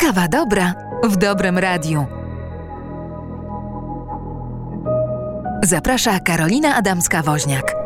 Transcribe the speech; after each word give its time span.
Kawa 0.00 0.28
dobra 0.28 0.74
w 1.04 1.16
dobrym 1.16 1.58
radiu. 1.58 2.06
Zaprasza 5.62 6.20
Karolina 6.20 6.82
Adamska-Woźniak. 6.82 7.79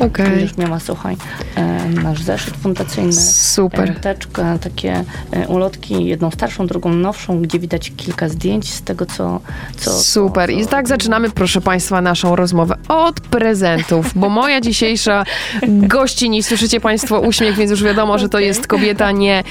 Okej. 0.00 0.26
Będziesz 0.26 0.56
miała, 0.56 0.80
słuchaj, 0.80 1.16
e, 1.54 1.88
nasz 1.88 2.22
zeszyt 2.22 2.54
fundacyjny. 2.56 3.12
Super. 3.12 3.90
e, 3.90 3.94
Teczkę, 3.94 4.58
takie 4.60 5.04
e, 5.30 5.48
ulotki, 5.48 6.04
jedną 6.04 6.30
starszą, 6.30 6.66
drugą 6.66 6.92
nowszą, 6.92 7.40
gdzie 7.42 7.58
widać 7.58 7.92
kilka 7.96 8.28
zdjęć 8.28 8.74
z 8.74 8.82
tego, 8.82 9.06
co... 9.06 9.40
co 9.76 10.02
Super. 10.02 10.50
co, 10.50 10.56
I 10.56 10.66
tak 10.66 10.88
zaczynamy, 10.88 11.30
proszę 11.30 11.60
Państwa, 11.60 12.00
naszą 12.00 12.36
rozmowę 12.36 12.76
od 12.88 13.20
prezentów, 13.20 14.12
bo 14.14 14.28
moja 14.28 14.60
dzisiejsza 14.60 15.24
gościni, 15.68 16.42
słyszycie 16.42 16.80
Państwo 16.80 17.20
uśmiech, 17.20 17.56
więc 17.56 17.70
już 17.70 17.82
wiadomo, 17.82 18.18
że 18.18 18.28
to 18.28 18.38
jest 18.38 18.66
kobieta, 18.66 19.10
nie 19.12 19.44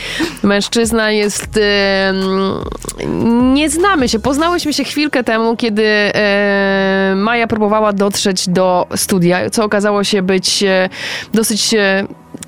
mężczyzna. 0.43 1.11
Jest. 1.11 1.59
nie 3.53 3.69
znamy 3.69 4.09
się. 4.09 4.19
Poznałyśmy 4.19 4.73
się 4.73 4.83
chwilkę 4.83 5.23
temu, 5.23 5.55
kiedy 5.55 5.83
e, 5.85 7.13
Maja 7.15 7.47
próbowała 7.47 7.93
dotrzeć 7.93 8.49
do 8.49 8.87
studia, 8.95 9.49
co 9.49 9.63
okazało 9.63 10.03
się 10.03 10.21
być 10.21 10.36
e, 10.63 10.89
dosyć. 11.33 11.75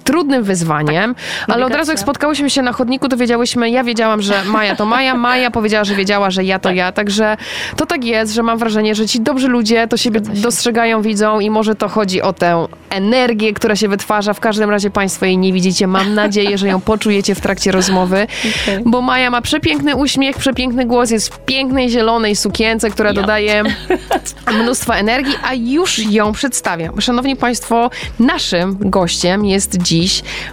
Trudnym 0.09 0.43
wyzwaniem, 0.43 1.15
ale 1.47 1.65
od 1.65 1.73
razu 1.73 1.91
jak 1.91 1.99
spotkałyśmy 1.99 2.49
się 2.49 2.61
na 2.61 2.71
chodniku, 2.73 3.09
to 3.09 3.17
wiedziałyśmy, 3.17 3.69
ja 3.69 3.83
wiedziałam, 3.83 4.21
że 4.21 4.43
Maja 4.43 4.75
to 4.75 4.85
Maja, 4.85 5.15
Maja 5.27 5.51
powiedziała, 5.51 5.83
że 5.83 5.95
wiedziała, 5.95 6.31
że 6.31 6.43
ja 6.43 6.59
to 6.59 6.71
ja, 6.71 6.91
także 6.91 7.37
to 7.75 7.85
tak 7.85 8.05
jest, 8.05 8.33
że 8.33 8.43
mam 8.43 8.57
wrażenie, 8.57 8.95
że 8.95 9.07
ci 9.07 9.21
dobrzy 9.21 9.47
ludzie 9.47 9.87
to 9.87 9.97
siebie 9.97 10.21
dostrzegają, 10.21 11.01
widzą 11.01 11.39
i 11.39 11.49
może 11.49 11.75
to 11.75 11.87
chodzi 11.89 12.21
o 12.21 12.33
tę 12.33 12.67
energię, 12.89 13.53
która 13.53 13.75
się 13.75 13.87
wytwarza. 13.87 14.33
W 14.33 14.39
każdym 14.39 14.69
razie 14.69 14.89
Państwo 14.89 15.25
jej 15.25 15.37
nie 15.37 15.53
widzicie. 15.53 15.87
Mam 15.87 16.13
nadzieję, 16.23 16.57
że 16.57 16.67
ją 16.67 16.81
poczujecie 16.81 17.35
w 17.35 17.41
trakcie 17.41 17.71
rozmowy, 17.71 18.27
Okej. 18.63 18.83
bo 18.85 19.01
Maja 19.01 19.29
ma 19.29 19.41
przepiękny 19.41 19.95
uśmiech, 19.95 20.37
przepiękny 20.37 20.85
głos, 20.85 21.11
jest 21.11 21.33
w 21.35 21.39
pięknej 21.39 21.89
zielonej 21.89 22.35
sukience, 22.35 22.89
która 22.89 23.09
Ja. 23.09 23.13
dodaje 23.13 23.63
mnóstwo 24.63 24.95
energii, 24.95 25.35
a 25.43 25.53
już 25.53 25.99
ją 25.99 26.31
przedstawiam. 26.31 27.01
Szanowni 27.01 27.35
Państwo, 27.35 27.89
naszym 28.19 28.77
gościem 28.79 29.45
jest 29.45 29.77
dziś 29.77 29.98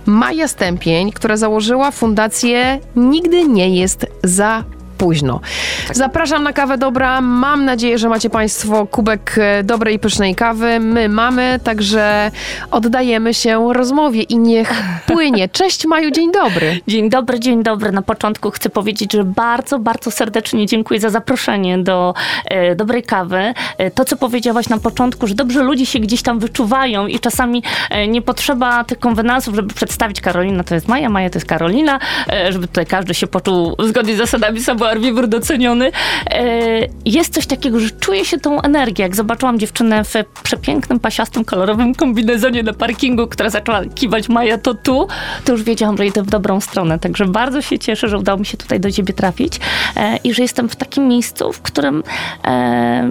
Maja 0.07 0.49
Stępień, 0.49 1.13
która 1.13 1.37
założyła 1.37 1.91
fundację 1.91 2.81
Nigdy 2.97 3.49
nie 3.49 3.77
jest 3.77 4.07
za 4.25 4.65
późno. 4.99 5.41
Zapraszam 5.93 6.43
na 6.43 6.53
kawę 6.53 6.79
dobra. 6.79 7.21
Mam 7.21 7.65
nadzieję, 7.65 7.99
że 7.99 8.09
macie 8.09 8.31
Państwo 8.31 8.87
kubek 8.87 9.35
e, 9.39 9.65
dobrej 9.65 9.95
i 9.95 9.99
pysznej 9.99 10.35
kawy. 10.35 10.81
My 10.81 11.09
mamy, 11.09 11.61
także 11.65 12.31
oddajemy 12.71 13.35
się 13.35 13.73
rozmowie 13.73 14.23
i 14.23 14.39
niech 14.39 14.73
płynie. 15.07 15.49
Cześć 15.49 15.87
Maju, 15.87 16.11
dzień 16.11 16.33
dobry. 16.33 16.81
Dzień 16.87 17.11
dobry, 17.11 17.41
dzień 17.41 17.63
dobry. 17.63 17.93
Na 17.93 18.03
początku 18.03 18.51
chcę 18.51 18.71
powiedzieć, 18.71 19.13
że 19.13 19.25
bardzo, 19.25 19.79
bardzo 19.79 20.11
serdecznie 20.11 20.67
dziękuję 20.67 21.01
za 21.01 21.11
zaproszenie 21.11 21.79
do 21.79 22.15
e, 22.45 22.75
dobrej 22.75 23.03
kawy. 23.03 23.55
E, 23.79 23.91
to, 23.91 24.05
co 24.05 24.17
powiedziałaś 24.17 24.69
na 24.69 24.79
początku, 24.79 25.27
że 25.27 25.35
dobrze 25.35 25.63
ludzie 25.63 25.87
się 25.87 25.99
gdzieś 25.99 26.23
tam 26.23 26.39
wyczuwają 26.39 27.07
i 27.07 27.21
czasami 27.21 27.63
e, 27.91 28.09
nie 28.09 28.23
potrzeba 28.23 28.85
tych 28.85 28.99
konwenansów, 28.99 29.55
żeby 29.55 29.75
przedstawić 29.75 30.21
Karolina 30.21 30.65
to 30.65 30.75
jest 30.75 30.89
Maja, 30.89 31.09
Maja 31.09 31.31
to 31.31 31.37
jest 31.37 31.49
Karolina, 31.49 31.99
e, 32.33 32.53
żeby 32.53 32.67
tutaj 32.67 32.87
każdy 32.87 33.15
się 33.15 33.27
poczuł 33.27 33.77
zgodnie 33.79 34.15
z 34.15 34.19
zasadami 34.19 34.61
savoir-vivre 34.87 35.27
doceniony. 35.27 35.93
E, 36.31 36.43
jest 37.05 37.35
coś 37.35 37.47
takiego, 37.47 37.81
że 37.81 37.91
czuję 37.91 38.25
się 38.25 38.39
tą 38.39 38.61
energię. 38.61 39.05
Jak 39.05 39.17
zobaczyłam 39.17 39.59
dziewczynę 39.59 40.05
w 40.05 40.13
przepięknym, 40.43 41.01
pasiastym, 41.01 41.45
kolorowym 41.45 41.95
kombinezonie 41.95 42.63
na 42.63 42.73
parkingu, 42.73 43.27
która 43.27 43.51
zaczęła 43.51 43.85
kiwać 43.85 44.29
Maja 44.29 44.59
to 44.59 44.75
tu, 44.75 45.09
to 45.45 45.53
już 45.53 45.63
wiedziałam, 45.63 45.97
że 45.97 46.07
idę 46.07 46.23
w 46.23 46.27
dobrą 46.27 46.61
stronę. 46.61 46.99
Także 46.99 47.25
bardzo 47.25 47.63
się 47.63 47.79
cieszę, 47.79 48.09
że 48.09 48.19
udało 48.19 48.39
mi 48.39 48.47
się 48.47 48.57
tutaj 48.57 48.81
do 48.81 48.91
ciebie 48.91 49.15
trafić 49.15 49.61
e, 49.97 50.17
i 50.25 50.35
że 50.35 50.43
jestem 50.43 50.69
w 50.69 50.77
takim 50.77 51.09
miejscu, 51.09 51.53
w 51.53 51.63
którym 51.63 52.03
e, 52.45 53.11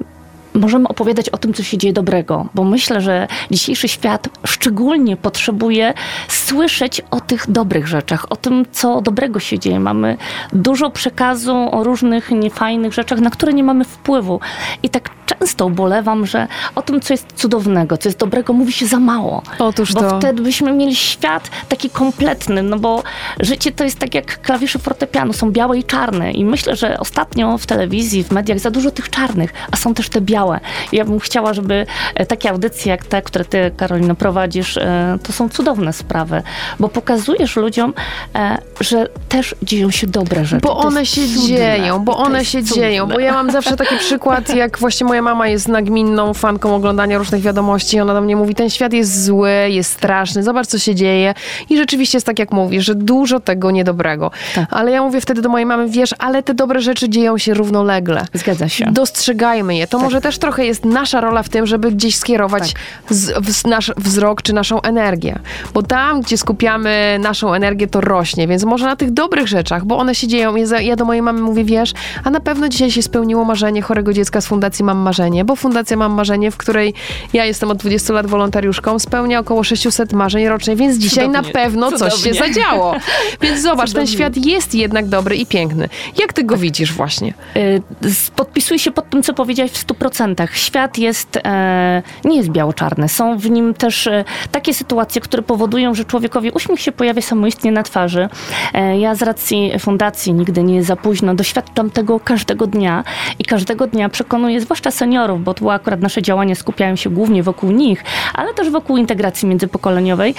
możemy 0.55 0.87
opowiadać 0.87 1.29
o 1.29 1.37
tym, 1.37 1.53
co 1.53 1.63
się 1.63 1.77
dzieje 1.77 1.93
dobrego, 1.93 2.45
bo 2.53 2.63
myślę, 2.63 3.01
że 3.01 3.27
dzisiejszy 3.51 3.87
świat 3.87 4.29
szczególnie 4.45 5.17
potrzebuje 5.17 5.93
słyszeć 6.27 7.01
o 7.11 7.19
tych 7.19 7.51
dobrych 7.51 7.87
rzeczach, 7.87 8.25
o 8.29 8.35
tym, 8.35 8.65
co 8.71 9.01
dobrego 9.01 9.39
się 9.39 9.59
dzieje. 9.59 9.79
Mamy 9.79 10.17
dużo 10.53 10.89
przekazu 10.89 11.69
o 11.71 11.83
różnych 11.83 12.31
niefajnych 12.31 12.93
rzeczach, 12.93 13.19
na 13.19 13.29
które 13.29 13.53
nie 13.53 13.63
mamy 13.63 13.85
wpływu. 13.85 14.39
I 14.83 14.89
tak 14.89 15.09
często 15.25 15.65
ubolewam, 15.65 16.25
że 16.25 16.47
o 16.75 16.81
tym, 16.81 17.01
co 17.01 17.13
jest 17.13 17.33
cudownego, 17.35 17.97
co 17.97 18.09
jest 18.09 18.19
dobrego, 18.19 18.53
mówi 18.53 18.73
się 18.73 18.85
za 18.85 18.99
mało. 18.99 19.41
Otóż 19.59 19.93
Bo 19.93 20.01
to. 20.01 20.19
wtedy 20.19 20.41
byśmy 20.41 20.73
mieli 20.73 20.95
świat 20.95 21.49
taki 21.69 21.89
kompletny, 21.89 22.63
no 22.63 22.79
bo 22.79 23.03
życie 23.39 23.71
to 23.71 23.83
jest 23.83 23.99
tak 23.99 24.15
jak 24.15 24.41
klawisze 24.41 24.79
fortepianu, 24.79 25.33
są 25.33 25.51
białe 25.51 25.77
i 25.77 25.83
czarne. 25.83 26.31
I 26.31 26.45
myślę, 26.45 26.75
że 26.75 26.99
ostatnio 26.99 27.57
w 27.57 27.65
telewizji, 27.65 28.23
w 28.23 28.31
mediach 28.31 28.59
za 28.59 28.71
dużo 28.71 28.91
tych 28.91 29.09
czarnych, 29.09 29.53
a 29.71 29.77
są 29.77 29.93
też 29.93 30.09
te 30.09 30.21
białe. 30.21 30.44
I 30.91 30.95
ja 30.95 31.05
bym 31.05 31.19
chciała, 31.19 31.53
żeby 31.53 31.85
e, 32.15 32.25
takie 32.25 32.49
audycje 32.49 32.91
jak 32.91 33.05
te, 33.05 33.21
które 33.21 33.45
ty, 33.45 33.71
Karolino, 33.77 34.15
prowadzisz, 34.15 34.77
e, 34.77 35.17
to 35.23 35.33
są 35.33 35.49
cudowne 35.49 35.93
sprawy, 35.93 36.43
bo 36.79 36.89
pokazujesz 36.89 37.55
ludziom, 37.55 37.93
e, 38.35 38.57
że 38.79 39.07
też 39.29 39.55
dzieją 39.63 39.91
się 39.91 40.07
dobre 40.07 40.45
rzeczy. 40.45 40.61
Bo 40.61 40.77
one 40.77 41.05
się 41.05 41.21
cudne. 41.21 41.47
dzieją, 41.47 41.99
bo 41.99 42.17
one 42.17 42.45
się 42.45 42.63
cudne. 42.63 42.75
dzieją. 42.75 43.07
Bo 43.07 43.19
ja 43.19 43.33
mam 43.33 43.51
zawsze 43.51 43.75
taki 43.75 43.97
przykład, 43.97 44.55
jak 44.55 44.79
właśnie 44.79 45.07
moja 45.07 45.21
mama 45.21 45.47
jest 45.47 45.67
nagminną 45.67 46.33
fanką 46.33 46.75
oglądania 46.75 47.17
różnych 47.17 47.41
wiadomości. 47.41 47.99
Ona 47.99 48.13
do 48.13 48.21
mnie 48.21 48.35
mówi, 48.35 48.55
ten 48.55 48.69
świat 48.69 48.93
jest 48.93 49.23
zły, 49.25 49.51
jest 49.69 49.91
straszny, 49.91 50.43
zobacz 50.43 50.67
co 50.67 50.79
się 50.79 50.95
dzieje. 50.95 51.33
I 51.69 51.77
rzeczywiście 51.77 52.17
jest 52.17 52.25
tak, 52.25 52.39
jak 52.39 52.51
mówisz, 52.51 52.85
że 52.85 52.95
dużo 52.95 53.39
tego 53.39 53.71
niedobrego. 53.71 54.31
Tak. 54.55 54.65
Ale 54.71 54.91
ja 54.91 55.01
mówię 55.01 55.21
wtedy 55.21 55.41
do 55.41 55.49
mojej 55.49 55.65
mamy, 55.65 55.89
wiesz, 55.89 56.15
ale 56.19 56.43
te 56.43 56.53
dobre 56.53 56.81
rzeczy 56.81 57.09
dzieją 57.09 57.37
się 57.37 57.53
równolegle. 57.53 58.25
Zgadza 58.33 58.69
się. 58.69 58.85
Dostrzegajmy 58.91 59.75
je. 59.75 59.87
To 59.87 59.99
może 59.99 60.21
też 60.21 60.34
trochę 60.37 60.65
jest 60.65 60.85
nasza 60.85 61.21
rola 61.21 61.43
w 61.43 61.49
tym, 61.49 61.65
żeby 61.65 61.91
gdzieś 61.91 62.15
skierować 62.15 62.73
z, 63.09 63.45
w, 63.45 63.67
nasz 63.67 63.91
wzrok 63.97 64.41
czy 64.41 64.53
naszą 64.53 64.81
energię. 64.81 65.39
Bo 65.73 65.83
tam, 65.83 66.21
gdzie 66.21 66.37
skupiamy 66.37 67.17
naszą 67.19 67.53
energię, 67.53 67.87
to 67.87 68.01
rośnie. 68.01 68.47
Więc 68.47 68.63
może 68.63 68.85
na 68.85 68.95
tych 68.95 69.11
dobrych 69.11 69.47
rzeczach, 69.47 69.85
bo 69.85 69.97
one 69.97 70.15
się 70.15 70.27
dzieją. 70.27 70.53
Ja, 70.81 70.95
do 70.95 71.05
mojej 71.05 71.21
mamy 71.21 71.41
mówię, 71.41 71.63
wiesz, 71.63 71.93
a 72.23 72.29
na 72.29 72.39
pewno 72.39 72.69
dzisiaj 72.69 72.91
się 72.91 73.01
spełniło 73.01 73.45
marzenie 73.45 73.81
chorego 73.81 74.13
dziecka 74.13 74.41
z 74.41 74.47
Fundacji 74.47 74.85
Mam 74.85 74.97
Marzenie, 74.97 75.45
bo 75.45 75.55
Fundacja 75.55 75.97
Mam 75.97 76.11
Marzenie, 76.13 76.51
w 76.51 76.57
której 76.57 76.93
ja 77.33 77.45
jestem 77.45 77.71
od 77.71 77.77
20 77.77 78.13
lat 78.13 78.27
wolontariuszką, 78.27 78.99
spełnia 78.99 79.39
około 79.39 79.63
600 79.63 80.13
marzeń 80.13 80.47
rocznie, 80.47 80.75
więc 80.75 80.97
dzisiaj 80.97 81.25
Cudownie. 81.25 81.47
na 81.47 81.53
pewno 81.53 81.91
coś 81.91 82.13
się 82.13 82.19
Cudownie. 82.33 82.53
zadziało. 82.53 82.95
Więc 83.41 83.61
zobacz, 83.61 83.93
ten 83.93 84.07
Cudownie. 84.07 84.13
świat 84.33 84.45
jest 84.45 84.75
jednak 84.75 85.07
dobry 85.07 85.35
i 85.35 85.45
piękny. 85.45 85.89
Jak 86.17 86.33
ty 86.33 86.43
go 86.43 86.57
widzisz 86.57 86.93
właśnie? 86.93 87.33
Y, 87.57 87.81
z- 88.01 88.29
Podpisuję 88.29 88.79
się 88.79 88.91
pod 88.91 89.09
tym, 89.09 89.23
co 89.23 89.33
powiedziałeś 89.33 89.71
w 89.71 89.87
100%. 89.87 90.24
Świat 90.53 90.97
jest, 90.97 91.37
e, 91.45 92.03
nie 92.23 92.37
jest 92.37 92.49
biało-czarny. 92.49 93.09
Są 93.09 93.37
w 93.37 93.49
nim 93.49 93.73
też 93.73 94.07
e, 94.07 94.25
takie 94.51 94.73
sytuacje, 94.73 95.21
które 95.21 95.43
powodują, 95.43 95.93
że 95.93 96.05
człowiekowi 96.05 96.51
uśmiech 96.51 96.81
się 96.81 96.91
pojawia 96.91 97.21
samoistnie 97.21 97.71
na 97.71 97.83
twarzy. 97.83 98.29
E, 98.73 98.99
ja 98.99 99.15
z 99.15 99.21
racji 99.21 99.71
fundacji 99.79 100.33
Nigdy 100.33 100.63
nie 100.63 100.75
jest 100.75 100.87
za 100.87 100.95
późno 100.95 101.35
doświadczam 101.35 101.89
tego 101.89 102.19
każdego 102.19 102.67
dnia 102.67 103.03
i 103.39 103.43
każdego 103.43 103.87
dnia 103.87 104.09
przekonuję, 104.09 104.61
zwłaszcza 104.61 104.91
seniorów, 104.91 105.43
bo 105.43 105.53
tu 105.53 105.69
akurat 105.69 106.01
nasze 106.01 106.21
działania 106.21 106.55
skupiają 106.55 106.95
się 106.95 107.09
głównie 107.09 107.43
wokół 107.43 107.71
nich, 107.71 108.03
ale 108.33 108.53
też 108.53 108.69
wokół 108.69 108.97
integracji 108.97 109.47
międzypokoleniowej, 109.47 110.35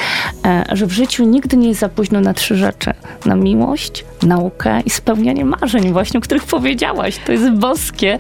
że 0.73 0.87
w 0.87 0.93
życiu 0.93 1.25
nigdy 1.25 1.57
nie 1.57 1.69
jest 1.69 1.81
za 1.81 1.89
późno 1.89 2.21
na 2.21 2.35
trzy 2.35 2.57
rzeczy. 2.57 2.93
Na 3.25 3.37
miłość, 3.37 4.05
naukę 4.23 4.81
i 4.87 4.91
spełnianie 4.91 5.45
marzeń 5.45 5.93
właśnie, 5.93 6.19
o 6.19 6.21
których 6.21 6.45
powiedziałaś. 6.45 7.19
To 7.27 7.33
jest 7.33 7.51
boskie 7.51 8.19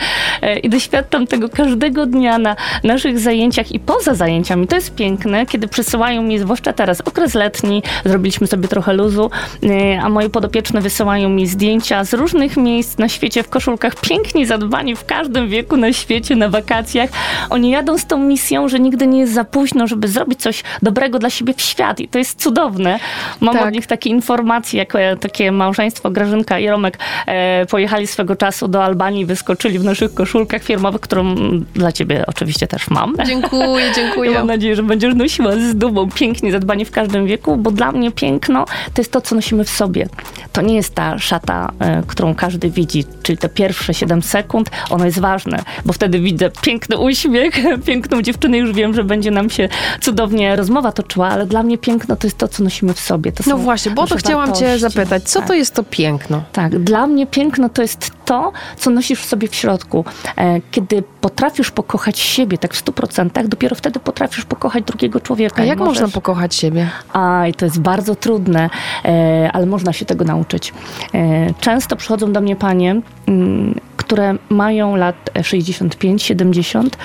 i 0.63 0.69
doświadczam 0.69 1.27
tego 1.27 1.49
każdego 1.57 2.07
dnia 2.07 2.39
na 2.39 2.57
naszych 2.85 3.19
zajęciach 3.19 3.73
i 3.73 3.81
poza 3.81 4.15
zajęciami. 4.15 4.67
To 4.67 4.77
jest 4.77 4.95
piękne, 4.95 5.47
kiedy 5.47 5.69
przysyłają 5.69 6.23
mi, 6.23 6.39
zwłaszcza 6.39 6.73
teraz, 6.73 7.01
okres 7.01 7.35
letni, 7.35 7.83
zrobiliśmy 8.05 8.47
sobie 8.47 8.69
trochę 8.69 8.93
luzu, 8.93 9.31
e, 9.63 10.01
a 10.03 10.09
moje 10.09 10.31
podopieczne 10.31 10.81
wysyłają 10.81 11.29
mi 11.29 11.47
zdjęcia 11.47 12.05
z 12.05 12.15
różnych 12.15 12.57
miejsc 12.57 12.99
na 12.99 13.09
świecie 13.09 13.43
w 13.43 13.49
koszulkach, 13.49 14.01
pięknie 14.01 14.47
zadbani 14.47 14.97
w 14.97 15.05
każdym 15.05 15.49
wieku 15.49 15.77
na 15.77 15.93
świecie, 15.93 16.37
na 16.37 16.49
wakacjach. 16.49 17.11
Oni 17.51 17.71
jadą 17.71 17.99
z 17.99 18.07
tą 18.07 18.19
misją, 18.19 18.69
że 18.69 18.81
nigdy 18.81 19.07
nie 19.07 19.21
jest 19.21 19.35
za 19.35 19.45
późno, 19.45 19.87
żeby 19.87 20.09
zrobić 20.09 20.41
coś 20.41 20.63
dobrego 20.83 21.19
dla 21.19 21.31
siebie 21.31 21.55
w 21.55 21.61
świat 21.61 22.01
i 22.01 22.09
to 22.09 22.19
jest 22.19 22.43
cudowne. 22.43 22.99
Mam 23.41 23.55
Tak. 23.55 23.67
od 23.67 23.75
nich 23.75 23.87
takie 23.87 24.11
informacje, 24.11 24.79
jak 24.79 24.95
e, 24.95 25.17
takie 25.17 25.53
małżeństwo 25.53 26.11
Grażynka 26.11 26.59
i 26.59 26.69
Romek 26.69 26.99
e, 27.27 27.67
pojechali 27.67 28.07
swego 28.07 28.37
czasu 28.37 28.69
do 28.69 28.85
Albanii, 28.85 29.27
wyskoczyli 29.27 29.79
w 29.79 29.85
naszych 29.85 30.15
koszulkach 30.15 30.63
firmowych, 30.63 31.01
którą 31.01 31.36
dla 31.75 31.93
ciebie 31.93 32.25
oczywiście 32.27 32.67
też 32.67 32.91
mam. 32.91 33.15
Dziękuję, 33.27 33.85
dziękuję. 33.95 34.31
mam 34.39 34.47
nadzieję, 34.47 34.77
że 34.77 34.83
będziesz 34.83 35.15
nosiła 35.15 35.53
z 35.53 35.75
dumą 35.77 36.11
pięknie 36.11 36.53
zadbanie 36.53 36.85
w 36.85 36.91
każdym 36.91 37.27
wieku, 37.27 37.57
bo 37.57 37.71
dla 37.71 37.93
mnie 37.93 38.11
piękno 38.11 38.65
to 38.95 39.01
jest 39.01 39.13
to, 39.13 39.21
co 39.21 39.35
nosimy 39.35 39.65
w 39.65 39.71
sobie. 39.71 40.09
To 40.53 40.63
nie 40.63 40.75
jest 40.75 40.95
ta 40.95 41.19
szata, 41.19 41.73
e, 41.79 42.03
którą 42.07 42.35
każdy 42.35 42.71
widzi, 42.71 43.05
czyli 43.23 43.39
te 43.39 43.49
pierwsze 43.49 43.95
7 43.95 44.23
sekund, 44.23 44.71
ono 44.91 45.05
jest 45.05 45.19
ważne, 45.21 45.63
bo 45.85 45.93
wtedy 45.93 46.21
widzę 46.21 46.51
piękny 46.63 46.99
uśmiech, 46.99 47.55
piękną 47.87 48.23
dziewczynę, 48.23 48.59
już 48.59 48.73
wiem, 48.73 48.95
że 48.95 49.05
będzie 49.05 49.31
nam 49.31 49.51
się 49.51 49.69
cudownie 50.01 50.57
rozmowa 50.57 50.93
toczyła, 50.93 51.29
ale 51.29 51.47
dla 51.47 51.63
mnie 51.63 51.79
piękno 51.79 52.17
to 52.17 52.27
jest 52.27 52.39
to, 52.39 52.49
co 52.49 52.63
nosimy 52.63 52.95
w 52.95 53.01
sobie. 53.01 53.33
To 53.33 53.45
No 53.47 53.57
właśnie, 53.59 53.93
bo 53.93 54.07
to 54.07 54.17
chciałam 54.17 54.47
cię 54.55 54.67
wartości. 54.67 54.81
zapytać. 54.81 55.23
Co 55.23 55.39
Tak. 55.39 55.49
to 55.49 55.55
jest 55.55 55.75
to 55.75 55.83
piękno? 55.83 56.43
Tak, 56.53 56.79
dla 56.79 57.07
mnie 57.07 57.27
piękno 57.27 57.69
to 57.69 57.83
jest 57.83 58.11
to, 58.27 58.53
co 58.77 58.91
nosisz 58.91 59.21
w 59.21 59.25
sobie 59.25 59.49
w 59.49 59.55
środku. 59.55 60.05
E, 60.37 60.61
Kiedy 60.71 61.03
potrafisz 61.21 61.71
pokochać 61.71 62.19
siebie 62.19 62.59
tak 62.59 62.75
w 62.75 62.85
100%, 62.85 63.49
dopiero 63.49 63.77
wtedy 63.77 64.01
potrafisz 64.01 64.45
pokochać 64.45 64.85
drugiego 64.85 65.21
człowieka. 65.21 65.63
A 65.63 65.65
jak 65.65 65.79
możesz... 65.79 66.01
można 66.01 66.15
pokochać 66.15 66.55
siebie? 66.55 66.91
Aj, 67.13 67.55
to 67.55 67.65
jest 67.65 67.81
bardzo 67.81 68.15
trudne, 68.15 68.71
e, 69.05 69.51
ale 69.53 69.67
można 69.67 69.93
się 69.93 70.05
tego 70.05 70.25
nauczyć. 70.25 70.73
E, 71.15 71.55
często 71.61 71.97
przychodzą 71.97 72.33
do 72.33 72.41
mnie 72.41 72.57
panie, 72.57 73.01
mm, 73.27 73.81
które 73.97 74.35
mają 74.49 74.97
lat 74.97 75.31
65, 75.43 76.23
70, 76.23 76.97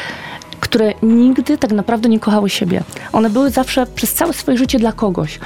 które 0.61 0.93
nigdy 1.03 1.57
tak 1.57 1.71
naprawdę 1.71 2.09
nie 2.09 2.19
kochały 2.19 2.49
siebie. 2.49 2.83
One 3.13 3.29
były 3.29 3.49
zawsze 3.49 3.85
przez 3.95 4.13
całe 4.13 4.33
swoje 4.33 4.57
życie 4.57 4.79
dla 4.79 4.91
kogoś, 4.91 5.39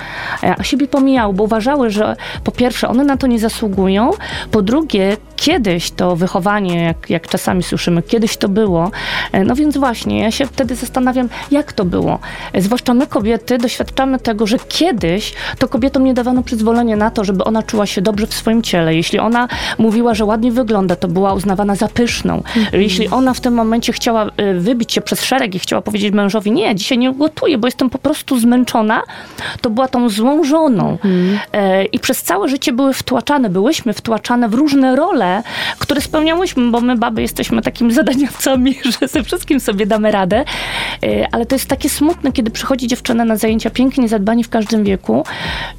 a 0.58 0.64
siebie 0.64 0.88
pomijały, 0.88 1.34
bo 1.34 1.44
uważały, 1.44 1.90
że 1.90 2.16
po 2.44 2.52
pierwsze 2.52 2.88
one 2.88 3.04
na 3.04 3.18
to 3.18 3.28
nie 3.28 3.40
zasługują, 3.40 4.12
po 4.52 4.62
drugie 4.62 5.18
kiedyś 5.36 5.92
to 5.92 6.16
wychowanie, 6.16 6.84
jak, 6.84 7.10
jak 7.10 7.28
czasami 7.28 7.64
słyszymy, 7.64 8.02
kiedyś 8.04 8.38
to 8.38 8.50
było. 8.50 8.92
E, 9.32 9.44
No 9.44 9.56
więc 9.56 9.78
właśnie, 9.78 10.20
ja 10.20 10.32
się 10.32 10.46
wtedy 10.46 10.76
zastanawiam, 10.76 11.30
jak 11.52 11.74
to 11.74 11.86
było. 11.86 12.20
E, 12.54 12.62
Zwłaszcza 12.62 12.94
my 12.94 13.08
kobiety 13.08 13.58
doświadczamy 13.58 14.20
tego, 14.20 14.48
że 14.48 14.58
kiedyś 14.68 15.34
to 15.60 15.68
kobietom 15.68 16.04
nie 16.04 16.14
dawano 16.14 16.44
przyzwolenia 16.44 16.96
na 16.96 17.12
to, 17.12 17.24
żeby 17.24 17.44
ona 17.44 17.64
czuła 17.64 17.86
się 17.86 18.02
dobrze 18.02 18.28
w 18.28 18.34
swoim 18.34 18.62
ciele. 18.62 18.96
Jeśli 18.96 19.20
ona 19.20 19.48
mówiła, 19.78 20.14
że 20.14 20.26
ładnie 20.26 20.52
wygląda, 20.52 20.96
to 20.96 21.08
była 21.08 21.34
uznawana 21.34 21.76
za 21.76 21.88
pyszną. 21.88 22.44
Jeśli 22.74 23.08
ona 23.10 23.34
w 23.34 23.40
tym 23.40 23.54
momencie 23.54 23.94
chciała 23.94 24.26
e, 24.38 24.54
wybić 24.54 24.94
się 24.94 25.02
przez 25.06 25.24
szereg 25.24 25.56
i 25.56 25.60
chciała 25.60 25.82
powiedzieć 25.82 26.14
mężowi, 26.14 26.52
nie, 26.52 26.76
dzisiaj 26.76 26.98
nie 26.98 27.14
gotuję, 27.14 27.58
bo 27.58 27.68
jestem 27.68 27.90
po 27.90 27.98
prostu 27.98 28.40
zmęczona, 28.40 29.02
to 29.62 29.70
była 29.70 29.88
tą 29.88 30.10
złą 30.10 30.44
żoną. 30.44 30.98
E, 31.54 31.86
I 31.86 32.00
przez 32.00 32.24
całe 32.24 32.50
życie 32.50 32.74
były 32.74 32.94
wtłaczane, 32.94 33.50
byłyśmy 33.50 33.94
wtłaczane 33.94 34.50
w 34.50 34.54
różne 34.54 34.96
role, 34.96 35.44
które 35.80 36.02
spełniałyśmy, 36.02 36.72
bo 36.72 36.82
my 36.82 36.96
baby 36.96 37.22
jesteśmy 37.22 37.62
takimi 37.62 37.94
zadaniowcami, 37.94 38.76
że 39.00 39.08
ze 39.08 39.24
wszystkim 39.24 39.60
sobie 39.60 39.86
damy 39.86 40.12
radę. 40.12 40.46
E, 41.04 41.28
Ale 41.32 41.46
to 41.46 41.56
jest 41.56 41.68
takie 41.68 41.90
smutne, 41.90 42.32
kiedy 42.32 42.52
przychodzi 42.52 42.88
dziewczyna 42.88 43.26
na 43.26 43.38
zajęcia 43.38 43.70
pięknie 43.70 44.10
zadbani 44.10 44.44
w 44.44 44.50
każdym 44.50 44.84
wieku, 44.84 45.24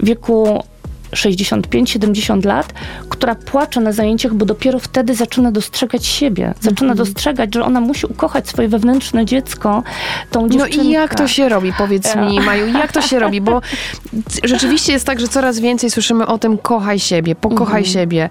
wieku 0.00 0.62
65-70 1.12 2.44
lat, 2.46 2.72
która 3.08 3.34
płacze 3.34 3.80
na 3.80 3.92
zajęciach, 3.92 4.34
bo 4.34 4.44
dopiero 4.46 4.78
wtedy 4.78 5.14
zaczyna 5.14 5.52
dostrzegać 5.52 6.06
siebie. 6.06 6.54
Zaczyna 6.60 6.94
dostrzegać, 6.94 7.54
że 7.54 7.64
ona 7.64 7.80
musi 7.80 8.06
ukochać 8.06 8.48
swoje 8.48 8.68
wewnętrzne 8.68 9.24
dziecko, 9.24 9.82
tą 10.30 10.42
No 10.42 10.48
dziewczynkę. 10.48 10.86
i 10.86 10.90
jak 10.90 11.14
to 11.14 11.28
się 11.28 11.48
robi, 11.48 11.72
powiedz 11.78 12.14
Ja. 12.14 12.24
mi, 12.24 12.40
Maju, 12.40 12.66
jak 12.66 12.92
to 12.92 13.02
się 13.02 13.18
robi? 13.18 13.40
Bo 13.40 13.60
rzeczywiście 14.44 14.92
jest 14.92 15.06
tak, 15.06 15.20
że 15.20 15.28
coraz 15.28 15.58
więcej 15.60 15.90
słyszymy 15.90 16.26
o 16.26 16.38
tym 16.38 16.58
kochaj 16.58 16.98
siebie, 16.98 17.34
pokochaj 17.34 17.84
siebie. 17.84 18.28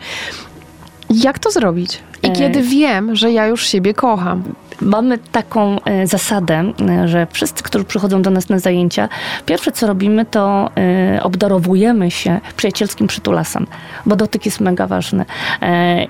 Jak 1.09 1.39
to 1.39 1.51
zrobić? 1.51 1.99
I 2.25 2.31
kiedy 2.31 2.61
wiem, 2.61 3.15
że 3.15 3.31
ja 3.31 3.47
już 3.47 3.67
siebie 3.67 3.93
kocham? 3.93 4.43
Mamy 4.81 5.17
taką 5.17 5.77
e, 5.85 6.07
zasadę, 6.07 6.73
e, 6.89 7.07
że 7.07 7.27
wszyscy, 7.31 7.63
którzy 7.63 7.85
przychodzą 7.85 8.21
do 8.21 8.29
nas 8.29 8.49
na 8.49 8.59
zajęcia, 8.59 9.09
pierwsze 9.45 9.71
co 9.71 9.87
robimy, 9.87 10.25
to 10.25 10.69
e, 11.15 11.23
obdarowujemy 11.23 12.11
się 12.11 12.39
przyjacielskim 12.57 13.07
przytulasem, 13.07 13.67
bo 14.05 14.15
dotyk 14.15 14.45
jest 14.45 14.59
mega 14.59 14.87
ważny. 14.87 15.25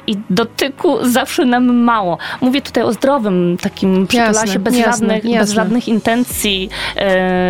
I 0.08 0.18
dotyku 0.30 0.98
zawsze 1.02 1.46
nam 1.46 1.76
mało. 1.76 2.18
Mówię 2.42 2.62
tutaj 2.62 2.84
o 2.84 2.94
zdrowym 2.94 3.58
takim 3.62 4.08
przytulasie, 4.08 4.40
Jasne, 4.40 4.60
bez, 4.60 4.78
jasne, 4.78 4.92
żadnych, 4.92 5.24
bez 5.24 5.32
jasne. 5.32 5.56
żadnych 5.56 5.88
intencji 5.88 6.70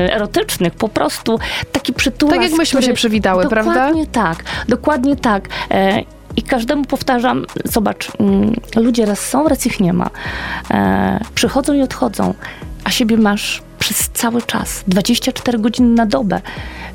erotycznych. 0.10 0.74
Po 0.74 0.90
prostu 0.90 1.40
taki 1.72 1.94
przytulas, 1.94 2.36
Tak 2.36 2.44
jak 2.44 2.52
myśmy 2.52 2.66
który- 2.66 2.86
się 2.86 2.94
przywitały, 2.94 3.48
prawda? 3.50 3.74
Dokładnie 3.74 4.08
tak, 4.08 4.44
dokładnie 4.68 5.16
tak. 5.16 5.50
I 6.38 6.44
każdemu 6.44 6.86
powtarzam, 6.86 7.46
zobacz, 7.66 8.12
mm, 8.20 8.54
ludzie 8.76 9.06
raz 9.06 9.20
są, 9.20 9.48
raz 9.48 9.66
ich 9.66 9.80
nie 9.80 9.94
ma. 9.94 10.10
E, 10.72 11.20
przychodzą 11.36 11.74
i 11.74 11.82
odchodzą, 11.82 12.34
a 12.84 12.92
siebie 12.92 13.18
masz 13.18 13.62
przez 13.80 14.10
cały 14.16 14.42
czas, 14.42 14.84
24 14.88 15.60
godziny 15.60 15.96
na 15.96 16.06
dobę. 16.06 16.42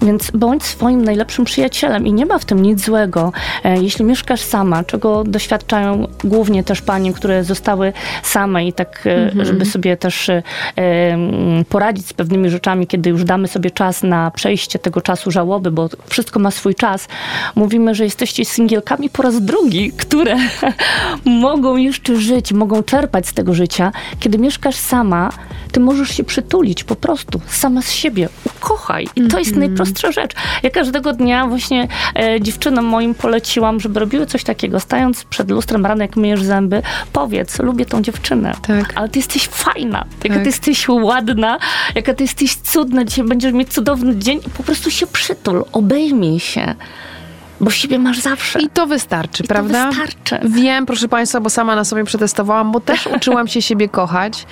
Więc 0.02 0.30
bądź 0.30 0.64
swoim 0.64 1.04
najlepszym 1.04 1.44
przyjacielem 1.44 2.06
i 2.06 2.12
nie 2.12 2.26
ma 2.26 2.38
w 2.38 2.44
tym 2.44 2.62
nic 2.62 2.84
złego. 2.84 3.32
E, 3.64 3.82
jeśli 3.82 4.04
mieszkasz 4.04 4.40
sama, 4.40 4.84
czego 4.84 5.24
doświadczają 5.24 6.06
głównie 6.24 6.64
też 6.64 6.82
panie, 6.82 7.12
które 7.12 7.44
zostały 7.44 7.92
same 8.22 8.66
i 8.66 8.72
tak, 8.72 9.06
e, 9.06 9.44
żeby 9.44 9.66
sobie 9.66 9.96
też 9.96 10.28
e, 10.28 10.42
poradzić 11.68 12.06
z 12.06 12.12
pewnymi 12.12 12.50
rzeczami, 12.50 12.86
kiedy 12.86 13.10
już 13.10 13.24
damy 13.24 13.48
sobie 13.48 13.70
czas 13.70 14.02
na 14.02 14.30
przejście 14.30 14.78
tego 14.78 15.00
czasu 15.00 15.30
żałoby, 15.30 15.70
bo 15.70 15.88
wszystko 16.06 16.40
ma 16.40 16.50
swój 16.50 16.74
czas. 16.74 17.08
Mówimy, 17.54 17.94
że 17.94 18.04
jesteście 18.04 18.44
singielkami 18.44 19.10
po 19.10 19.22
raz 19.22 19.44
drugi, 19.44 19.92
które 19.92 20.36
mogą 21.24 21.76
jeszcze 21.76 22.16
żyć, 22.16 22.52
mogą 22.52 22.82
czerpać 22.82 23.26
z 23.26 23.32
tego 23.34 23.54
życia. 23.54 23.92
Kiedy 24.20 24.38
mieszkasz 24.38 24.76
sama, 24.76 25.30
ty 25.72 25.80
możesz 25.80 26.08
się 26.08 26.24
przytulić 26.24 26.84
po 26.84 26.96
prostu, 26.96 27.10
sama 27.46 27.82
z 27.82 27.92
siebie. 27.92 28.28
Ukochaj. 28.56 29.08
I 29.16 29.22
to 29.28 29.38
jest 29.38 29.56
najprostsza 29.56 30.12
rzecz. 30.12 30.32
Ja 30.62 30.70
każdego 30.70 31.12
dnia 31.12 31.46
właśnie 31.46 31.88
e, 32.18 32.40
dziewczynom 32.40 32.84
moim 32.84 33.14
poleciłam, 33.14 33.80
żeby 33.80 34.00
robiły 34.00 34.26
coś 34.26 34.44
takiego. 34.44 34.80
Stając 34.80 35.24
przed 35.24 35.50
lustrem 35.50 35.86
rano, 35.86 36.02
jak 36.02 36.16
myjesz 36.16 36.42
zęby, 36.42 36.82
powiedz, 37.12 37.58
lubię 37.58 37.86
tą 37.86 38.02
dziewczynę. 38.02 38.52
Tak. 38.66 38.92
Ale 38.94 39.08
ty 39.08 39.18
jesteś 39.18 39.48
fajna, 39.48 40.04
jaka 40.24 40.34
Tak. 40.34 40.42
ty 40.42 40.48
jesteś 40.48 40.88
ładna, 40.88 41.58
jaka 41.94 42.14
ty 42.14 42.24
jesteś 42.24 42.56
cudna. 42.56 43.04
Dzisiaj 43.04 43.24
będziesz 43.24 43.52
mieć 43.52 43.68
cudowny 43.72 44.16
dzień. 44.16 44.40
Po 44.56 44.62
prostu 44.62 44.90
się 44.90 45.06
przytul, 45.06 45.64
obejmij 45.72 46.40
się. 46.40 46.74
Bo 47.60 47.70
siebie 47.70 47.98
masz 47.98 48.18
zawsze. 48.20 48.60
I 48.60 48.68
to 48.68 48.86
wystarczy, 48.86 49.42
I 49.44 49.46
to 49.46 49.54
prawda? 49.54 49.88
wystarczy. 49.88 50.38
Wiem, 50.44 50.86
proszę 50.86 51.08
Państwa, 51.08 51.40
bo 51.40 51.50
sama 51.50 51.76
na 51.76 51.84
sobie 51.84 52.04
przetestowałam, 52.04 52.72
bo 52.72 52.80
też 52.80 53.06
uczyłam 53.16 53.48
się 53.48 53.62
siebie 53.62 53.88
kochać. 53.88 54.46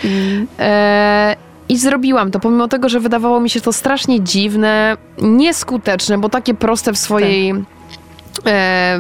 E, 0.59 1.37
I 1.69 1.77
zrobiłam 1.77 2.31
to, 2.31 2.41
pomimo 2.41 2.69
tego, 2.69 2.89
że 2.89 3.01
wydawało 3.01 3.41
mi 3.41 3.51
się 3.51 3.61
to 3.61 3.73
strasznie 3.73 4.21
dziwne, 4.21 4.97
nieskuteczne, 5.23 6.19
bo 6.19 6.29
takie 6.29 6.55
proste 6.55 6.93
w 6.93 6.99
swojej. 6.99 7.51
e, 7.51 7.78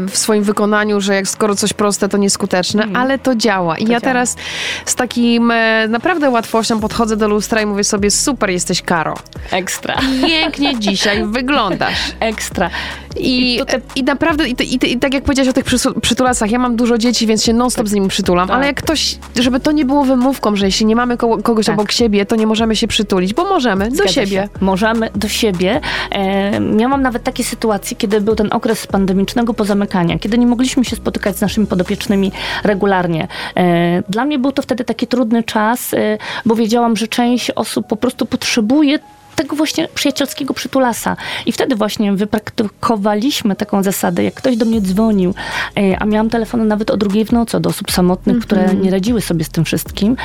W 0.08 0.18
swoim 0.18 0.42
wykonaniu, 0.44 1.00
że 1.00 1.14
jak 1.14 1.28
skoro 1.28 1.54
coś 1.56 1.72
proste, 1.72 2.08
to 2.08 2.16
nieskuteczne, 2.18 2.84
ale 2.94 3.18
to 3.18 3.34
działa. 3.36 3.78
I 3.78 3.82
ja 3.82 3.88
działa. 3.88 4.00
teraz 4.00 4.36
z 4.84 4.94
takim 4.94 5.50
e, 5.50 5.88
naprawdę 5.88 6.30
łatwością 6.30 6.80
podchodzę 6.80 7.16
do 7.16 7.28
lustra 7.28 7.62
i 7.62 7.66
mówię 7.66 7.84
sobie: 7.84 8.10
super, 8.10 8.50
jesteś 8.50 8.82
Karo. 8.82 9.14
Ekstra. 9.50 9.96
Pięknie 10.26 10.78
dzisiaj 10.80 11.24
wyglądasz. 11.26 11.98
Ekstra. 12.20 12.70
I, 13.16 13.54
I 13.54 13.58
tutaj- 13.58 13.80
i 13.96 14.04
naprawdę, 14.04 14.48
i, 14.48 14.52
i, 14.74 14.92
i 14.92 14.98
tak 14.98 15.14
jak 15.14 15.24
powiedziałaś 15.24 15.48
o 15.48 15.52
tych 15.52 15.64
przytulasach, 16.02 16.50
ja 16.50 16.58
mam 16.58 16.76
dużo 16.76 16.98
dzieci, 16.98 17.26
więc 17.26 17.44
się 17.44 17.52
non-stop 17.52 17.88
z 17.88 17.92
nimi 17.92 18.08
przytulam, 18.08 18.48
Tak. 18.48 18.56
ale 18.56 18.66
jak 18.66 18.76
ktoś, 18.76 19.18
żeby 19.40 19.60
to 19.60 19.72
nie 19.72 19.84
było 19.84 20.04
wymówką, 20.04 20.56
że 20.56 20.66
jeśli 20.66 20.86
nie 20.86 20.96
mamy 20.96 21.16
koło, 21.16 21.38
kogoś 21.42 21.66
Tak. 21.66 21.74
obok 21.74 21.92
siebie, 21.92 22.26
to 22.26 22.36
nie 22.36 22.46
możemy 22.46 22.76
się 22.76 22.88
przytulić, 22.88 23.34
bo 23.34 23.44
możemy, 23.44 23.88
do 23.88 23.94
Zgadza 23.96 24.12
siebie. 24.12 24.26
Się. 24.30 24.48
Możemy 24.60 25.10
do 25.14 25.28
siebie. 25.28 25.80
E, 26.10 26.60
miałam 26.60 27.02
nawet 27.02 27.22
takie 27.24 27.44
sytuacje, 27.44 27.96
kiedy 27.96 28.20
był 28.20 28.34
ten 28.36 28.48
okres 28.52 28.80
pandemicznego 29.28 29.54
pozamykania, 29.54 30.18
kiedy 30.18 30.38
nie 30.38 30.46
mogliśmy 30.46 30.84
się 30.84 30.96
spotykać 30.96 31.36
z 31.36 31.40
naszymi 31.40 31.66
podopiecznymi 31.66 32.32
regularnie. 32.64 33.28
E, 33.56 34.02
dla 34.08 34.24
mnie 34.24 34.38
był 34.38 34.52
to 34.52 34.62
wtedy 34.62 34.84
taki 34.84 35.06
trudny 35.06 35.42
czas, 35.42 35.94
e, 35.94 36.18
bo 36.46 36.54
wiedziałam, 36.54 36.96
że 36.96 37.08
część 37.08 37.50
osób 37.50 37.86
po 37.86 37.96
prostu 37.96 38.26
potrzebuje 38.26 38.98
tego 39.36 39.56
właśnie 39.56 39.88
przyjacielskiego 39.94 40.54
przytulasa. 40.54 41.16
I 41.46 41.52
wtedy 41.52 41.76
właśnie 41.76 42.12
wypraktykowaliśmy 42.12 43.56
taką 43.56 43.82
zasadę, 43.82 44.24
jak 44.24 44.34
ktoś 44.34 44.56
do 44.56 44.64
mnie 44.64 44.80
dzwonił, 44.80 45.34
e, 45.76 45.98
a 45.98 46.04
miałam 46.04 46.30
telefony 46.30 46.64
nawet 46.64 46.90
o 46.90 46.96
drugiej 46.96 47.24
w 47.24 47.32
nocy 47.32 47.60
do 47.60 47.70
osób 47.70 47.90
samotnych, 47.90 48.38
które 48.38 48.74
nie 48.74 48.90
radziły 48.90 49.20
sobie 49.20 49.44
z 49.44 49.48
tym 49.48 49.64
wszystkim. 49.64 50.16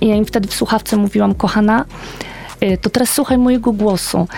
I 0.00 0.06
ja 0.06 0.14
im 0.14 0.24
wtedy 0.24 0.48
w 0.48 0.54
słuchawce 0.54 0.96
mówiłam, 0.96 1.34
kochana, 1.34 1.84
to 2.80 2.90
teraz 2.90 3.10
słuchaj 3.10 3.38
mojego 3.38 3.72
głosu. 3.72 4.28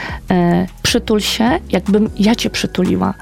Przytul 0.83 1.21
się, 1.21 1.59
jakbym 1.71 2.11
ja 2.17 2.35
cię 2.35 2.51
przytuliła. 2.51 3.15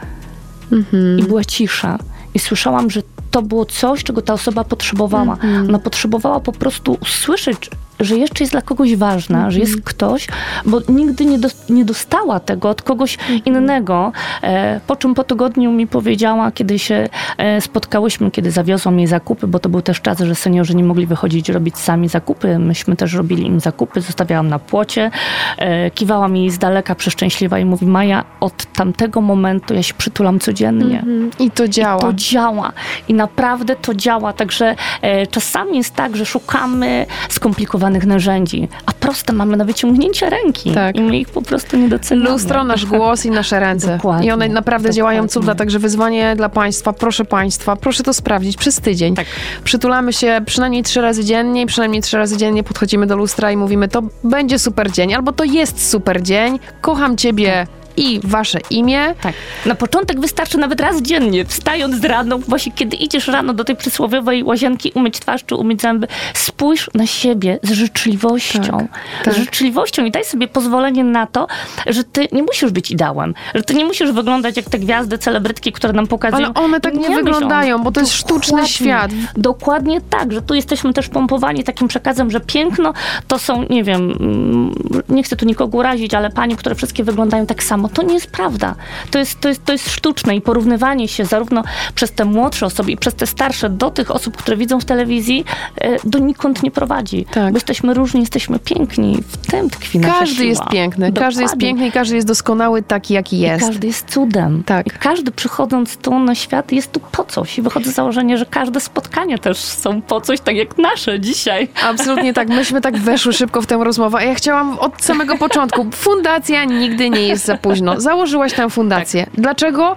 I 1.18 1.22
była 1.22 1.44
cisza. 1.44 1.98
I 2.34 2.38
słyszałam, 2.38 2.90
że 2.90 3.02
to 3.30 3.42
było 3.42 3.64
coś, 3.64 4.04
czego 4.04 4.22
ta 4.22 4.32
osoba 4.34 4.64
potrzebowała. 4.64 5.36
Ona 5.68 5.78
potrzebowała 5.78 6.40
po 6.40 6.52
prostu 6.52 6.98
usłyszeć, 7.02 7.70
że 8.00 8.16
jeszcze 8.16 8.44
jest 8.44 8.52
dla 8.52 8.62
kogoś 8.62 8.96
ważna, 8.96 9.50
że 9.50 9.58
jest 9.58 9.80
ktoś, 9.84 10.26
bo 10.66 10.80
nigdy 10.88 11.24
nie, 11.24 11.38
do, 11.38 11.48
nie 11.68 11.84
dostała 11.84 12.40
tego 12.40 12.70
od 12.70 12.82
kogoś 12.82 13.18
innego. 13.44 14.12
E, 14.42 14.80
po 14.86 14.96
czym 14.96 15.14
po 15.14 15.24
tygodniu 15.24 15.72
mi 15.72 15.86
powiedziała, 15.86 16.50
kiedy 16.50 16.78
się 16.78 17.08
e, 17.38 17.60
spotkałyśmy, 17.60 18.30
kiedy 18.30 18.50
zawiozłam 18.50 18.98
jej 18.98 19.06
zakupy, 19.06 19.46
bo 19.46 19.58
to 19.58 19.68
był 19.68 19.82
też 19.82 20.00
czas, 20.00 20.18
że 20.18 20.34
seniorzy 20.34 20.74
nie 20.74 20.84
mogli 20.84 21.06
wychodzić 21.06 21.48
robić 21.48 21.78
sami 21.78 22.08
zakupy. 22.08 22.58
Myśmy 22.58 22.96
też 22.96 23.14
robili 23.14 23.46
im 23.46 23.60
zakupy, 23.60 24.00
zostawiałam 24.00 24.48
na 24.48 24.58
płocie. 24.58 25.10
E, 25.58 25.90
kiwała 25.90 26.28
mi 26.28 26.50
z 26.50 26.58
daleka 26.58 26.94
przeszczęśliwa 26.94 27.58
i 27.58 27.64
mówi, 27.64 27.86
Maja, 27.86 28.24
od 28.40 28.72
tamtego 28.72 29.20
momentu 29.20 29.74
ja 29.74 29.82
się 29.82 29.94
przytulam 29.94 30.38
codziennie. 30.38 31.04
I 31.38 31.50
to 31.50 31.68
działa. 31.68 32.00
To 32.00 32.12
działa. 32.12 32.72
I 33.08 33.14
naprawdę 33.14 33.76
to 33.76 33.94
działa. 33.94 34.32
Także 34.32 34.74
e, 35.02 35.26
czasami 35.26 35.76
jest 35.76 35.94
tak, 35.94 36.16
że 36.16 36.26
szukamy 36.26 37.06
skomplikowanych 37.28 37.85
narzędzi, 37.90 38.68
a 38.86 38.92
proste 38.92 39.32
mamy 39.32 39.56
na 39.56 39.64
wyciągnięcie 39.64 40.30
ręki. 40.30 40.72
Tak. 40.72 40.96
I 40.96 41.00
my 41.00 41.18
ich 41.18 41.28
po 41.28 41.42
prostu 41.42 41.76
nie 41.76 41.88
doceniamy. 41.88 42.30
Lustro, 42.30 42.64
nasz 42.64 42.86
głos 42.86 43.26
i 43.26 43.30
nasze 43.30 43.60
ręce. 43.60 43.96
Dokładnie, 43.96 44.28
I 44.28 44.30
one 44.30 44.48
naprawdę 44.48 44.82
dokładnie. 44.82 44.96
działają 44.96 45.28
cudna, 45.28 45.54
także 45.54 45.78
wyzwanie 45.78 46.36
dla 46.36 46.48
Państwa, 46.48 46.92
proszę 46.92 47.24
Państwa, 47.24 47.76
proszę 47.76 48.02
to 48.02 48.14
sprawdzić 48.14 48.56
przez 48.56 48.80
tydzień. 48.80 49.14
Tak. 49.14 49.26
Przytulamy 49.64 50.12
się 50.12 50.40
przynajmniej 50.46 50.82
trzy 50.82 51.00
razy 51.00 51.24
dziennie 51.24 51.62
i 51.62 51.66
przynajmniej 51.66 52.02
trzy 52.02 52.16
razy 52.18 52.36
dziennie 52.36 52.62
podchodzimy 52.62 53.06
do 53.06 53.16
lustra 53.16 53.52
i 53.52 53.56
mówimy, 53.56 53.88
to 53.88 54.02
będzie 54.24 54.58
super 54.58 54.92
dzień, 54.92 55.14
albo 55.14 55.32
to 55.32 55.44
jest 55.44 55.90
super 55.90 56.22
dzień, 56.22 56.58
kocham 56.80 57.16
Ciebie 57.16 57.66
i 57.96 58.20
Wasze 58.24 58.58
imię. 58.70 59.14
Tak. 59.20 59.34
Na 59.66 59.74
początek 59.74 60.20
wystarczy 60.20 60.58
nawet 60.58 60.80
raz 60.80 61.02
dziennie, 61.02 61.44
wstając 61.44 62.00
z 62.00 62.04
rano, 62.04 62.38
właśnie 62.38 62.72
kiedy 62.72 62.96
idziesz 62.96 63.28
rano 63.28 63.54
do 63.54 63.64
tej 63.64 63.76
przysłowiowej 63.76 64.44
łazienki, 64.44 64.92
umyć 64.94 65.20
twarz 65.20 65.44
czy 65.44 65.54
umyć 65.54 65.80
zęby, 65.82 66.06
spójrz 66.34 66.90
na 66.94 67.06
siebie 67.06 67.58
z 67.62 67.70
życzliwością. 67.72 68.60
Tak, 68.62 69.24
tak. 69.24 69.34
Z 69.34 69.36
życzliwością 69.36 70.04
i 70.04 70.10
daj 70.10 70.24
sobie 70.24 70.48
pozwolenie 70.48 71.04
na 71.04 71.26
to, 71.26 71.46
że 71.86 72.04
ty 72.04 72.28
nie 72.32 72.42
musisz 72.42 72.70
być 72.70 72.90
ideałem, 72.90 73.34
że 73.54 73.62
ty 73.62 73.74
nie 73.74 73.84
musisz 73.84 74.12
wyglądać 74.12 74.56
jak 74.56 74.66
te 74.70 74.78
gwiazdy, 74.78 75.18
celebrytki, 75.18 75.72
które 75.72 75.92
nam 75.92 76.06
pokazują. 76.06 76.46
Ale 76.54 76.64
one 76.64 76.80
tak 76.80 76.94
nie 76.94 77.08
o- 77.08 77.12
wyglądają, 77.14 77.78
bo 77.82 77.92
to 77.92 78.00
jest 78.00 78.12
sztuczny 78.12 78.50
Dokładnie. 78.50 78.68
świat. 78.68 79.10
Dokładnie 79.36 80.00
tak, 80.00 80.32
że 80.32 80.42
tu 80.42 80.54
jesteśmy 80.54 80.92
też 80.92 81.08
pompowani 81.08 81.64
takim 81.64 81.88
przekazem, 81.88 82.30
że 82.30 82.40
piękno 82.40 82.92
to 83.28 83.38
są, 83.38 83.64
nie 83.70 83.84
wiem, 83.84 84.12
mm, 84.20 84.74
nie 85.08 85.22
chcę 85.22 85.36
tu 85.36 85.46
nikogo 85.46 85.78
urazić, 85.78 86.14
ale 86.14 86.30
panie, 86.30 86.56
które 86.56 86.74
wszystkie 86.74 87.04
wyglądają 87.04 87.46
tak 87.46 87.62
samo. 87.62 87.85
To 87.88 88.02
nie 88.02 88.14
jest 88.14 88.26
prawda. 88.30 88.74
To 89.10 89.18
jest, 89.18 89.40
to 89.40 89.48
jest, 89.48 89.64
to 89.64 89.72
jest 89.72 89.90
sztuczne 89.90 90.36
i 90.36 90.40
porównywanie 90.40 91.08
się 91.08 91.24
zarówno 91.24 91.62
przez 91.94 92.12
te 92.12 92.24
młodsze 92.24 92.66
osoby 92.66 92.90
i 92.92 92.96
przez 92.96 93.14
te 93.14 93.26
starsze 93.26 93.70
do 93.70 93.90
tych 93.90 94.10
osób, 94.10 94.36
które 94.36 94.56
widzą 94.56 94.80
w 94.80 94.84
telewizji, 94.84 95.44
e, 95.80 95.96
donikąd 96.04 96.62
nie 96.62 96.70
prowadzi. 96.70 97.26
Tak. 97.30 97.52
Bo 97.52 97.56
jesteśmy 97.56 97.94
różni, 97.94 98.20
jesteśmy 98.20 98.58
piękni. 98.58 99.22
W 99.28 99.50
tym 99.50 99.70
tkwi 99.70 99.98
nasza 99.98 100.18
Każdy 100.18 100.34
siła. 100.34 100.48
jest 100.48 100.62
piękny, 100.70 101.12
każdy 101.12 101.42
jest 101.42 101.54
Dokładnie. 101.54 101.68
piękny 101.68 101.88
i 101.88 101.92
każdy 101.92 102.14
jest 102.14 102.26
doskonały 102.28 102.82
taki, 102.82 103.14
jaki 103.14 103.38
jest. 103.38 103.66
Każdy 103.66 103.86
jest 103.86 104.10
cudem. 104.10 104.62
Tak. 104.66 104.86
I 104.86 104.90
każdy 104.90 105.30
przychodząc 105.30 105.96
tu 105.96 106.18
na 106.18 106.34
świat 106.34 106.72
jest 106.72 106.92
tu 106.92 107.00
po 107.00 107.24
coś. 107.24 107.58
I 107.58 107.62
wychodzę 107.62 107.90
z 107.90 107.94
założenia, 107.94 108.36
że 108.36 108.46
każde 108.46 108.80
spotkania 108.80 109.38
też 109.38 109.58
są 109.58 110.02
po 110.02 110.20
coś, 110.20 110.40
tak 110.40 110.56
jak 110.56 110.78
nasze 110.78 111.20
dzisiaj. 111.20 111.68
Absolutnie 111.84 112.34
tak. 112.34 112.48
Myśmy 112.48 112.80
tak 112.80 112.96
weszły 112.98 113.32
szybko 113.32 113.62
w 113.62 113.66
tę 113.66 113.76
rozmowę. 113.84 114.18
A 114.18 114.22
ja 114.22 114.34
chciałam 114.34 114.78
od 114.78 115.02
samego 115.02 115.38
początku. 115.38 115.86
Fundacja 116.06 116.64
nigdy 116.64 117.10
nie 117.10 117.20
jest 117.28 117.44
za 117.44 117.56
późno. 117.56 117.75
Założyłaś 118.00 118.52
tę 118.52 118.70
fundację. 118.70 119.26
Dlaczego? 119.34 119.96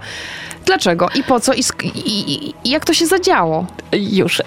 Dlaczego? 0.66 1.08
I 1.14 1.22
po 1.22 1.40
co? 1.40 1.52
I, 1.54 1.62
i, 1.94 2.48
i, 2.48 2.54
jak 2.70 2.84
to 2.84 2.94
się 2.94 3.06
zadziało? 3.06 3.66
Już. 3.92 4.42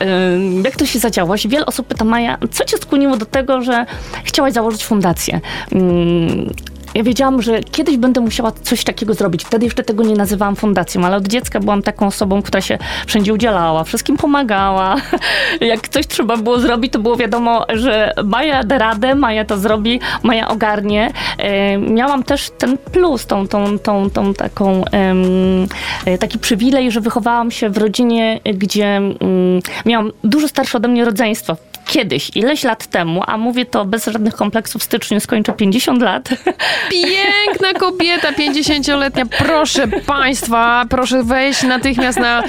Jak 0.63 0.75
to 0.75 0.85
się 0.85 0.99
zadziałaś? 0.99 1.47
Wiele 1.47 1.65
osób 1.65 1.87
pyta, 1.87 2.05
Maja, 2.05 2.37
co 2.51 2.65
cię 2.65 2.77
skłoniło 2.77 3.17
do 3.17 3.25
tego, 3.25 3.61
że 3.61 3.85
chciałaś 4.23 4.53
założyć 4.53 4.85
fundację? 4.85 5.39
Ja 6.95 7.03
wiedziałam, 7.03 7.41
że 7.41 7.63
kiedyś 7.63 7.97
będę 7.97 8.21
musiała 8.21 8.51
coś 8.51 8.83
takiego 8.83 9.13
zrobić. 9.13 9.43
Wtedy 9.43 9.65
jeszcze 9.65 9.83
tego 9.83 10.03
nie 10.03 10.15
nazywałam 10.15 10.55
fundacją, 10.55 11.05
ale 11.05 11.17
od 11.17 11.27
dziecka 11.27 11.59
byłam 11.59 11.81
taką 11.81 12.07
osobą, 12.07 12.41
która 12.41 12.61
się 12.61 12.77
wszędzie 13.05 13.33
udzielała, 13.33 13.83
wszystkim 13.83 14.17
pomagała. 14.17 14.95
Jak 15.61 15.89
coś 15.89 16.07
trzeba 16.07 16.37
było 16.37 16.59
zrobić, 16.59 16.93
to 16.93 16.99
było 16.99 17.15
wiadomo, 17.15 17.65
że 17.73 18.13
Maja 18.23 18.63
da 18.63 18.77
radę, 18.77 19.15
Maja 19.15 19.45
to 19.45 19.57
zrobi, 19.57 19.99
Maja 20.23 20.47
ogarnie. 20.47 21.11
E, 21.37 21.77
Miałam 21.77 22.23
też 22.23 22.51
ten 22.57 22.77
plus, 22.77 23.25
tą, 23.25 23.47
tą, 23.47 23.79
tą, 23.79 24.09
tą 24.09 24.33
taką, 24.33 24.83
e, 26.05 26.17
taki 26.17 26.39
przywilej, 26.39 26.91
że 26.91 27.01
wychowałam 27.01 27.51
się 27.51 27.69
w 27.69 27.77
rodzinie, 27.77 28.39
gdzie 28.53 28.97
mm, 28.97 29.19
miałam 29.85 30.11
dużo 30.23 30.47
starsze 30.47 30.77
ode 30.77 30.87
mnie 30.87 31.05
rodzeństwo. 31.05 31.57
Kiedyś, 31.85 32.31
ileś 32.35 32.63
lat 32.63 32.87
temu, 32.87 33.21
a 33.27 33.37
mówię 33.37 33.65
to 33.65 33.85
bez 33.85 34.05
żadnych 34.05 34.33
kompleksów, 34.33 34.81
w 34.81 34.85
styczniu 34.85 35.19
skończę 35.19 35.53
50 35.53 36.01
lat. 36.01 36.29
Piękna 36.91 37.73
kobieta, 37.73 38.31
50-letnia. 38.31 39.25
Proszę 39.25 39.87
Państwa, 39.87 40.85
proszę 40.89 41.23
wejść 41.23 41.63
natychmiast 41.63 42.19
na, 42.19 42.43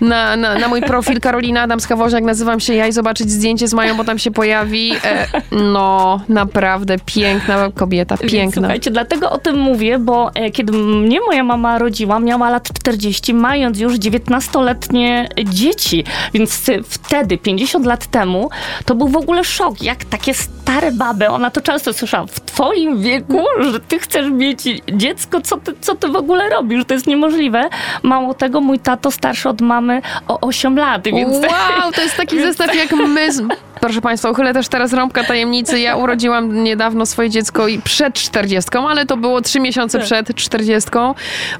na, 0.00 0.36
na, 0.36 0.58
na 0.58 0.68
mój 0.68 0.82
profil 0.82 1.20
Karolina 1.20 1.66
Adamska-Woźniak. 1.66 2.22
Nazywam 2.22 2.60
się 2.60 2.74
ja 2.74 2.86
i 2.86 2.92
zobaczyć 2.92 3.30
zdjęcie 3.30 3.68
z 3.68 3.74
Mają, 3.74 3.96
bo 3.96 4.04
tam 4.04 4.18
się 4.18 4.30
pojawi. 4.30 4.92
E, 5.04 5.26
no, 5.52 6.20
naprawdę 6.28 6.96
piękna 7.06 7.70
kobieta, 7.74 8.16
Więc 8.16 8.32
piękna. 8.32 8.62
Słuchajcie, 8.62 8.90
dlatego 8.90 9.30
o 9.30 9.38
tym 9.38 9.58
mówię, 9.58 9.98
bo 9.98 10.30
e, 10.34 10.50
kiedy 10.50 10.72
mnie 10.72 11.20
moja 11.20 11.44
mama 11.44 11.78
rodziła, 11.78 12.20
miała 12.20 12.50
lat 12.50 12.72
40, 12.72 13.34
mając 13.34 13.78
już 13.78 13.94
19-letnie 13.94 15.28
dzieci. 15.44 16.04
Więc 16.34 16.70
wtedy, 16.88 17.38
50 17.38 17.86
lat 17.86 18.06
temu, 18.06 18.50
to 18.84 18.94
był 18.94 19.08
w 19.08 19.16
ogóle 19.16 19.44
szok, 19.44 19.82
jak 19.82 20.04
takie 20.04 20.34
stare 20.34 20.92
baby, 20.92 21.28
ona 21.28 21.50
to 21.50 21.60
często 21.60 21.92
słyszała, 21.92 22.26
w 22.26 22.40
twoim 22.40 23.02
wieku, 23.02 23.44
że 23.72 23.80
ty 23.80 23.98
chcesz 23.98 24.30
mieć 24.30 24.62
dziecko, 24.92 25.40
co 25.40 25.56
ty, 25.56 25.74
co 25.80 25.94
ty 25.94 26.08
w 26.08 26.16
ogóle 26.16 26.48
robisz? 26.48 26.84
To 26.84 26.94
jest 26.94 27.06
niemożliwe. 27.06 27.68
Mało 28.02 28.34
tego, 28.34 28.60
mój 28.60 28.78
tato 28.78 29.10
starszy 29.10 29.48
od 29.48 29.60
mamy 29.60 30.02
o 30.28 30.40
8 30.40 30.76
lat, 30.78 31.04
więc... 31.04 31.34
Wow, 31.36 31.92
to 31.94 32.00
jest 32.02 32.16
taki 32.16 32.40
zestaw 32.46 32.74
jak 32.74 32.92
my. 32.92 33.32
z- 33.32 33.42
Proszę 33.80 34.00
Państwa, 34.00 34.30
uchylę 34.30 34.52
też 34.54 34.68
teraz 34.68 34.92
rąbka 34.92 35.24
tajemnicy. 35.24 35.80
Ja 35.80 35.96
urodziłam 35.96 36.62
niedawno 36.64 37.06
swoje 37.06 37.30
dziecko 37.30 37.68
i 37.68 37.78
przed 37.82 38.14
40, 38.14 38.70
ale 38.88 39.06
to 39.06 39.16
było 39.16 39.40
trzy 39.40 39.60
miesiące 39.60 39.98
Tak. 39.98 40.06
przed 40.06 40.34
40. 40.34 40.90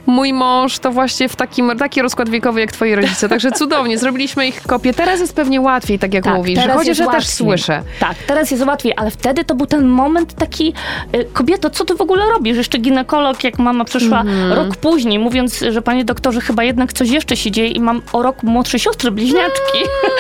Mój 0.07 0.33
mąż 0.33 0.79
to 0.79 0.91
właśnie 0.91 1.29
w 1.29 1.37
takim, 1.37 1.73
taki 1.79 2.03
rozkład 2.03 2.29
wiekowy 2.29 2.61
jak 2.61 2.73
twoi 2.73 2.95
rodzice. 2.95 3.29
Także 3.29 3.51
cudownie, 3.53 3.99
zrobiliśmy 3.99 4.47
ich 4.49 4.63
kopię. 4.63 4.95
Teraz 4.95 5.21
jest 5.21 5.35
pewnie 5.37 5.61
łatwiej, 5.61 5.99
tak 5.99 6.15
jak 6.15 6.27
mówisz, 6.27 6.57
że 6.59 6.63
teraz 6.63 6.79
chociaż 6.79 6.99
ja 6.99 7.07
też 7.07 7.27
słyszę. 7.29 7.83
Tak, 8.01 8.15
teraz 8.27 8.51
jest 8.51 8.67
łatwiej, 8.67 8.93
ale 8.97 9.11
wtedy 9.11 9.45
to 9.45 9.55
był 9.55 9.67
ten 9.67 9.87
moment 9.89 10.35
taki, 10.35 10.73
y, 11.15 11.27
kobieto, 11.33 11.71
co 11.71 11.85
ty 11.85 11.95
w 11.95 12.01
ogóle 12.01 12.25
robisz? 12.31 12.57
Jeszcze 12.57 12.79
ginekolog, 12.79 13.45
jak 13.45 13.59
mama 13.59 13.85
przyszła 13.85 14.21
Mhm. 14.21 14.53
rok 14.53 14.77
później, 14.77 15.19
mówiąc, 15.19 15.65
że 15.71 15.83
panie 15.83 16.05
doktorze, 16.05 16.41
chyba 16.41 16.65
jednak 16.65 16.93
coś 16.93 17.09
jeszcze 17.11 17.37
się 17.37 17.51
dzieje 17.51 17.69
i 17.69 17.81
mam 17.81 18.03
o 18.13 18.23
rok 18.23 18.43
młodsze 18.43 18.79
siostry 18.79 19.11
bliźniaczki, 19.11 19.79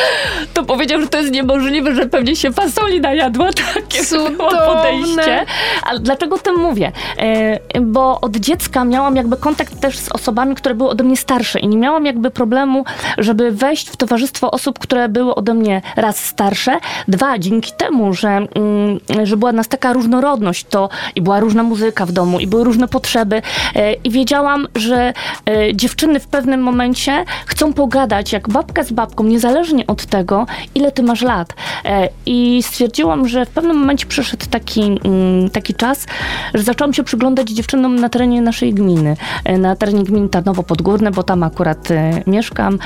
to 0.55 0.65
powiedział, 0.65 1.01
że 1.01 1.07
to 1.09 1.19
jest 1.19 1.33
niemożliwe, 1.33 1.90
że 1.95 2.07
pewnie 2.07 2.37
się 2.37 2.53
fasoli 2.53 3.01
najadła. 3.01 3.47
Takie 3.75 4.03
było 4.11 4.29
Cudowne. 4.29 4.67
podejście. 4.67 5.47
Ale 5.83 5.99
dlaczego 6.01 6.37
o 6.37 6.39
tym 6.39 6.57
mówię? 6.57 6.93
E, 7.19 7.81
Bo 7.81 8.21
od 8.21 8.37
dziecka 8.37 8.85
miałam 8.85 9.17
jakby 9.17 9.37
kontakt 9.37 9.81
też 9.81 9.99
z 9.99 10.09
osobami, 10.13 10.55
które 10.55 10.75
były 10.75 10.91
ode 10.91 11.05
mnie 11.05 11.17
starsze 11.17 11.59
i 11.61 11.69
nie 11.69 11.77
miałam 11.77 12.07
jakby 12.07 12.31
problemu, 12.31 12.85
żeby 13.19 13.51
wejść 13.53 13.89
w 13.91 13.97
towarzystwo 13.97 14.51
osób, 14.51 14.79
które 14.79 15.09
były 15.09 15.35
ode 15.35 15.55
mnie 15.55 15.83
raz 15.97 16.25
starsze, 16.25 16.79
dwa, 17.09 17.39
dzięki 17.39 17.73
temu, 17.73 18.15
że, 18.15 18.29
mm, 18.29 19.01
że 19.23 19.37
była 19.37 19.53
nas 19.53 19.69
taka 19.69 19.93
różnorodność, 19.93 20.65
to 20.65 20.89
i 21.15 21.23
była 21.23 21.41
różna 21.41 21.63
muzyka 21.63 22.07
w 22.07 22.13
domu, 22.13 22.41
i 22.41 22.47
były 22.47 22.65
różne 22.65 22.89
potrzeby 22.89 23.43
e, 23.77 23.93
i 23.93 24.11
wiedziałam, 24.11 24.69
że 24.75 25.13
e, 25.51 25.75
dziewczyny 25.75 26.21
w 26.21 26.27
pewnym 26.29 26.63
momencie 26.63 27.25
chcą 27.47 27.73
pogadać 27.73 28.33
jak 28.33 28.49
babka 28.49 28.83
z 28.85 28.93
babką, 28.93 29.25
niezależnie 29.25 29.87
od 29.87 30.07
tego, 30.07 30.47
ile 30.75 30.93
ty 30.93 31.03
masz 31.03 31.23
lat. 31.23 31.55
E, 31.85 32.09
I 32.27 32.63
stwierdziłam, 32.63 33.29
że 33.29 33.47
w 33.47 33.49
pewnym 33.49 33.77
momencie 33.77 34.07
przyszedł 34.07 34.47
taki, 34.51 34.81
mm, 34.81 35.51
taki 35.51 35.75
czas, 35.75 36.07
że 36.55 36.63
zaczęłam 36.63 36.95
się 36.95 37.03
przyglądać 37.03 37.51
dziewczynom 37.51 37.97
na 37.97 38.09
terenie 38.09 38.43
naszej 38.43 38.75
gminy, 38.75 39.17
e, 39.45 39.59
na 39.59 39.77
terenie 39.77 40.05
gminy 40.05 40.29
Tarnowo 40.29 40.63
Podgórne, 40.63 41.11
bo 41.11 41.23
tam 41.23 41.43
akurat 41.43 41.91
e, 41.91 42.23
mieszkam. 42.27 42.79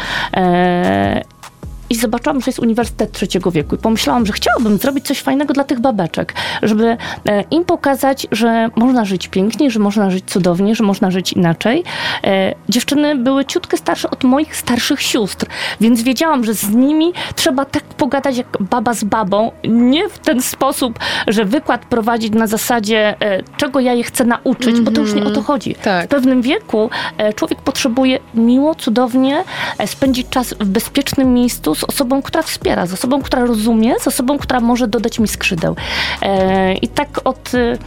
I 1.90 1.94
zobaczyłam, 1.94 2.40
że 2.40 2.44
jest 2.46 2.58
Uniwersytet 2.58 3.12
Trzeciego 3.12 3.50
Wieku 3.50 3.74
i 3.74 3.78
pomyślałam, 3.78 4.26
że 4.26 4.32
chciałabym 4.32 4.78
zrobić 4.78 5.06
coś 5.06 5.20
fajnego 5.20 5.54
dla 5.54 5.64
tych 5.64 5.80
babeczek, 5.80 6.34
żeby 6.62 6.96
e, 7.26 7.44
im 7.50 7.64
pokazać, 7.64 8.26
że 8.32 8.68
można 8.76 9.04
żyć 9.04 9.28
pięknie, 9.28 9.70
że 9.70 9.80
można 9.80 10.10
żyć 10.10 10.24
cudownie, 10.26 10.74
że 10.74 10.84
można 10.84 11.10
żyć 11.10 11.32
inaczej. 11.32 11.84
E, 12.24 12.54
Dziewczyny 12.68 13.16
były 13.16 13.44
ciutkę 13.44 13.76
starsze 13.76 14.10
od 14.10 14.24
moich 14.24 14.56
starszych 14.56 15.02
sióstr, 15.02 15.46
więc 15.80 16.02
wiedziałam, 16.02 16.44
że 16.44 16.54
z 16.54 16.68
nimi 16.68 17.12
trzeba 17.34 17.64
tak 17.64 17.84
pogadać 17.84 18.36
jak 18.36 18.46
baba 18.60 18.94
z 18.94 19.04
babą, 19.04 19.52
nie 19.64 20.08
w 20.08 20.18
ten 20.18 20.42
sposób, 20.42 20.98
że 21.26 21.44
wykład 21.44 21.84
prowadzić 21.86 22.32
na 22.32 22.46
zasadzie, 22.46 23.16
e, 23.20 23.42
czego 23.56 23.80
ja 23.80 23.92
je 23.92 24.04
chcę 24.04 24.24
nauczyć, 24.24 24.80
bo 24.80 24.90
to 24.90 25.00
już 25.00 25.14
nie 25.14 25.24
o 25.24 25.30
to 25.30 25.42
chodzi. 25.42 25.74
Tak. 25.74 26.06
W 26.06 26.08
pewnym 26.08 26.42
wieku 26.42 26.90
człowiek 27.36 27.60
potrzebuje 27.60 28.18
miło, 28.34 28.74
cudownie 28.74 29.44
spędzić 29.86 30.28
czas 30.28 30.54
w 30.60 30.68
bezpiecznym 30.68 31.34
miejscu 31.34 31.73
z 31.74 31.84
osobą, 31.84 32.22
która 32.22 32.42
wspiera, 32.42 32.86
z 32.86 32.92
osobą, 32.92 33.22
która 33.22 33.44
rozumie, 33.44 33.94
z 34.00 34.08
osobą, 34.08 34.38
która 34.38 34.60
może 34.60 34.88
dodać 34.88 35.18
mi 35.18 35.28
skrzydeł. 35.28 35.76
E, 36.22 36.74
I 36.74 36.88
tak 36.88 37.20
od 37.24 37.54
y, 37.54 37.78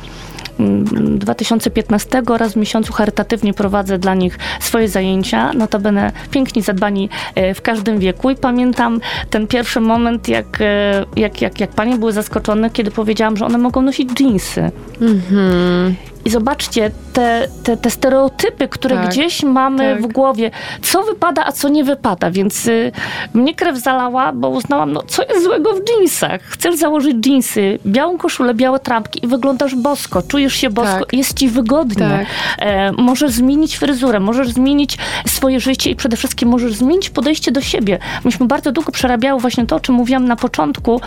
2015 0.60 2.22
raz 2.38 2.54
w 2.54 2.56
miesiącu 2.56 2.94
charytatywnie 2.94 3.54
prowadzę 3.54 4.00
dla 4.00 4.16
nich 4.16 4.40
swoje 4.60 4.90
zajęcia, 4.90 5.54
notabene 5.54 6.12
piękni, 6.32 6.62
zadbani 6.62 7.10
e, 7.36 7.54
w 7.54 7.62
każdym 7.62 8.00
wieku 8.00 8.30
i 8.30 8.36
pamiętam 8.36 9.00
ten 9.30 9.48
pierwszy 9.48 9.80
moment, 9.80 10.28
jak, 10.28 10.62
e, 10.62 11.06
jak, 11.16 11.42
jak, 11.42 11.60
jak 11.60 11.70
panie 11.70 11.98
były 11.98 12.14
zaskoczone, 12.14 12.70
kiedy 12.70 12.92
powiedziałam, 12.92 13.38
że 13.38 13.46
one 13.46 13.58
mogą 13.58 13.82
nosić 13.82 14.10
dżinsy. 14.14 14.72
Mhm. 15.02 15.96
I 16.28 16.30
zobaczcie 16.30 16.92
te, 17.14 17.48
te, 17.64 17.78
te 17.78 17.90
stereotypy, 17.90 18.68
które 18.68 18.96
Tak, 18.96 19.10
gdzieś 19.10 19.44
mamy 19.44 19.94
tak. 19.94 20.02
w 20.02 20.14
głowie, 20.14 20.52
co 20.82 21.04
wypada, 21.04 21.46
a 21.46 21.52
co 21.52 21.70
nie 21.70 21.84
wypada. 21.84 22.32
Więc 22.32 22.68
y, 22.68 22.92
mnie 23.34 23.56
krew 23.56 23.78
zalała, 23.78 24.32
bo 24.34 24.50
uznałam, 24.50 24.94
no 24.94 25.04
co 25.04 25.24
jest 25.24 25.44
złego 25.44 25.74
w 25.74 25.80
dżinsach? 25.84 26.42
Chcesz 26.42 26.76
założyć 26.76 27.18
dżinsy, 27.18 27.80
białą 27.86 28.18
koszulę, 28.18 28.54
białe 28.54 28.80
trampki 28.80 29.26
i 29.26 29.28
wyglądasz 29.28 29.76
bosko, 29.76 30.22
czujesz 30.22 30.54
się 30.54 30.70
bosko, 30.70 31.00
Tak. 31.00 31.14
jest 31.14 31.38
ci 31.40 31.50
wygodnie. 31.50 32.10
Tak. 32.10 32.28
E, 32.60 32.92
możesz 32.92 33.32
zmienić 33.32 33.78
fryzurę, 33.78 34.20
możesz 34.20 34.50
zmienić 34.50 34.98
swoje 35.28 35.60
życie 35.60 35.90
i 35.92 35.96
przede 35.96 36.18
wszystkim 36.18 36.50
możesz 36.50 36.74
zmienić 36.74 37.10
podejście 37.10 37.52
do 37.52 37.62
siebie. 37.62 38.00
Myśmy 38.24 38.48
bardzo 38.48 38.72
długo 38.72 38.92
przerabiały 38.92 39.40
właśnie 39.40 39.66
to, 39.66 39.76
o 39.76 39.80
czym 39.80 39.96
mówiłam 39.96 40.26
na 40.26 40.36
początku, 40.36 41.02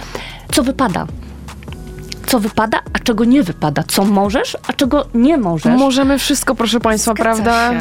co 0.53 0.63
wypada. 0.63 1.07
Co 2.31 2.41
wypada, 2.41 2.81
a 2.93 2.99
czego 2.99 3.25
nie 3.25 3.43
wypada. 3.43 3.83
Co 3.89 4.05
możesz, 4.05 4.57
a 4.69 4.73
czego 4.73 5.07
nie 5.15 5.39
możesz. 5.39 5.79
Możemy 5.79 6.19
wszystko, 6.19 6.55
proszę 6.55 6.81
Państwa, 6.81 7.13
Zgadza 7.13 7.25
prawda? 7.25 7.73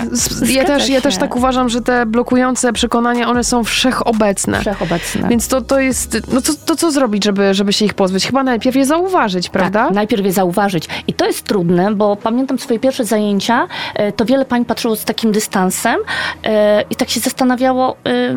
się. 0.46 0.54
Ja 0.54 0.64
też, 0.64 0.90
ja 0.90 1.02
też 1.02 1.14
się. 1.14 1.20
tak 1.20 1.36
uważam, 1.36 1.70
że 1.70 1.82
te 1.82 2.06
blokujące 2.06 2.74
przekonania, 2.74 3.30
one 3.30 3.44
są 3.44 3.64
wszechobecne. 3.64 4.60
Wszechobecne. 4.60 5.28
Więc 5.30 5.48
to, 5.48 5.62
to 5.62 5.80
jest, 5.80 6.18
no 6.34 6.42
to, 6.42 6.54
to 6.66 6.76
co 6.76 6.92
zrobić, 6.92 7.24
żeby, 7.24 7.54
żeby 7.54 7.74
się 7.74 7.86
ich 7.86 7.94
pozbyć? 7.94 8.26
Chyba 8.26 8.44
najpierw 8.44 8.76
je 8.76 8.86
zauważyć, 8.86 9.50
prawda? 9.50 9.86
Tak, 9.86 9.94
najpierw 9.94 10.26
je 10.26 10.34
zauważyć. 10.34 10.88
I 11.08 11.14
to 11.14 11.26
jest 11.26 11.44
trudne, 11.44 11.96
bo 11.96 12.16
pamiętam 12.16 12.60
swoje 12.60 12.80
pierwsze 12.80 13.06
zajęcia, 13.06 13.68
e, 13.94 14.12
to 14.12 14.26
wiele 14.26 14.46
pań 14.46 14.66
patrzyło 14.66 14.96
z 14.96 15.06
takim 15.06 15.32
dystansem 15.32 16.00
e, 16.44 16.84
i 16.90 16.96
tak 16.96 17.10
się 17.10 17.20
zastanawiało, 17.20 17.96
e, 18.06 18.36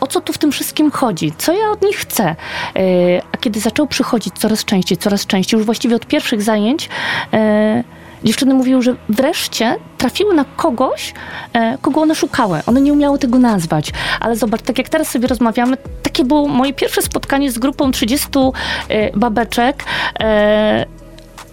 o 0.00 0.06
co 0.06 0.20
tu 0.20 0.32
w 0.32 0.38
tym 0.38 0.52
wszystkim 0.52 0.90
chodzi, 0.90 1.32
co 1.38 1.52
ja 1.52 1.70
od 1.70 1.82
nich 1.82 1.96
chcę. 1.96 2.36
A 3.32 3.36
kiedy 3.36 3.60
zaczęło 3.60 3.86
przychodzić 3.86 4.34
coraz 4.38 4.64
częściej, 4.64 4.98
coraz 4.98 5.20
częściej, 5.20 5.31
już 5.52 5.64
właściwie 5.64 5.96
od 5.96 6.06
pierwszych 6.06 6.42
zajęć, 6.42 6.88
e, 7.32 7.84
dziewczyny 8.24 8.54
mówiły, 8.54 8.82
że 8.82 8.96
wreszcie 9.08 9.76
trafiły 9.98 10.34
na 10.34 10.44
kogoś, 10.56 11.14
e, 11.52 11.78
kogo 11.82 12.00
one 12.00 12.14
szukały. 12.14 12.60
One 12.66 12.80
nie 12.80 12.92
umiały 12.92 13.18
tego 13.18 13.38
nazwać. 13.38 13.92
Ale 14.20 14.36
zobacz, 14.36 14.62
tak 14.62 14.78
jak 14.78 14.88
teraz 14.88 15.08
sobie 15.08 15.28
rozmawiamy, 15.28 15.76
takie 16.02 16.24
było 16.24 16.48
moje 16.48 16.72
pierwsze 16.72 17.02
spotkanie 17.02 17.50
z 17.50 17.58
grupą 17.58 17.90
30 17.90 18.28
e, 18.88 19.18
babeczek. 19.18 19.84
E, 20.20 20.86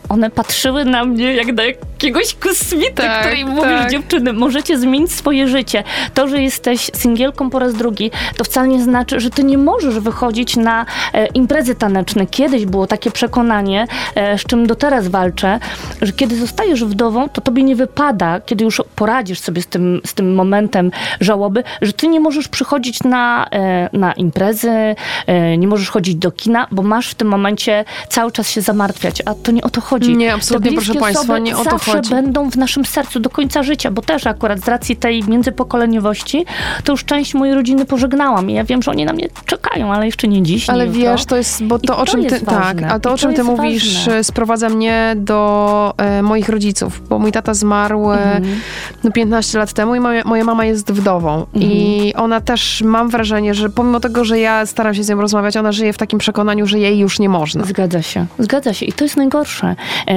one 0.10 0.30
patrzyły 0.30 0.86
na 0.86 1.06
mnie 1.06 1.34
jak 1.34 1.54
na 1.54 1.64
jakiegoś 1.64 2.36
kosmita, 2.36 3.04
Tak, 3.04 3.20
który 3.20 3.40
im 3.40 3.48
mówisz, 3.48 3.80
tak. 3.80 3.92
dziewczyny, 3.92 4.34
możecie 4.34 4.80
zmienić 4.80 5.12
swoje 5.12 5.48
życie. 5.48 5.84
To, 6.14 6.28
że 6.28 6.42
jesteś 6.42 6.92
singielką 6.96 7.50
po 7.50 7.60
raz 7.60 7.74
drugi, 7.74 8.12
to 8.38 8.44
wcale 8.44 8.68
nie 8.68 8.84
znaczy, 8.84 9.20
że 9.20 9.30
ty 9.30 9.44
nie 9.44 9.58
możesz 9.58 10.00
wychodzić 10.00 10.56
na 10.58 10.86
e, 11.14 11.28
imprezy 11.28 11.76
taneczne. 11.76 12.28
Kiedyś 12.28 12.66
było 12.66 12.88
takie 12.88 13.12
przekonanie, 13.12 13.88
e, 14.16 14.38
z 14.38 14.44
czym 14.44 14.68
do 14.68 14.76
teraz 14.76 15.08
walczę, 15.08 15.60
że 16.02 16.14
kiedy 16.14 16.36
zostajesz 16.36 16.84
wdową, 16.84 17.30
to 17.30 17.42
tobie 17.42 17.64
nie 17.64 17.76
wypada, 17.76 18.40
kiedy 18.40 18.64
już 18.64 18.82
poradzisz 18.96 19.40
sobie 19.40 19.62
z 19.62 19.68
tym, 19.68 20.02
z 20.06 20.14
tym 20.14 20.36
momentem 20.36 20.92
żałoby, 21.22 21.64
że 21.82 21.94
ty 21.94 22.08
nie 22.08 22.20
możesz 22.20 22.48
przychodzić 22.48 23.04
na, 23.04 23.48
e, 23.52 23.90
na 23.94 24.14
imprezy, 24.14 24.96
e, 25.28 25.58
nie 25.58 25.68
możesz 25.68 25.90
chodzić 25.90 26.16
do 26.16 26.32
kina, 26.32 26.68
bo 26.72 26.84
masz 26.84 27.10
w 27.10 27.16
tym 27.16 27.28
momencie 27.28 27.86
cały 28.10 28.32
czas 28.32 28.50
się 28.50 28.62
zamartwiać, 28.62 29.22
a 29.26 29.34
to 29.34 29.52
nie 29.52 29.62
o 29.62 29.70
to 29.70 29.82
chodzi. 29.82 29.99
Nie, 30.08 30.34
absolutnie, 30.34 30.72
proszę 30.74 30.94
państwa, 30.96 31.38
nie 31.40 31.58
o 31.58 31.64
to 31.64 31.70
zawsze 31.70 31.92
chodzi. 31.92 32.10
będą 32.10 32.50
w 32.52 32.56
naszym 32.58 32.86
sercu 32.86 33.20
do 33.20 33.30
końca 33.30 33.64
życia, 33.64 33.92
bo 33.92 34.02
też 34.02 34.28
akurat 34.28 34.60
z 34.60 34.68
racji 34.68 34.96
tej 34.96 35.24
międzypokoleniowości, 35.24 36.46
to 36.84 36.94
już 36.94 37.06
część 37.06 37.34
mojej 37.34 37.56
rodziny 37.56 37.86
pożegnałam 37.86 38.50
i 38.50 38.54
ja 38.54 38.64
wiem, 38.64 38.82
że 38.82 38.92
oni 38.92 39.06
na 39.06 39.14
mnie 39.14 39.28
czekają, 39.46 39.94
ale 39.94 40.06
jeszcze 40.06 40.28
nie 40.28 40.44
dziś, 40.44 40.70
Ale 40.70 40.88
nie 40.88 40.94
wiesz, 40.94 41.26
to 41.26 41.38
jest, 41.38 41.64
bo 41.64 41.78
I 41.78 41.82
to, 41.88 41.98
o 41.98 42.06
to 42.06 42.12
czym 42.12 42.24
ty, 42.26 42.30
ważne. 42.40 42.48
tak, 42.48 42.84
a 42.92 43.00
to 43.00 43.10
I 43.10 43.14
o 43.14 43.16
to 43.16 43.18
czym 43.18 43.34
ty 43.34 43.38
jest 43.42 43.50
mówisz 43.50 43.98
ważne. 44.06 44.24
sprowadza 44.24 44.70
mnie 44.70 45.14
do 45.18 45.94
e, 45.98 46.22
moich 46.22 46.50
rodziców, 46.50 47.02
bo 47.10 47.20
mój 47.20 47.32
tata 47.32 47.54
zmarł 47.54 48.12
e, 48.12 48.20
Mhm. 48.40 48.60
no 49.04 49.12
15 49.12 49.58
lat 49.60 49.74
temu 49.74 49.96
i 49.96 50.00
moja, 50.00 50.22
moja 50.26 50.44
mama 50.44 50.66
jest 50.66 50.92
wdową 50.92 51.46
i 51.54 51.96
Mhm. 52.06 52.26
ona 52.26 52.42
też, 52.42 52.82
mam 52.86 53.10
wrażenie, 53.10 53.54
że 53.54 53.70
pomimo 53.70 54.00
tego, 54.00 54.26
że 54.26 54.40
ja 54.40 54.66
staram 54.66 54.94
się 54.96 55.04
z 55.04 55.10
nią 55.10 55.22
rozmawiać, 55.22 55.58
ona 55.58 55.72
żyje 55.72 55.94
w 55.94 55.98
takim 55.98 56.20
przekonaniu, 56.20 56.68
że 56.68 56.80
jej 56.80 57.00
już 57.00 57.20
nie 57.20 57.30
można. 57.30 57.66
Zgadza 57.66 58.02
się, 58.02 58.26
zgadza 58.40 58.74
się 58.74 58.86
i 58.86 58.94
to 58.94 59.04
jest 59.06 59.18
najgorsze 59.18 59.76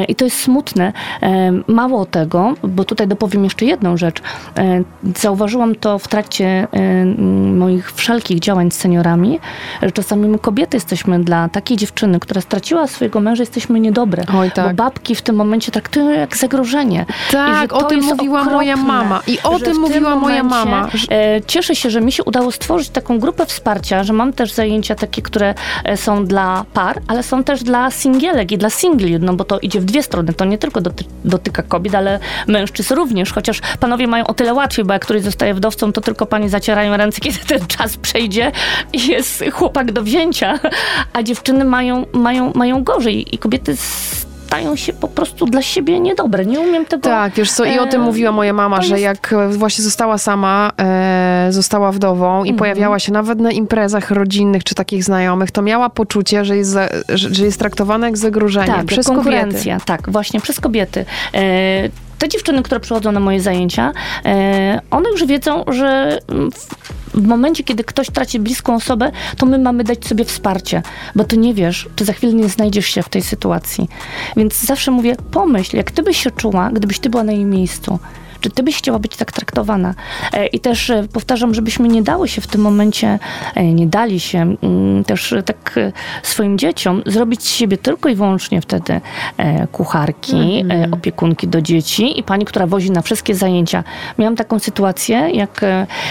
i 0.09 0.14
to 0.14 0.25
jest 0.25 0.41
smutne. 0.41 0.93
E, 1.23 1.52
mało 1.67 2.07
tego, 2.07 2.55
bo 2.62 2.85
tutaj 2.85 3.09
dopowiem 3.09 3.45
jeszcze 3.45 3.64
jedną 3.64 3.97
rzecz. 3.97 4.23
E, 4.59 4.83
zauważyłam 5.17 5.75
to 5.75 5.99
w 5.99 6.09
trakcie 6.09 6.67
e, 6.73 7.05
moich 7.54 7.93
wszelkich 7.93 8.41
działań 8.41 8.71
z 8.71 8.75
seniorami, 8.75 9.41
że 9.82 9.93
czasami 9.93 10.28
my 10.28 10.39
kobiety 10.39 10.76
jesteśmy 10.76 11.25
dla 11.25 11.49
takiej 11.49 11.76
dziewczyny, 11.76 12.21
która 12.21 12.41
straciła 12.41 12.87
swojego 12.87 13.21
męża, 13.21 13.43
jesteśmy 13.43 13.80
niedobre. 13.80 14.25
Oj, 14.37 14.50
tak. 14.50 14.67
Bo 14.67 14.75
babki 14.85 15.15
w 15.15 15.23
tym 15.23 15.37
momencie 15.37 15.73
traktują 15.73 16.11
jak 16.11 16.37
zagrożenie. 16.37 17.06
Tak, 17.30 17.73
o 17.73 17.82
tym 17.82 18.04
mówiła 18.04 18.45
moja 18.45 18.75
okropne, 18.75 18.93
mama. 18.93 19.23
I 19.26 19.39
o 19.43 19.58
tym 19.58 19.76
mówiła 19.80 20.17
moja 20.17 20.43
momencie, 20.43 20.71
mama. 20.71 20.89
E, 21.11 21.41
Cieszę 21.47 21.75
się, 21.75 21.91
że 21.91 22.00
mi 22.00 22.13
się 22.13 22.25
udało 22.25 22.50
stworzyć 22.50 22.89
taką 22.89 23.19
grupę 23.19 23.47
wsparcia, 23.47 24.04
że 24.04 24.13
mam 24.13 24.32
też 24.32 24.52
zajęcia 24.52 24.95
takie, 24.95 25.23
które 25.23 25.54
e, 25.85 25.97
są 25.97 26.26
dla 26.26 26.65
par, 26.75 27.00
ale 27.08 27.23
są 27.23 27.45
też 27.45 27.63
dla 27.63 27.91
singielek 27.91 28.52
i 28.52 28.58
dla 28.58 28.71
singli, 28.71 29.21
no 29.21 29.35
bo 29.35 29.45
to 29.45 29.58
idzie 29.63 29.81
w 29.81 29.85
dwie 29.85 30.03
strony. 30.03 30.33
To 30.33 30.45
nie 30.45 30.59
tylko 30.59 30.81
doty 30.81 31.05
dotyka 31.25 31.63
kobiet, 31.63 31.95
ale 31.95 32.19
mężczyzn 32.47 32.95
również, 32.95 33.33
chociaż 33.33 33.61
panowie 33.81 34.07
mają 34.07 34.27
o 34.27 34.35
tyle 34.35 34.55
łatwiej, 34.55 34.85
bo 34.85 34.93
jak 34.93 35.03
któryś 35.03 35.23
zostaje 35.23 35.55
wdowcą, 35.55 35.93
to 35.93 36.01
tylko 36.01 36.27
panie 36.27 36.49
zacierają 36.49 36.97
ręce, 36.97 37.21
kiedy 37.21 37.39
ten 37.59 37.67
czas 37.67 37.97
przejdzie 37.97 38.53
i 38.93 39.07
jest 39.09 39.45
chłopak 39.53 39.93
do 39.93 40.03
wzięcia, 40.03 40.61
a 41.13 41.23
dziewczyny 41.23 41.65
mają, 41.65 42.07
mają, 42.13 42.53
mają 42.55 42.85
gorzej 42.85 43.35
i 43.35 43.39
kobiety 43.39 43.77
stają 44.52 44.76
się 44.76 44.93
po 44.93 45.08
prostu 45.08 45.47
dla 45.47 45.62
siebie 45.62 46.00
niedobre. 46.00 46.47
Nie 46.47 46.60
umiem 46.60 46.84
tego... 46.86 47.02
Tak, 47.02 47.32
wiesz 47.34 47.52
co, 47.52 47.65
i 47.65 47.78
o 47.78 47.86
tym 47.86 48.00
e, 48.02 48.04
mówiła 48.04 48.32
moja 48.32 48.52
mama, 48.52 48.76
to 48.76 48.82
że 48.82 49.00
jest- 49.00 49.02
jak 49.04 49.32
e, 49.32 49.49
właśnie 49.49 49.84
została 49.84 50.19
sama, 50.19 50.73
e, 50.80 51.47
została 51.50 51.93
wdową 51.93 52.45
i 52.45 52.54
pojawiała 52.54 52.99
się 52.99 53.12
nawet 53.12 53.41
na 53.41 53.50
imprezach 53.50 54.10
rodzinnych 54.10 54.65
czy 54.65 54.75
takich 54.75 55.04
znajomych, 55.04 55.50
to 55.50 55.62
miała 55.62 55.91
poczucie, 55.91 56.45
że 56.45 56.56
jest, 56.56 56.71
za, 56.71 56.88
że, 57.08 57.34
że 57.34 57.45
jest 57.45 57.58
traktowana 57.58 58.06
jak 58.06 58.19
zagrożenie 58.19 58.67
Tak, 58.67 58.86
przez 58.86 59.06
kobiety. 59.06 59.25
konkurencja. 59.25 59.78
Tak, 59.84 60.10
właśnie 60.10 60.41
przez 60.41 60.60
kobiety. 60.60 61.04
Te 62.23 62.28
dziewczyny, 62.28 62.63
które 62.63 62.80
przychodzą 62.80 63.13
na 63.13 63.21
moje 63.21 63.41
zajęcia, 63.41 63.93
e, 64.25 64.80
one 64.91 65.11
już 65.11 65.26
wiedzą, 65.26 65.65
że 65.69 66.19
w, 67.15 67.26
momencie, 67.26 67.65
kiedy 67.65 67.85
ktoś 67.85 68.11
traci 68.11 68.41
bliską 68.41 68.75
osobę, 68.75 69.13
to 69.37 69.47
my 69.47 69.58
mamy 69.58 69.85
dać 69.85 70.06
sobie 70.06 70.25
wsparcie, 70.25 70.82
bo 71.15 71.25
ty 71.25 71.37
nie 71.37 71.54
wiesz, 71.54 71.89
ty 71.97 72.04
za 72.04 72.13
chwilę 72.13 72.32
nie 72.32 72.49
znajdziesz 72.49 72.87
się 72.87 73.02
w 73.02 73.08
tej 73.08 73.23
sytuacji. 73.23 73.89
Więc 74.37 74.61
zawsze 74.61 74.91
mówię, 74.91 75.17
pomyśl, 75.30 75.76
jak 75.76 75.91
ty 75.91 76.02
byś 76.02 76.23
się 76.23 76.30
czuła, 76.30 76.71
gdybyś 76.73 76.99
ty 76.99 77.11
była 77.11 77.25
na 77.25 77.32
jej 77.32 77.45
miejscu. 77.45 77.99
Czy 78.43 78.50
ty 78.50 78.63
byś 78.63 78.76
chciała 78.76 78.99
być 78.99 79.17
tak 79.17 79.33
traktowana? 79.33 79.95
E, 80.33 80.47
I 80.47 80.61
też 80.61 80.91
e, 80.91 81.09
powtarzam, 81.13 81.55
żebyśmy 81.55 81.89
nie 81.89 82.02
dały 82.02 82.28
się 82.28 82.41
w 82.41 82.47
tym 82.47 82.61
momencie, 82.61 83.19
e, 83.55 83.65
nie 83.65 83.87
dali 83.87 84.21
się 84.21 84.57
mm, 84.63 85.05
też 85.05 85.35
tak 85.45 85.81
swoim 86.23 86.59
dzieciom 86.59 87.02
zrobić 87.07 87.43
z 87.43 87.55
siebie 87.55 87.76
tylko 87.76 88.09
i 88.09 88.15
wyłącznie 88.15 88.61
wtedy 88.61 89.00
kucharki, 89.73 90.65
e, 90.71 90.89
opiekunki 90.91 91.49
do 91.49 91.63
dzieci 91.63 92.19
i 92.19 92.23
pani, 92.23 92.45
która 92.45 92.67
wozi 92.67 92.91
na 92.91 93.02
wszystkie 93.02 93.35
zajęcia. 93.35 93.85
Miałam 94.19 94.37
taką 94.37 94.59
sytuację, 94.59 95.31
jak 95.33 95.61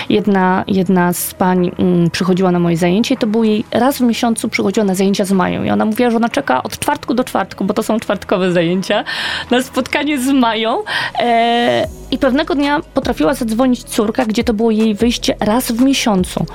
jedna, 0.10 0.63
jedna 0.67 1.13
z 1.13 1.34
pań 1.34 1.72
mm, 1.80 2.10
przychodziła 2.10 2.52
na 2.52 2.60
moje 2.60 2.78
zajęcie 2.78 3.15
i 3.15 3.17
to 3.17 3.28
był 3.28 3.44
jej 3.44 3.65
raz 3.72 3.98
w 3.98 4.02
miesiącu 4.02 4.50
przychodziła 4.50 4.86
na 4.86 4.96
zajęcia 4.96 5.26
z 5.26 5.32
Mają 5.32 5.63
i 5.63 5.70
ona 5.70 5.86
mówiła, 5.86 6.10
że 6.10 6.17
ona 6.17 6.30
czeka 6.30 6.63
od 6.63 6.80
czwartku 6.80 7.13
do 7.13 7.24
czwartku, 7.24 7.65
bo 7.65 7.74
to 7.74 7.84
są 7.84 8.00
czwartkowe 8.00 8.52
zajęcia, 8.52 9.04
na 9.52 9.62
spotkanie 9.62 10.20
z 10.20 10.28
Mają 10.28 10.84
e, 11.20 12.01
i 12.12 12.17
pewnego 12.17 12.56
dnia 12.56 12.80
potrafiła 12.93 13.34
zadzwonić 13.34 13.84
córka, 13.84 14.26
gdzie 14.26 14.43
to 14.43 14.54
było 14.54 14.71
jej 14.71 14.95
wyjście 14.95 15.36
raz 15.39 15.71
w 15.71 15.82
miesiącu. 15.82 16.45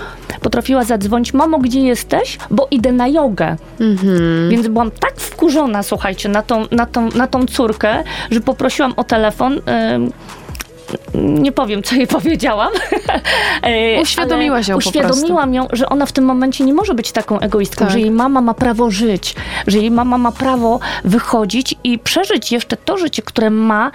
Potrafiła 0.40 0.84
zadzwonić, 0.84 1.34
mamo, 1.34 1.58
gdzie 1.58 1.80
jesteś? 1.80 2.38
Bo 2.50 2.68
idę 2.70 2.92
na 2.92 3.08
jogę. 3.08 3.56
Mhm. 3.80 4.50
Więc 4.50 4.68
byłam 4.68 4.90
tak 4.90 5.14
wkurzona, 5.16 5.82
słuchajcie, 5.82 6.28
na 6.28 6.42
tą, 6.42 6.64
na 6.70 6.86
tą, 6.86 7.08
na 7.10 7.26
tą 7.26 7.46
córkę, 7.46 8.04
że 8.30 8.40
poprosiłam 8.40 8.92
o 8.96 9.04
telefon. 9.04 9.60
nie 11.14 11.52
powiem, 11.52 11.82
co 11.82 11.94
jej 11.94 12.06
powiedziałam. 12.18 12.72
E, 13.62 14.00
Uświadomiłaś 14.02 14.68
ją 14.68 14.76
Uświadomiłam 14.76 15.54
ją, 15.54 15.66
że 15.72 15.88
ona 15.88 16.06
w 16.06 16.12
tym 16.12 16.24
momencie 16.24 16.64
nie 16.64 16.74
może 16.74 16.94
być 16.94 17.12
taką 17.12 17.40
egoistką, 17.40 17.84
Tak. 17.84 17.92
że 17.92 18.00
jej 18.00 18.10
mama 18.10 18.40
ma 18.40 18.54
prawo 18.54 18.90
żyć, 18.90 19.34
że 19.66 19.78
jej 19.78 19.90
mama 19.90 20.18
ma 20.18 20.32
prawo 20.32 20.80
wychodzić 21.04 21.74
i 21.84 21.98
przeżyć 21.98 22.52
jeszcze 22.52 22.76
to 22.76 22.96
życie, 22.98 23.22
które 23.22 23.50
ma 23.50 23.90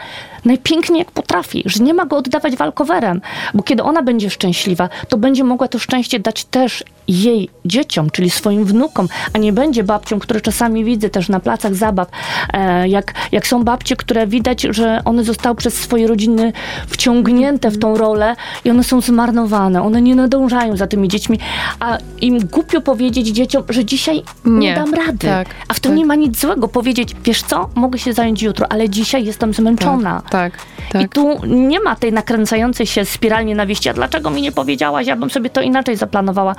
najpiękniej 0.46 1.00
jak 1.00 1.12
potrafi. 1.12 1.64
że 1.66 1.84
nie 1.84 1.94
ma 1.94 2.06
go 2.06 2.18
oddawać 2.18 2.56
walkowerem, 2.56 3.22
bo 3.54 3.64
kiedy 3.64 3.84
ona 3.84 4.04
będzie 4.04 4.30
szczęśliwa, 4.30 4.90
to 5.10 5.18
będzie 5.18 5.44
mogła 5.44 5.68
to 5.68 5.80
szczęście 5.80 6.20
dać 6.20 6.46
też 6.46 6.84
jej 7.08 7.50
dzieciom, 7.66 8.10
czyli 8.10 8.30
swoim 8.30 8.66
wnukom, 8.66 9.08
a 9.34 9.38
nie 9.38 9.54
będzie 9.54 9.84
babcią, 9.84 10.20
które 10.20 10.42
czasami 10.42 10.86
widzę 10.86 11.10
też 11.10 11.30
na 11.30 11.40
placach 11.40 11.76
zabaw, 11.76 12.08
e, 12.54 12.90
jak, 12.90 13.14
jak 13.32 13.48
są 13.48 13.64
babcie, 13.64 13.96
które 13.96 14.28
widać, 14.28 14.62
że 14.62 15.02
one 15.06 15.24
zostały 15.24 15.56
przez 15.56 15.74
swoje 15.74 16.08
rodziny 16.08 16.54
wciągnięte 16.88 17.72
w 17.72 17.80
tą 17.80 17.98
rolę 17.98 18.36
i 18.66 18.70
one 18.70 18.84
są 18.84 19.02
zmarnowane, 19.02 19.84
one 19.84 20.02
nie 20.02 20.16
nadążają 20.16 20.78
za 20.78 20.88
tymi 20.88 21.08
dziećmi, 21.08 21.40
a 21.80 21.98
im 22.22 22.40
głupio 22.40 22.82
powiedzieć 22.82 23.28
dzieciom, 23.28 23.64
że 23.70 23.86
dzisiaj 23.86 24.24
nie, 24.46 24.60
Nie. 24.60 24.76
dam 24.76 24.94
rady. 24.94 25.28
Tak, 25.28 25.48
a 25.68 25.74
w 25.74 25.80
tym 25.80 25.92
tak. 25.92 25.98
nie 25.98 26.06
ma 26.06 26.16
nic 26.16 26.40
złego 26.40 26.68
powiedzieć, 26.68 27.16
wiesz 27.24 27.44
co, 27.44 27.70
mogę 27.76 28.00
się 28.00 28.14
zająć 28.14 28.42
jutro, 28.42 28.72
ale 28.72 28.90
dzisiaj 28.90 29.26
jestem 29.26 29.54
zmęczona. 29.54 30.22
Tak, 30.32 30.54
tak. 30.92 31.02
I 31.02 31.10
tu 31.10 31.40
nie 31.48 31.80
ma 31.80 31.96
tej 31.96 32.14
nakręcającej 32.14 32.86
się 32.88 33.06
spirali 33.06 33.46
nienawiści. 33.46 33.90
A 33.90 33.94
dlaczego 33.94 34.30
mi 34.30 34.42
nie 34.42 34.52
powiedziałaś? 34.52 35.08
Ja 35.08 35.16
bym 35.16 35.30
sobie 35.30 35.50
to 35.50 35.62
inaczej 35.62 35.96
zaplanowała. 35.96 36.56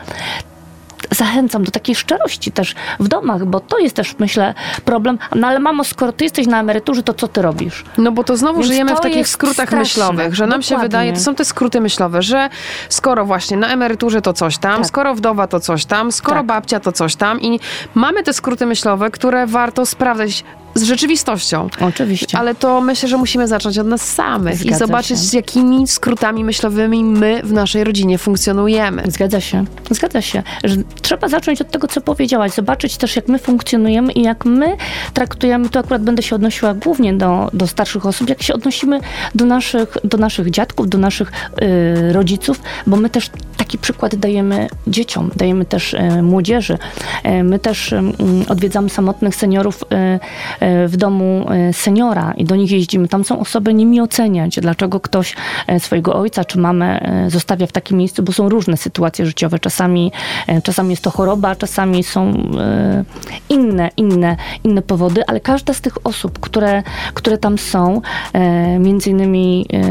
Zachęcam 1.11 1.65
do 1.65 1.71
takiej 1.71 1.95
szczerości 1.95 2.53
też 2.53 2.75
w 3.01 3.09
domach, 3.09 3.45
bo 3.47 3.61
to 3.61 3.79
jest 3.79 3.97
też, 3.97 4.19
myślę, 4.19 4.55
problem. 4.85 5.19
No 5.35 5.47
ale 5.49 5.59
mamo, 5.61 5.85
skoro 5.85 6.13
ty 6.13 6.25
jesteś 6.25 6.47
na 6.47 6.61
emeryturze, 6.61 7.03
to 7.03 7.15
co 7.15 7.29
ty 7.29 7.43
robisz? 7.43 7.85
No 7.99 8.13
bo 8.13 8.25
to 8.25 8.37
znowu 8.37 8.59
Więc 8.59 8.67
żyjemy 8.67 8.91
to 8.91 8.97
w 8.97 9.01
takich 9.01 9.29
skrótach 9.29 9.55
straszne. 9.69 9.79
myślowych, 9.79 10.35
że 10.35 10.47
nam 10.47 10.63
się 10.63 10.69
Dokładnie. 10.69 10.89
wydaje, 10.89 11.13
to 11.13 11.21
są 11.21 11.35
te 11.35 11.45
skróty 11.45 11.81
myślowe, 11.81 12.23
że 12.23 12.49
skoro 12.89 13.25
właśnie 13.25 13.57
na 13.57 13.69
emeryturze 13.69 14.23
to 14.23 14.33
coś 14.33 14.59
tam, 14.59 14.77
Tak. 14.77 14.87
skoro 14.87 15.15
wdowa 15.15 15.47
to 15.47 15.61
coś 15.61 15.85
tam, 15.85 16.13
skoro 16.13 16.37
Tak. 16.37 16.47
babcia 16.47 16.81
to 16.81 16.93
coś 16.93 17.17
tam 17.17 17.41
i 17.41 17.61
mamy 17.95 18.23
te 18.23 18.33
skróty 18.33 18.67
myślowe, 18.67 19.11
które 19.11 19.47
warto 19.47 19.87
sprawdzać 19.87 20.45
z 20.75 20.83
rzeczywistością. 20.83 21.69
Oczywiście. 21.81 22.39
Ale 22.39 22.55
to 22.55 22.81
myślę, 22.81 23.09
że 23.09 23.17
musimy 23.17 23.49
zacząć 23.49 23.79
od 23.79 23.87
nas 23.87 24.03
samych 24.03 24.55
i 24.55 24.69
Zgadza 24.69 24.87
zobaczyć, 24.87 25.19
się. 25.19 25.25
z 25.25 25.33
jakimi 25.33 25.87
skrótami 25.87 26.45
myślowymi 26.45 27.05
my 27.05 27.41
w 27.45 27.53
naszej 27.53 27.85
rodzinie 27.85 28.19
funkcjonujemy. 28.19 29.03
Zgadza 29.07 29.41
się, 29.41 29.65
zgadza 29.91 30.23
się. 30.23 30.43
Że 30.65 30.77
trzeba 31.03 31.29
zacząć 31.29 31.61
od 31.61 31.71
tego, 31.71 31.89
co 31.89 32.01
powiedziałaś, 32.01 32.53
zobaczyć 32.53 32.97
też, 32.97 33.17
jak 33.17 33.29
my 33.29 33.39
funkcjonujemy 33.39 34.13
i 34.13 34.23
jak 34.23 34.45
my 34.45 34.77
traktujemy, 35.15 35.69
tu 35.69 35.79
akurat 35.79 36.03
będę 36.03 36.23
się 36.23 36.37
odnosiła 36.37 36.75
głównie 36.75 37.15
do, 37.15 37.51
do 37.53 37.67
starszych 37.67 38.07
osób, 38.07 38.29
jak 38.29 38.43
się 38.43 38.55
odnosimy 38.55 39.01
do 39.35 39.45
naszych, 39.45 39.97
do 40.05 40.19
naszych 40.19 40.51
dziadków, 40.51 40.89
do 40.89 40.99
naszych 40.99 41.33
y, 41.63 42.13
rodziców, 42.13 42.61
bo 42.87 42.97
my 42.97 43.11
też 43.11 43.31
taki 43.57 43.79
przykład 43.79 44.15
dajemy 44.15 44.69
dzieciom, 44.87 45.31
dajemy 45.37 45.65
też 45.65 45.95
y, 45.95 46.23
młodzieży. 46.23 46.79
Y, 47.27 47.45
my 47.45 47.59
też 47.59 47.93
y, 47.93 47.97
mm, 47.97 48.15
odwiedzamy 48.49 48.89
samotnych 48.89 49.37
seniorów 49.37 49.83
y, 49.83 50.19
w 50.89 50.97
domu 50.97 51.47
y, 51.71 51.73
seniora 51.73 52.35
i 52.37 52.45
do 52.45 52.57
nich 52.57 52.71
jeździmy. 52.71 53.09
Tam 53.09 53.25
są 53.25 53.39
osoby 53.39 53.75
nimi 53.75 54.01
oceniać, 54.01 54.61
dlaczego 54.61 55.01
ktoś 55.01 55.35
e, 55.67 55.81
swojego 55.81 56.15
ojca 56.15 56.45
czy 56.45 56.59
mamę 56.59 57.01
e, 57.01 57.31
zostawia 57.31 57.67
w 57.67 57.73
takim 57.73 57.99
miejscu, 57.99 58.23
bo 58.23 58.33
są 58.33 58.49
różne 58.49 58.77
sytuacje 58.77 59.27
życiowe. 59.27 59.59
Czasami, 59.59 60.13
e, 60.47 60.63
czasami 60.63 60.91
jest 60.91 61.03
to 61.03 61.11
choroba, 61.11 61.57
czasami 61.57 62.03
są 62.05 62.33
e, 62.59 63.05
inne, 63.49 63.91
inne, 63.97 64.37
inne 64.65 64.83
powody, 64.83 65.27
ale 65.27 65.41
każda 65.41 65.75
z 65.75 65.81
tych 65.81 66.07
osób, 66.07 66.41
które, 66.41 66.83
które 67.15 67.39
tam 67.39 67.59
są, 67.59 68.01
e, 68.33 68.79
między 68.79 69.11
innymi 69.11 69.67
e, 69.73 69.83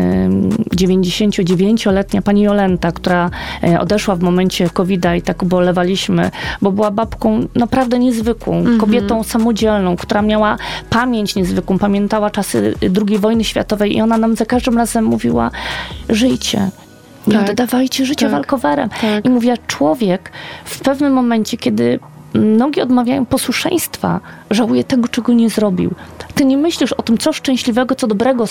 99-letnia 0.76 2.22
pani 2.22 2.42
Jolenta, 2.42 2.92
która 2.92 3.30
e, 3.64 3.80
odeszła 3.80 4.16
w 4.16 4.22
momencie 4.22 4.70
COVID-a 4.70 5.16
i 5.16 5.22
tak 5.22 5.44
ubolewaliśmy, 5.44 6.32
bo 6.62 6.72
była 6.72 6.92
babką 6.92 7.48
naprawdę 7.56 8.00
niezwykłą, 8.00 8.64
kobietą 8.80 9.24
samodzielną, 9.24 9.96
która 9.96 10.22
miała 10.22 10.58
pamięć 10.90 11.36
niezwykłą, 11.36 11.80
pamiętała 11.80 12.30
czasy 12.30 12.76
II 13.08 13.18
wojny 13.18 13.44
światowej 13.44 13.98
i 13.98 14.02
ona 14.02 14.18
nam 14.18 14.36
za 14.36 14.46
każdym 14.46 14.78
razem 14.78 15.06
mówiła, 15.06 15.52
żyjcie. 16.10 16.70
Nie 17.28 17.38
Tak. 17.38 17.50
oddawajcie 17.50 18.06
życia 18.06 18.26
Tak. 18.26 18.32
walkowerem. 18.32 18.90
Tak. 18.90 19.26
I 19.26 19.30
mówiła, 19.30 19.56
człowiek 19.68 20.32
w 20.66 20.80
pewnym 20.80 21.14
momencie, 21.14 21.58
kiedy 21.58 22.00
nogi 22.34 22.82
odmawiają 22.82 23.26
posłuszeństwa, 23.26 24.20
żałuje 24.52 24.84
tego, 24.84 25.08
czego 25.08 25.34
nie 25.34 25.50
zrobił. 25.50 25.92
Ty 26.36 26.46
nie 26.46 26.58
myślisz 26.58 26.94
o 26.94 27.02
tym, 27.04 27.18
co 27.18 27.34
szczęśliwego, 27.34 27.96
co 27.96 28.08
dobrego 28.08 28.46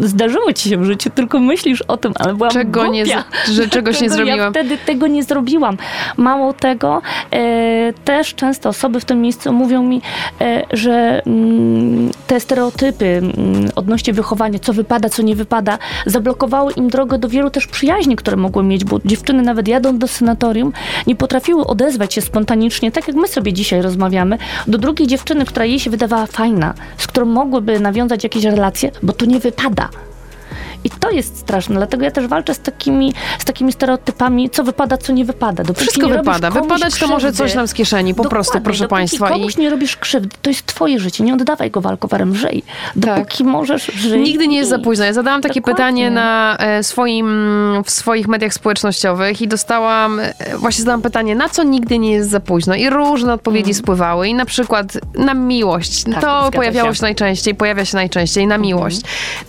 zdarzyło 0.00 0.52
ci 0.52 0.68
się 0.68 0.76
w 0.78 0.84
życiu, 0.84 1.10
tylko 1.14 1.40
myślisz 1.40 1.82
o 1.82 1.96
tym, 1.96 2.12
ale 2.18 2.34
byłam 2.34 2.52
Czego 2.52 2.86
nie 2.86 3.04
głupia. 3.04 3.24
z- 3.46 3.50
że 3.50 3.68
czegoś 3.76 4.00
nie 4.00 4.08
Dlaczego 4.08 4.28
Ja 4.28 4.36
zrobiłam. 4.36 4.52
wtedy 4.52 4.78
tego 4.86 5.06
nie 5.06 5.22
zrobiłam. 5.24 5.76
Mało 6.16 6.52
tego, 6.52 7.02
e, 7.32 7.92
też 8.04 8.34
często 8.34 8.68
osoby 8.68 9.00
w 9.00 9.04
tym 9.04 9.20
miejscu 9.20 9.52
mówią 9.52 9.82
mi, 9.82 10.02
e, 10.40 10.62
że 10.72 11.22
mm, 11.26 12.10
te 12.26 12.40
stereotypy 12.40 13.06
mm, 13.06 13.34
odnośnie 13.76 14.12
wychowania, 14.12 14.58
co 14.58 14.72
wypada, 14.72 15.08
co 15.08 15.22
nie 15.22 15.36
wypada, 15.36 15.78
zablokowały 16.06 16.72
im 16.72 16.88
drogę 16.88 17.18
do 17.18 17.28
wielu 17.28 17.50
też 17.50 17.66
przyjaźni, 17.66 18.16
które 18.16 18.36
mogły 18.36 18.62
mieć, 18.62 18.84
bo 18.84 18.98
dziewczyny 19.04 19.42
nawet 19.42 19.68
jadąc 19.68 19.98
do 19.98 20.08
senatorium, 20.08 20.72
nie 21.06 21.16
potrafiły 21.16 21.66
odezwać 21.66 22.14
się 22.14 22.20
spontanicznie, 22.20 22.92
tak 22.92 23.08
jak 23.08 23.16
my 23.16 23.28
sobie 23.28 23.52
dzisiaj 23.52 23.82
rozmawiamy, 23.82 24.38
do 24.66 24.78
drugiej 24.78 25.06
dziewczyny, 25.08 25.44
która 25.44 25.64
jej 25.64 25.80
się 25.80 25.90
wydawała 25.90 26.26
fajna, 26.26 26.74
z 26.98 27.06
którą 27.06 27.26
mogłyby 27.26 27.80
nawiązać 27.80 28.24
jakieś 28.24 28.44
relacje, 28.44 28.90
bo 29.02 29.12
to 29.12 29.26
nie 29.26 29.38
wypada. 29.40 29.88
I 30.84 30.90
to 30.90 31.10
jest 31.10 31.36
straszne, 31.38 31.74
dlatego 31.74 32.04
ja 32.04 32.10
też 32.10 32.26
walczę 32.26 32.54
z 32.54 32.58
takimi, 32.60 33.12
z 33.38 33.44
takimi 33.44 33.72
stereotypami, 33.72 34.50
co 34.50 34.64
wypada, 34.64 34.96
co 34.96 35.12
nie 35.12 35.24
wypada. 35.24 35.62
Dopóki 35.64 35.80
Wszystko 35.80 36.06
nie 36.06 36.12
wypada. 36.12 36.50
Wypadać 36.50 36.94
to 36.98 37.06
może 37.08 37.28
krzywdy- 37.28 37.36
coś 37.38 37.54
nam 37.54 37.68
z 37.68 37.74
kieszeni, 37.74 38.14
po 38.14 38.24
prostu, 38.28 38.60
proszę 38.60 38.88
Państwa. 38.88 39.28
I 39.30 39.32
komuś 39.32 39.56
nie 39.56 39.70
robisz 39.70 39.96
krzywdy, 39.96 40.36
to 40.42 40.50
jest 40.50 40.66
twoje 40.66 40.98
życie, 41.00 41.24
nie 41.24 41.34
oddawaj 41.34 41.70
go 41.70 41.80
walkowerem, 41.80 42.34
żyj. 42.36 42.62
Tak. 42.86 42.94
Dopóki 42.96 43.44
możesz, 43.44 43.86
żyj. 43.86 44.20
Nigdy 44.20 44.48
nie 44.48 44.56
jest 44.56 44.70
za 44.70 44.76
i- 44.76 44.82
późno. 44.82 45.04
Ja 45.04 45.12
zadałam 45.12 45.42
takie 45.42 45.60
Dokładnie. 45.60 45.76
pytanie 45.76 46.10
na 46.10 46.56
e, 46.58 46.82
swoim, 46.82 47.28
w 47.84 47.90
swoich 47.90 48.28
mediach 48.28 48.54
społecznościowych 48.54 49.42
i 49.42 49.48
dostałam, 49.48 50.20
e, 50.20 50.32
właśnie 50.58 50.82
zadałam 50.82 51.02
pytanie, 51.02 51.34
na 51.34 51.48
co 51.48 51.62
nigdy 51.62 51.98
nie 51.98 52.12
jest 52.12 52.30
za 52.30 52.40
późno? 52.40 52.74
I 52.74 52.90
różne 52.90 53.32
odpowiedzi 53.32 53.74
spływały. 53.74 54.28
I 54.28 54.34
na 54.34 54.44
przykład 54.44 54.92
na 55.14 55.34
miłość. 55.34 56.04
Tak, 56.04 56.20
to 56.20 56.50
pojawiało 56.52 56.72
się. 56.74 56.78
Mhm. 56.88 56.94
się 56.94 57.02
najczęściej, 57.02 57.54
pojawia 57.54 57.84
się 57.84 57.96
najczęściej 57.96 58.46
na 58.46 58.58
miłość. 58.58 59.00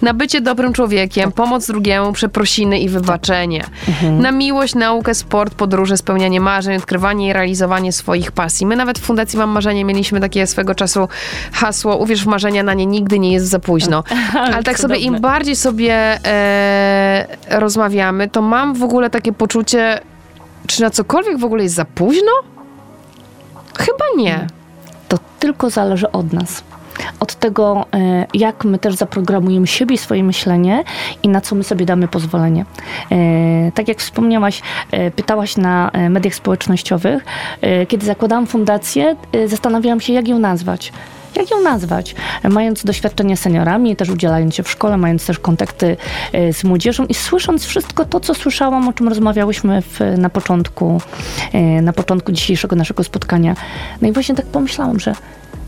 Na 0.02 0.14
bycie 0.14 0.42
dobrym 0.42 0.74
człowiekiem, 0.74 1.21
Tak. 1.26 1.36
pomoc 1.36 1.68
drugiemu, 1.68 2.14
przeprosiny 2.14 2.80
i 2.80 2.90
wybaczenie. 2.90 3.64
Mhm. 3.88 4.22
Na 4.22 4.32
miłość, 4.32 4.76
naukę, 4.76 5.16
sport, 5.16 5.54
podróże, 5.56 5.98
spełnianie 5.98 6.42
marzeń, 6.42 6.78
odkrywanie 6.78 7.28
i 7.28 7.34
realizowanie 7.34 7.92
swoich 7.92 8.32
pasji. 8.32 8.66
My 8.66 8.76
nawet 8.76 9.00
w 9.00 9.02
Fundacji 9.02 9.40
Mam 9.40 9.50
Marzenie 9.50 9.86
mieliśmy 9.86 10.20
takie 10.20 10.48
swego 10.48 10.76
czasu 10.76 11.08
hasło, 11.54 11.98
uwierz 11.98 12.24
w 12.24 12.28
marzenia, 12.28 12.64
na 12.64 12.74
nie 12.74 12.86
nigdy 12.86 13.20
nie 13.20 13.34
jest 13.34 13.46
za 13.46 13.60
późno. 13.60 14.04
Ale 14.44 14.64
tak 14.64 14.80
sobie 14.80 14.98
im 14.98 15.22
bardziej 15.22 15.56
sobie 15.56 15.94
e, 16.26 17.38
rozmawiamy, 17.50 18.30
to 18.30 18.42
mam 18.42 18.74
w 18.74 18.84
ogóle 18.84 19.10
takie 19.10 19.34
poczucie, 19.34 20.00
czy 20.68 20.82
na 20.82 20.90
cokolwiek 20.90 21.38
w 21.38 21.44
ogóle 21.44 21.64
jest 21.64 21.76
za 21.76 21.86
późno? 21.86 22.32
Chyba 23.78 24.06
nie. 24.18 24.48
To 25.08 25.18
tylko 25.40 25.70
zależy 25.70 26.12
od 26.12 26.34
nas. 26.34 26.64
Od 27.20 27.36
tego, 27.36 27.86
e, 27.94 28.26
jak 28.34 28.66
my 28.66 28.80
też 28.80 28.96
zaprogramujemy 28.96 29.68
siebie 29.68 29.96
i 29.96 29.98
swoje 29.98 30.24
myślenie 30.24 30.84
i 31.24 31.30
na 31.30 31.42
co 31.42 31.56
my 31.56 31.64
sobie 31.64 31.86
damy 31.86 32.08
pozwolenie. 32.08 32.66
E, 33.12 33.72
Tak 33.72 33.88
jak 33.88 34.00
wspomniałaś, 34.00 34.62
e, 34.92 35.12
pytałaś 35.12 35.58
na 35.58 35.92
mediach 36.10 36.36
społecznościowych, 36.36 37.26
kiedy 37.88 38.06
zakładałam 38.06 38.48
fundację, 38.48 39.16
zastanawiałam 39.46 40.02
się, 40.02 40.14
jak 40.14 40.28
ją 40.28 40.40
nazwać. 40.40 40.94
Jak 41.36 41.52
ją 41.52 41.62
nazwać? 41.62 42.16
Mając 42.50 42.84
doświadczenie 42.84 43.38
seniorami, 43.38 43.96
też 43.96 44.10
udzielając 44.10 44.56
się 44.56 44.64
w 44.64 44.70
szkole, 44.70 44.98
mając 44.98 45.26
też 45.26 45.40
kontakty 45.40 45.98
z 46.54 46.64
młodzieżą 46.64 47.06
i 47.06 47.14
słysząc 47.14 47.66
wszystko 47.66 48.06
to, 48.06 48.20
co 48.20 48.34
słyszałam, 48.34 48.88
o 48.88 48.94
czym 48.94 49.08
rozmawiałyśmy 49.08 49.82
w, 49.82 50.00
na, 50.18 50.30
początku, 50.30 51.02
na 51.82 51.94
początku 51.94 52.32
dzisiejszego 52.32 52.76
naszego 52.76 53.04
spotkania. 53.04 53.56
No 54.02 54.08
i 54.08 54.12
właśnie 54.12 54.36
tak 54.36 54.46
pomyślałam, 54.46 55.00
że 55.00 55.16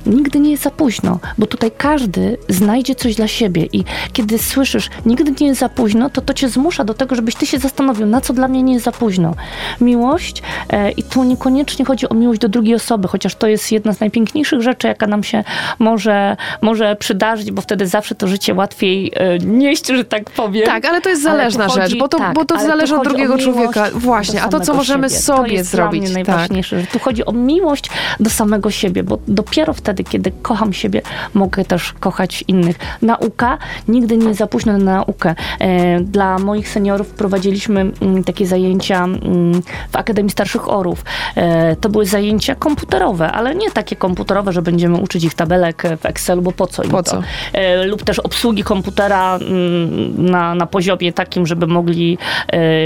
nigdy 0.05 0.39
nie 0.39 0.51
jest 0.51 0.63
za 0.63 0.71
późno, 0.71 1.19
bo 1.37 1.47
tutaj 1.47 1.71
każdy 1.77 2.37
znajdzie 2.49 2.95
coś 2.95 3.15
dla 3.15 3.27
siebie 3.27 3.67
i 3.73 3.83
kiedy 4.13 4.39
słyszysz, 4.39 4.89
nigdy 5.05 5.33
nie 5.41 5.47
jest 5.47 5.59
za 5.59 5.69
późno, 5.69 6.09
to 6.09 6.21
to 6.21 6.33
cię 6.33 6.49
zmusza 6.49 6.83
do 6.83 6.93
tego, 6.93 7.15
żebyś 7.15 7.35
ty 7.35 7.45
się 7.45 7.59
zastanowił, 7.59 8.05
na 8.05 8.21
co 8.21 8.33
dla 8.33 8.47
mnie 8.47 8.63
nie 8.63 8.73
jest 8.73 8.85
za 8.85 8.91
późno. 8.91 9.35
Miłość 9.81 10.41
e, 10.69 10.91
i 10.91 11.03
tu 11.03 11.23
niekoniecznie 11.23 11.85
chodzi 11.85 12.09
o 12.09 12.13
miłość 12.13 12.39
do 12.41 12.49
drugiej 12.49 12.75
osoby, 12.75 13.07
chociaż 13.07 13.35
to 13.35 13.47
jest 13.47 13.71
jedna 13.71 13.93
z 13.93 13.99
najpiękniejszych 13.99 14.61
rzeczy, 14.61 14.87
jaka 14.87 15.07
nam 15.07 15.23
się 15.23 15.43
może, 15.79 16.37
może 16.61 16.95
przydarzyć, 16.95 17.51
bo 17.51 17.61
wtedy 17.61 17.87
zawsze 17.87 18.15
to 18.15 18.27
życie 18.27 18.53
łatwiej 18.53 19.11
e, 19.15 19.39
nieść, 19.39 19.87
że 19.87 20.05
tak 20.05 20.29
powiem. 20.29 20.65
Tak, 20.65 20.85
ale 20.85 21.01
to 21.01 21.09
jest 21.09 21.23
zależna 21.23 21.67
chodzi- 21.67 21.81
rzecz, 21.81 21.99
bo 21.99 22.07
to, 22.07 22.17
tak, 22.17 22.33
bo 22.33 22.45
to 22.45 22.59
zależy 22.59 22.95
od 22.95 23.03
drugiego 23.03 23.37
człowieka. 23.37 23.89
Właśnie, 23.93 24.41
a 24.41 24.49
to, 24.49 24.59
co 24.59 24.73
możemy 24.73 25.09
siebie. 25.09 25.21
sobie 25.21 25.49
to 25.49 25.53
jest 25.53 25.71
zrobić. 25.71 26.01
Dla 26.01 26.09
mnie 26.13 26.25
tak. 26.25 26.35
najważniejsze, 26.35 26.81
że 26.81 26.87
tu 26.87 26.99
chodzi 26.99 27.25
o 27.25 27.31
miłość 27.31 27.89
do 28.19 28.29
samego 28.29 28.71
siebie, 28.71 29.03
bo 29.03 29.17
dopiero 29.27 29.73
wtedy 29.73 29.92
wtedy, 29.93 30.03
kiedy 30.10 30.32
kocham 30.41 30.73
siebie, 30.73 31.01
mogę 31.34 31.65
też 31.65 31.93
kochać 31.93 32.43
innych. 32.47 32.75
Nauka, 33.01 33.58
nigdy 33.88 34.17
nie 34.17 34.34
za 34.34 34.47
późno 34.47 34.77
na 34.77 34.79
naukę. 34.84 35.36
E, 35.60 35.99
Dla 35.99 36.39
moich 36.39 36.69
seniorów 36.69 37.08
prowadziliśmy 37.10 37.91
mm, 38.01 38.23
takie 38.23 38.45
zajęcia 38.47 39.03
mm, 39.03 39.62
w 39.91 39.95
Akademii 39.95 40.32
Starszych 40.32 40.69
Orów. 40.69 41.06
E, 41.36 41.75
To 41.75 41.89
były 41.89 42.06
zajęcia 42.06 42.56
komputerowe, 42.56 43.32
ale 43.32 43.56
nie 43.56 43.71
takie 43.71 43.95
komputerowe, 43.95 44.53
że 44.53 44.62
będziemy 44.62 44.97
uczyć 44.97 45.23
ich 45.23 45.34
tabelek 45.34 45.84
w 46.01 46.06
Excelu, 46.06 46.41
bo 46.41 46.51
po 46.51 46.67
co 46.67 46.84
im 46.84 46.89
Po 46.91 47.03
to? 47.03 47.12
co? 47.12 47.21
E, 47.53 47.86
Lub 47.86 48.03
też 48.03 48.19
obsługi 48.19 48.63
komputera 48.63 49.36
mm, 49.36 50.25
na, 50.32 50.56
na 50.56 50.65
poziomie 50.65 51.13
takim, 51.13 51.47
żeby 51.47 51.67
mogli 51.67 52.17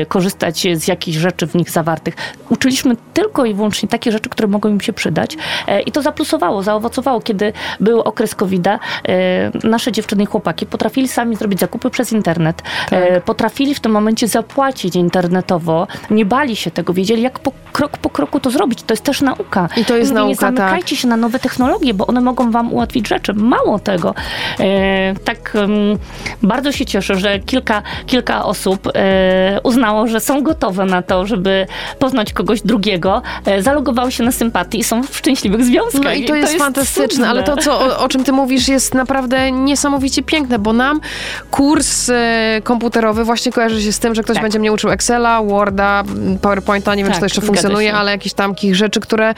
korzystać 0.08 0.68
z 0.76 0.88
jakichś 0.88 1.18
rzeczy 1.18 1.48
w 1.48 1.56
nich 1.56 1.70
zawartych. 1.70 2.16
Uczyliśmy 2.50 2.96
tylko 3.14 3.46
i 3.46 3.54
wyłącznie 3.54 3.90
takie 3.90 4.12
rzeczy, 4.12 4.30
które 4.30 4.48
mogą 4.48 4.70
im 4.70 4.82
się 4.82 4.94
przydać. 4.94 5.38
I 5.86 5.92
to 5.92 6.02
zaplusowało, 6.02 6.64
zaowocowało. 6.64 6.97
Kiedy 7.24 7.54
był 7.80 8.02
okres 8.02 8.36
COVID-a, 8.36 8.80
e, 9.08 9.68
nasze 9.68 9.92
dziewczyny 9.92 10.24
i 10.24 10.26
chłopaki 10.26 10.66
potrafili 10.66 11.08
sami 11.08 11.36
zrobić 11.36 11.60
zakupy 11.60 11.90
przez 11.90 12.12
internet. 12.12 12.62
E, 12.92 13.22
Potrafili 13.22 13.76
w 13.76 13.80
tym 13.80 13.92
momencie 13.92 14.28
zapłacić 14.28 14.96
internetowo. 14.96 15.88
Nie 16.10 16.26
bali 16.26 16.56
się 16.56 16.72
tego, 16.72 16.94
wiedzieli 16.94 17.22
jak 17.22 17.40
po, 17.40 17.52
krok 17.72 17.98
po 17.98 18.10
kroku 18.10 18.40
to 18.40 18.52
zrobić. 18.52 18.84
To 18.84 18.94
jest 18.94 19.04
też 19.04 19.22
nauka. 19.22 19.70
I 19.78 19.86
to 19.86 19.98
jest 19.98 20.12
Nie 20.12 20.16
nauka, 20.16 20.36
tak. 20.36 20.58
zamykajcie 20.58 20.96
się 20.96 21.08
na 21.08 21.18
nowe 21.18 21.40
technologie, 21.40 21.94
bo 21.94 22.08
one 22.08 22.22
mogą 22.22 22.52
wam 22.52 22.74
ułatwić 22.74 23.08
rzeczy. 23.08 23.34
Mało 23.34 23.80
tego. 23.80 24.16
E, 24.60 25.16
tak 25.16 25.54
bardzo 26.44 26.72
się 26.72 26.86
cieszę, 26.86 27.16
że 27.16 27.40
kilka, 27.40 27.82
kilka 28.06 28.46
osób 28.46 28.92
uznało, 29.64 30.08
że 30.08 30.20
są 30.20 30.44
gotowe 30.44 30.86
na 30.86 31.02
to, 31.02 31.26
żeby 31.26 31.68
poznać 32.00 32.34
kogoś 32.34 32.62
drugiego, 32.62 33.22
zalogowały 33.60 34.12
się 34.12 34.24
na 34.24 34.32
sympatii 34.32 34.80
i 34.80 34.84
są 34.84 35.04
w 35.04 35.18
szczęśliwych 35.18 35.64
związkach. 35.64 36.04
No 36.04 36.14
i 36.14 36.26
to 36.26 36.36
jest, 36.36 36.58
fantastyczne, 36.58 36.87
cudne. 36.94 37.28
ale 37.30 37.44
to, 37.44 37.58
co, 37.58 37.80
o, 37.80 38.00
o 38.00 38.08
czym 38.08 38.24
ty 38.24 38.32
mówisz, 38.32 38.68
jest 38.68 38.94
naprawdę 38.94 39.52
niesamowicie 39.52 40.24
piękne, 40.24 40.60
bo 40.60 40.74
nam 40.74 41.02
kurs 41.52 42.10
e, 42.10 42.62
komputerowy 42.64 43.24
właśnie 43.24 43.52
kojarzy 43.52 43.82
się 43.82 43.92
z 43.92 44.00
tym, 44.00 44.16
że 44.16 44.24
ktoś 44.24 44.36
Tak. 44.36 44.44
będzie 44.44 44.60
mnie 44.60 44.72
uczył 44.72 44.90
Excela, 44.90 45.44
Worda, 45.44 46.04
PowerPointa, 46.42 46.96
nie 46.96 47.04
wiem, 47.04 47.08
Tak, 47.08 47.16
czy 47.16 47.20
to 47.20 47.26
jeszcze 47.26 47.42
zgadza 47.42 47.48
funkcjonuje, 47.48 47.94
ale 47.94 48.12
jakichś 48.12 48.36
tamkich 48.36 48.76
rzeczy, 48.76 49.00
które, 49.00 49.34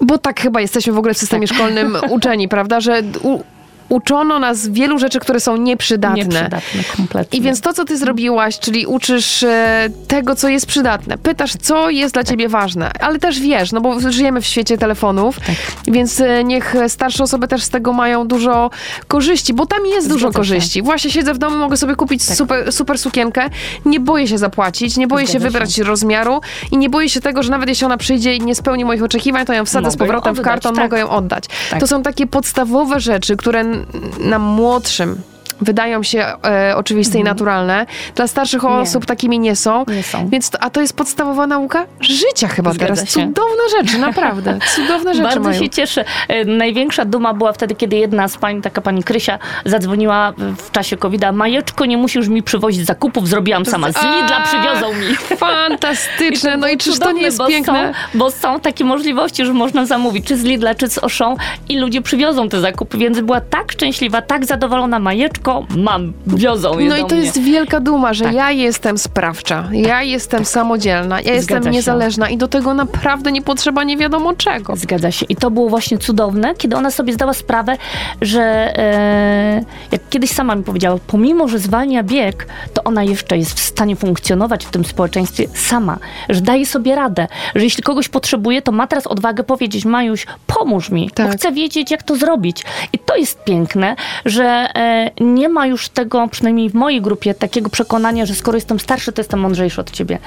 bo 0.00 0.18
tak 0.18 0.40
chyba 0.40 0.60
jesteśmy 0.60 0.92
w 0.92 0.98
ogóle 0.98 1.14
w 1.14 1.18
systemie 1.18 1.46
szkolnym 1.46 1.96
uczeni, 2.10 2.48
prawda, 2.58 2.80
że 2.80 3.02
u, 3.22 3.42
uczono 3.88 4.38
nas 4.38 4.68
wielu 4.68 4.98
rzeczy, 4.98 5.18
które 5.20 5.40
są 5.40 5.56
nieprzydatne. 5.56 6.24
Nieprzydatne 6.24 6.82
kompletnie. 6.96 7.38
I 7.38 7.42
więc 7.42 7.60
to, 7.60 7.72
co 7.72 7.84
ty 7.84 7.96
zrobiłaś, 7.98 8.58
czyli 8.58 8.86
uczysz 8.86 9.42
e, 9.42 9.88
tego, 10.08 10.36
co 10.36 10.48
jest 10.48 10.66
przydatne. 10.66 11.18
Pytasz, 11.18 11.52
co 11.62 11.90
jest 11.90 12.14
dla 12.14 12.24
ciebie 12.24 12.48
ważne, 12.48 12.90
ale 13.00 13.18
też 13.18 13.40
wiesz, 13.40 13.72
no 13.72 13.80
bo 13.80 14.00
żyjemy 14.10 14.40
w 14.40 14.46
świecie 14.46 14.78
telefonów, 14.78 15.40
Tak. 15.40 15.54
więc 15.86 16.20
e, 16.20 16.44
niech 16.44 16.74
starsze 16.88 17.22
osoby 17.24 17.48
też 17.48 17.62
z 17.62 17.70
tego 17.70 17.92
mają 17.92 18.28
dużo 18.28 18.70
korzyści, 19.08 19.54
bo 19.54 19.66
tam 19.66 19.86
jest 19.86 20.08
dużo 20.08 20.18
Zgadza 20.18 20.28
się. 20.28 20.32
Tak. 20.32 20.58
korzyści. 20.58 20.82
Właśnie 20.82 21.10
siedzę 21.10 21.34
w 21.34 21.38
domu, 21.38 21.56
mogę 21.56 21.76
sobie 21.76 21.94
kupić 21.96 22.22
super, 22.34 22.72
super 22.72 22.98
sukienkę, 22.98 23.42
nie 23.84 24.00
boję 24.00 24.28
się 24.28 24.38
zapłacić, 24.38 24.96
nie 24.96 25.06
boję 25.08 25.26
się 25.26 25.30
Zgadza 25.30 25.44
się. 25.46 25.50
wybrać 25.52 25.78
rozmiaru 25.78 26.40
i 26.72 26.76
nie 26.76 26.90
boję 26.90 27.08
się 27.08 27.20
tego, 27.20 27.42
że 27.42 27.50
nawet 27.50 27.68
jeśli 27.68 27.84
ona 27.86 27.96
przyjdzie 27.96 28.34
i 28.36 28.40
nie 28.40 28.54
spełni 28.54 28.84
moich 28.84 29.02
oczekiwań, 29.02 29.46
to 29.46 29.52
ją 29.52 29.64
wsadzę 29.64 29.90
z 29.90 29.94
Mogę 29.94 30.04
ją 30.04 30.06
powrotem 30.06 30.34
w 30.34 30.40
karton, 30.42 30.74
tak. 30.74 30.84
mogę 30.84 30.98
ją 30.98 31.10
oddać. 31.10 31.44
Tak. 31.70 31.80
To 31.80 31.86
są 31.86 32.02
takie 32.02 32.26
podstawowe 32.26 33.00
rzeczy, 33.00 33.36
które 33.36 33.64
n- 33.94 34.28
nam 34.30 34.42
młodszym 34.42 35.20
wydają 35.60 36.02
się 36.02 36.26
e, 36.44 36.76
oczywiste 36.76 37.18
i 37.18 37.24
naturalne. 37.24 37.86
Dla 38.14 38.26
starszych 38.26 38.58
Mhm. 38.64 38.74
Nie. 38.82 38.82
osób 38.88 39.06
takimi 39.06 39.38
nie 39.38 39.56
są. 39.56 39.84
Nie 39.88 40.02
są. 40.02 40.28
Więc 40.28 40.50
to, 40.50 40.62
a 40.62 40.70
to 40.70 40.80
jest 40.80 40.96
podstawowa 40.96 41.46
nauka 41.46 41.86
życia 42.00 42.48
chyba 42.48 42.72
Zgadza 42.72 42.94
teraz. 42.94 43.10
się. 43.14 43.20
Cudowne 43.20 43.62
rzeczy, 43.78 43.98
naprawdę. 43.98 44.58
Cudowne 44.76 45.14
rzeczy 45.14 45.24
Bardzo 45.28 45.40
mają. 45.48 45.60
się 45.62 45.68
cieszę. 45.70 46.04
E, 46.28 46.44
Największa 46.44 47.04
duma 47.04 47.34
była 47.34 47.52
wtedy, 47.52 47.74
kiedy 47.74 47.96
jedna 47.96 48.28
z 48.28 48.36
pań, 48.36 48.62
taka 48.62 48.80
pani 48.80 49.04
Krysia, 49.04 49.38
zadzwoniła 49.64 50.32
w 50.58 50.70
czasie 50.70 50.96
COVID-a. 50.96 51.32
Majeczko, 51.32 51.84
nie 51.86 51.96
musisz 51.96 52.28
mi 52.28 52.42
przywozić 52.42 52.86
zakupów, 52.86 53.28
zrobiłam 53.28 53.66
sama. 53.66 53.92
Z 53.92 53.96
Lidla 53.96 54.40
przywiozą 54.44 54.92
mi. 54.94 55.16
Fantastyczne. 55.36 56.56
No 56.58 56.68
i 56.68 56.76
czyż 56.78 56.98
to 56.98 57.12
nie 57.12 57.22
jest 57.22 57.38
bo 57.38 57.46
piękne? 57.46 57.92
Są, 58.12 58.18
bo 58.18 58.30
są 58.30 58.60
takie 58.60 58.84
możliwości, 58.84 59.46
że 59.46 59.52
można 59.52 59.86
zamówić, 59.86 60.26
czy 60.26 60.36
z 60.36 60.44
Lidla, 60.44 60.74
czy 60.74 60.88
z 60.88 60.98
Auchan 60.98 61.36
i 61.68 61.78
ludzie 61.78 62.02
przywiozą 62.02 62.48
te 62.48 62.60
zakupy, 62.60 62.98
więc 62.98 63.20
była 63.20 63.40
tak 63.40 63.72
szczęśliwa, 63.72 64.22
tak 64.22 64.46
zadowolona. 64.46 64.98
Majeczko, 64.98 65.47
mam, 65.76 66.12
wiozą 66.26 66.78
je 66.78 66.88
No 66.88 66.96
i 66.96 67.00
to 67.04 67.14
mnie. 67.14 67.24
jest 67.24 67.40
wielka 67.42 67.80
duma, 67.80 68.14
że 68.14 68.24
Tak. 68.24 68.34
ja 68.34 68.50
jestem 68.50 68.98
sprawcza, 68.98 69.68
ja 69.72 70.02
jestem 70.02 70.44
samodzielna, 70.44 71.20
ja 71.20 71.34
jestem 71.34 71.62
się. 71.64 71.70
niezależna 71.70 72.28
i 72.28 72.36
do 72.36 72.48
tego 72.48 72.74
naprawdę 72.74 73.32
nie 73.32 73.42
potrzeba 73.42 73.84
nie 73.84 73.96
wiadomo 73.96 74.34
czego. 74.34 74.76
Zgadza 74.76 75.10
się. 75.10 75.26
I 75.28 75.36
to 75.36 75.50
było 75.50 75.68
właśnie 75.68 75.98
cudowne, 75.98 76.54
kiedy 76.54 76.76
ona 76.76 76.90
sobie 76.90 77.12
zdała 77.12 77.34
sprawę, 77.34 77.76
że 78.20 78.42
e, 78.78 79.97
kiedyś 80.10 80.30
sama 80.30 80.54
mi 80.54 80.64
powiedziała, 80.64 80.98
pomimo, 81.06 81.48
że 81.48 81.58
zwalnia 81.58 82.02
bieg, 82.02 82.46
to 82.74 82.84
ona 82.84 83.02
jeszcze 83.02 83.38
jest 83.38 83.60
w 83.60 83.60
stanie 83.60 83.96
funkcjonować 83.96 84.66
w 84.66 84.70
tym 84.70 84.84
społeczeństwie 84.84 85.48
sama, 85.54 85.98
że 86.28 86.40
daje 86.40 86.66
sobie 86.66 86.94
radę, 86.94 87.28
że 87.54 87.64
jeśli 87.64 87.82
kogoś 87.82 88.08
potrzebuje, 88.08 88.62
to 88.62 88.72
ma 88.72 88.86
teraz 88.86 89.06
odwagę 89.06 89.44
powiedzieć, 89.44 89.84
Majuś, 89.84 90.26
pomóż 90.46 90.90
mi, 90.90 91.10
Tak. 91.10 91.26
bo 91.26 91.32
chcę 91.32 91.52
wiedzieć, 91.52 91.90
jak 91.90 92.02
to 92.02 92.16
zrobić. 92.16 92.64
I 92.92 92.98
to 92.98 93.16
jest 93.16 93.44
piękne, 93.44 93.96
że 94.24 94.44
e, 94.44 95.10
nie 95.20 95.48
ma 95.48 95.66
już 95.66 95.88
tego, 95.88 96.28
przynajmniej 96.28 96.70
w 96.70 96.74
mojej 96.74 97.02
grupie, 97.02 97.34
takiego 97.34 97.70
przekonania, 97.70 98.26
że 98.26 98.34
skoro 98.34 98.56
jestem 98.56 98.80
starszy, 98.80 99.12
to 99.12 99.20
jestem 99.20 99.40
mądrzejszy 99.40 99.80
od 99.80 99.90
ciebie. 99.90 100.18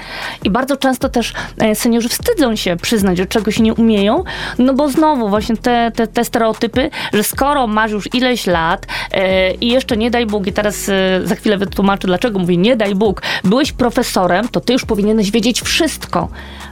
I 0.44 0.50
bardzo 0.50 0.76
często 0.76 1.08
też 1.08 1.32
e, 1.58 1.74
seniorzy 1.74 2.08
wstydzą 2.08 2.56
się 2.56 2.76
przyznać, 2.76 3.18
że 3.18 3.26
czegoś 3.26 3.58
nie 3.58 3.74
umieją, 3.74 4.24
no 4.58 4.74
bo 4.74 4.88
znowu 4.88 5.28
właśnie 5.28 5.56
te, 5.56 5.92
te, 5.94 6.06
te 6.06 6.24
stereotypy, 6.24 6.90
że 7.12 7.22
skoro 7.22 7.66
masz 7.66 7.90
już 7.90 8.14
ileś 8.14 8.46
lat 8.46 8.86
e, 9.12 9.50
i 9.50 9.68
jeszcze 9.72 9.96
nie 9.96 10.10
daj 10.10 10.26
Bóg, 10.26 10.46
i 10.46 10.52
teraz 10.52 10.88
e, 10.88 11.20
za 11.24 11.34
chwilę 11.34 11.58
wytłumaczę, 11.58 12.06
dlaczego 12.06 12.38
mówię 12.38 12.56
nie 12.56 12.76
daj 12.76 12.94
Bóg, 12.94 13.22
byłeś 13.44 13.72
profesorem, 13.72 14.48
to 14.48 14.60
ty 14.60 14.72
już 14.72 14.84
powinieneś 14.84 15.30
wiedzieć 15.30 15.60
wszystko. 15.60 16.28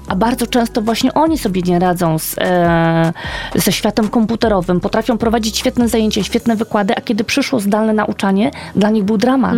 A 0.09 0.17
bardzo 0.17 0.47
często 0.47 0.83
właśnie 0.83 1.15
oni 1.15 1.39
sobie 1.39 1.63
nie 1.63 1.79
radzą 1.79 2.19
z, 2.19 2.37
e, 2.39 3.13
ze 3.55 3.73
światem 3.73 4.09
komputerowym, 4.09 4.81
potrafią 4.81 5.19
prowadzić 5.19 5.59
świetne 5.59 5.89
zajęcia, 5.89 6.23
świetne 6.23 6.57
wykłady, 6.57 6.97
a 6.97 7.01
kiedy 7.01 7.25
przyszło 7.25 7.61
zdalne 7.61 7.93
nauczanie, 7.93 8.51
dla 8.77 8.91
nich 8.91 9.05
był 9.05 9.19
dramat. 9.19 9.57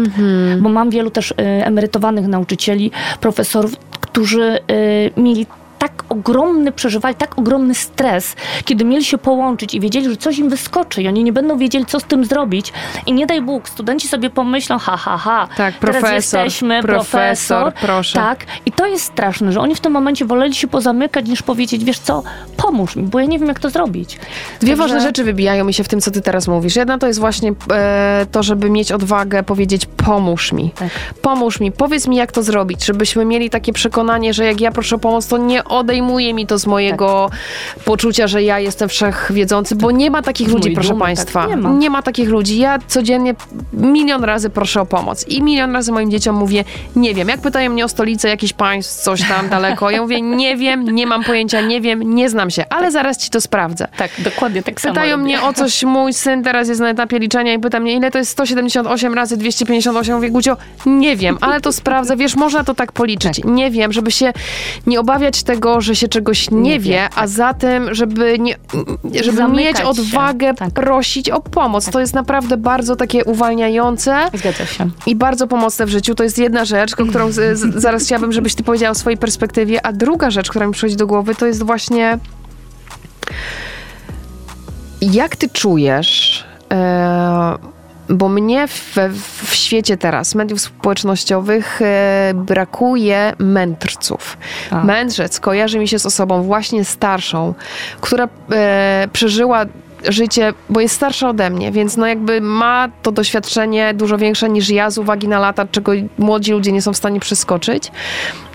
Bo 0.60 0.68
mam 0.68 0.90
wielu 0.90 1.10
też 1.10 1.32
e, 1.32 1.66
emerytowanych 1.66 2.26
nauczycieli, 2.26 2.90
profesorów, 3.20 3.76
którzy 4.00 4.42
e, 4.42 5.20
mieli 5.20 5.46
tak 5.82 6.04
ogromny, 6.08 6.72
przeżywali 6.72 7.14
tak 7.14 7.38
ogromny 7.38 7.74
stres, 7.74 8.36
kiedy 8.64 8.84
mieli 8.84 9.04
się 9.04 9.18
połączyć 9.18 9.74
i 9.74 9.80
wiedzieli, 9.80 10.10
że 10.10 10.16
coś 10.16 10.38
im 10.38 10.48
wyskoczy 10.48 11.02
i 11.02 11.08
oni 11.08 11.24
nie 11.24 11.32
będą 11.32 11.58
wiedzieli, 11.58 11.86
co 11.86 12.00
z 12.00 12.04
tym 12.04 12.24
zrobić. 12.24 12.72
I 13.06 13.12
nie 13.12 13.26
daj 13.26 13.42
Bóg, 13.42 13.68
studenci 13.68 14.08
sobie 14.08 14.30
pomyślą, 14.30 14.78
ha, 14.78 14.96
ha, 14.96 15.18
ha, 15.18 15.48
Tak, 15.56 15.74
teraz 15.74 15.96
profesor, 15.96 16.14
jesteśmy, 16.14 16.82
profesor, 16.82 17.10
profesor, 17.10 17.72
proszę. 17.80 18.14
Tak, 18.14 18.46
i 18.66 18.72
to 18.72 18.86
jest 18.86 19.04
straszne, 19.04 19.52
że 19.52 19.60
oni 19.60 19.74
w 19.74 19.80
tym 19.80 19.92
momencie 19.92 20.24
woleli 20.24 20.54
się 20.54 20.68
pozamykać, 20.68 21.26
niż 21.26 21.42
powiedzieć, 21.42 21.84
wiesz 21.84 21.98
co, 21.98 22.22
pomóż 22.56 22.96
mi, 22.96 23.02
bo 23.02 23.20
ja 23.20 23.26
nie 23.26 23.38
wiem, 23.38 23.48
jak 23.48 23.60
to 23.60 23.70
zrobić. 23.70 24.18
Dwie 24.60 24.72
Także- 24.72 24.76
ważne 24.76 25.00
rzeczy 25.00 25.24
wybijają 25.24 25.64
mi 25.64 25.74
się 25.74 25.84
w 25.84 25.88
tym, 25.88 26.00
co 26.00 26.10
ty 26.10 26.20
teraz 26.20 26.48
mówisz. 26.48 26.76
Jedna 26.76 26.98
to 26.98 27.06
jest 27.06 27.20
właśnie 27.20 27.52
e, 27.72 28.26
to, 28.32 28.42
żeby 28.42 28.70
mieć 28.70 28.92
odwagę 28.92 29.42
powiedzieć 29.42 29.86
pomóż 29.86 30.52
mi. 30.52 30.70
Tak. 30.70 30.88
Pomóż 31.22 31.60
mi, 31.60 31.72
powiedz 31.72 32.08
mi, 32.08 32.16
jak 32.16 32.32
to 32.32 32.42
zrobić, 32.42 32.84
żebyśmy 32.84 33.24
mieli 33.24 33.50
takie 33.50 33.72
przekonanie, 33.72 34.34
że 34.34 34.44
jak 34.44 34.60
ja 34.60 34.72
proszę 34.72 34.96
o 34.96 34.98
pomoc, 34.98 35.26
to 35.26 35.36
nie 35.36 35.64
odejmuje 35.78 36.34
mi 36.34 36.46
to 36.46 36.58
z 36.58 36.66
mojego 36.66 37.30
poczucia, 37.84 38.26
że 38.26 38.42
ja 38.42 38.58
jestem 38.58 38.88
wszechwiedzący, 38.88 39.76
bo 39.76 39.90
nie 39.90 40.10
ma 40.10 40.22
takich 40.22 40.48
ludzi, 40.48 40.60
mojej 40.62 40.74
proszę 40.74 40.88
dumy, 40.88 41.00
państwa. 41.00 41.40
tak, 41.40 41.50
nie 41.50 41.56
ma. 41.56 41.70
nie 41.70 41.90
ma 41.90 42.02
takich 42.02 42.28
ludzi. 42.28 42.58
Ja 42.58 42.78
codziennie 42.86 43.34
milion 43.72 44.24
razy 44.24 44.50
proszę 44.50 44.80
o 44.80 44.86
pomoc 44.86 45.28
i 45.28 45.42
milion 45.42 45.72
razy 45.72 45.92
moim 45.92 46.10
dzieciom 46.10 46.36
mówię, 46.36 46.64
nie 46.96 47.14
wiem. 47.14 47.28
Jak 47.28 47.40
pytają 47.40 47.70
mnie 47.70 47.84
o 47.84 47.88
stolicę 47.88 48.28
jakiś 48.28 48.52
państw, 48.52 49.02
coś 49.02 49.28
tam 49.28 49.48
daleko, 49.48 49.90
ja 49.90 50.02
mówię, 50.02 50.20
nie 50.20 50.56
wiem, 50.56 50.84
nie 50.84 51.06
mam 51.06 51.24
pojęcia, 51.24 51.60
nie 51.60 51.80
wiem, 51.80 52.14
nie 52.14 52.28
znam 52.28 52.50
się, 52.50 52.64
ale 52.70 52.90
zaraz 52.90 53.18
ci 53.18 53.30
to 53.30 53.40
sprawdzę. 53.40 53.88
Tak, 53.96 54.10
dokładnie 54.18 54.62
tak 54.62 54.80
samo 54.80 54.94
Pytają 54.94 55.16
mnie 55.16 55.42
o 55.42 55.52
coś, 55.52 55.82
mój 55.82 56.12
syn 56.12 56.42
teraz 56.42 56.68
jest 56.68 56.80
na 56.80 56.90
etapie 56.90 57.18
liczenia 57.18 57.54
i 57.54 57.58
pyta 57.58 57.80
mnie, 57.80 57.94
ile 57.94 58.10
to 58.10 58.18
jest 58.18 58.30
178 58.30 59.14
razy 59.14 59.36
258. 59.36 60.14
Mówię, 60.14 60.30
Gucio, 60.30 60.56
nie 60.86 61.16
wiem, 61.16 61.38
ale 61.40 61.60
to 61.60 61.72
sprawdzę. 61.72 62.16
Wiesz, 62.16 62.36
można 62.36 62.64
to 62.64 62.74
tak 62.74 62.92
policzyć. 62.92 63.40
Nie 63.44 63.70
wiem, 63.70 63.92
żeby 63.92 64.10
się 64.10 64.32
nie 64.86 65.00
obawiać 65.00 65.42
tego, 65.42 65.61
że 65.80 65.96
się 65.96 66.08
czegoś 66.08 66.50
nie, 66.50 66.60
Nie 66.60 66.80
wie, 66.80 66.90
wie, 66.90 67.08
a 67.16 67.26
zatem, 67.26 67.94
żeby, 67.94 68.38
nie, 68.38 68.54
żeby 69.22 69.36
Zamykać 69.36 69.66
mieć 69.66 69.78
się, 69.78 69.84
odwagę 69.84 70.54
tak. 70.54 70.70
prosić 70.70 71.30
o 71.30 71.40
pomoc. 71.40 71.90
To 71.90 72.00
jest 72.00 72.14
naprawdę 72.14 72.56
bardzo 72.56 72.96
takie 72.96 73.24
uwalniające 73.24 74.16
Zgadza 74.34 74.66
się. 74.66 74.90
i 75.06 75.16
bardzo 75.16 75.46
pomocne 75.46 75.86
w 75.86 75.88
życiu. 75.88 76.14
To 76.14 76.22
jest 76.22 76.38
jedna 76.38 76.64
rzecz, 76.64 77.00
o 77.00 77.06
którą 77.06 77.32
z, 77.32 77.58
z, 77.58 77.74
zaraz 77.82 78.04
chciałabym, 78.04 78.32
żebyś 78.32 78.54
ty 78.54 78.62
powiedziała 78.62 78.90
o 78.90 78.94
swojej 78.94 79.16
perspektywie. 79.16 79.86
A 79.86 79.92
druga 79.92 80.30
rzecz, 80.30 80.50
która 80.50 80.66
mi 80.66 80.72
przychodzi 80.72 80.96
do 80.96 81.06
głowy, 81.06 81.34
to 81.34 81.46
jest 81.46 81.62
właśnie 81.62 82.18
jak 85.00 85.36
ty 85.36 85.48
czujesz, 85.48 86.44
e, 86.72 87.58
bo 88.08 88.28
mnie 88.28 88.68
w, 88.68 88.96
w 89.44 89.54
świecie 89.54 89.96
teraz 89.96 90.34
mediów 90.34 90.60
społecznościowych 90.60 91.82
e, 91.82 92.32
brakuje 92.34 93.32
mędrców. 93.38 94.36
A. 94.70 94.84
Mędrzec 94.84 95.40
kojarzy 95.40 95.78
mi 95.78 95.88
się 95.88 95.98
z 95.98 96.06
osobą 96.06 96.42
właśnie 96.42 96.84
starszą, 96.84 97.54
która 98.00 98.28
e, 98.52 99.08
przeżyła 99.12 99.66
życie, 100.08 100.52
bo 100.70 100.80
jest 100.80 100.94
starsza 100.94 101.28
ode 101.28 101.50
mnie, 101.50 101.72
więc 101.72 101.96
no 101.96 102.06
jakby 102.06 102.40
ma 102.40 102.88
to 103.02 103.12
doświadczenie 103.12 103.94
dużo 103.94 104.18
większe 104.18 104.48
niż 104.48 104.70
ja 104.70 104.90
z 104.90 104.98
uwagi 104.98 105.28
na 105.28 105.38
lata, 105.38 105.66
czego 105.70 105.92
młodzi 106.18 106.52
ludzie 106.52 106.72
nie 106.72 106.82
są 106.82 106.92
w 106.92 106.96
stanie 106.96 107.20
przeskoczyć. 107.20 107.92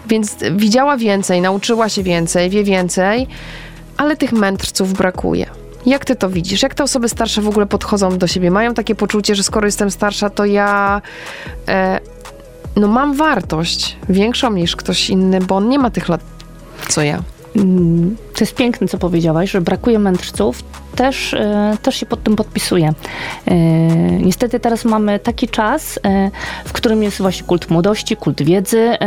Więc 0.07 0.35
widziała 0.51 0.97
więcej, 0.97 1.41
nauczyła 1.41 1.89
się 1.89 2.03
więcej, 2.03 2.49
wie 2.49 2.63
więcej, 2.63 3.27
ale 3.97 4.17
tych 4.17 4.31
mędrców 4.31 4.93
brakuje. 4.93 5.45
Jak 5.85 6.05
ty 6.05 6.15
to 6.15 6.29
widzisz? 6.29 6.61
Jak 6.63 6.75
te 6.75 6.83
osoby 6.83 7.09
starsze 7.09 7.41
w 7.41 7.47
ogóle 7.47 7.65
podchodzą 7.65 8.17
do 8.17 8.27
siebie? 8.27 8.51
Mają 8.51 8.73
takie 8.73 8.95
poczucie, 8.95 9.35
że 9.35 9.43
skoro 9.43 9.65
jestem 9.67 9.91
starsza, 9.91 10.29
to 10.29 10.45
ja 10.45 11.01
e, 11.67 11.99
no 12.75 12.87
mam 12.87 13.13
wartość 13.15 13.97
większą 14.09 14.51
niż 14.53 14.75
ktoś 14.75 15.09
inny, 15.09 15.39
bo 15.39 15.55
on 15.55 15.69
nie 15.69 15.79
ma 15.79 15.89
tych 15.89 16.09
lat 16.09 16.21
co 16.87 17.01
ja. 17.01 17.21
Mm, 17.55 18.17
To 18.33 18.39
jest 18.39 18.55
piękne, 18.55 18.87
co 18.87 18.97
powiedziałaś, 18.97 19.51
że 19.51 19.61
brakuje 19.61 19.99
mędrców. 19.99 20.63
Też, 20.95 21.33
e, 21.33 21.77
też 21.81 21.95
się 21.95 22.05
pod 22.05 22.23
tym 22.23 22.35
podpisuję. 22.35 22.93
E, 23.47 23.55
Niestety 24.21 24.59
teraz 24.59 24.85
mamy 24.85 25.19
taki 25.19 25.47
czas, 25.47 25.99
e, 26.05 26.31
w 26.65 26.73
którym 26.73 27.03
jest 27.03 27.17
właśnie 27.17 27.47
kult 27.47 27.69
młodości, 27.69 28.15
kult 28.17 28.41
wiedzy. 28.43 28.97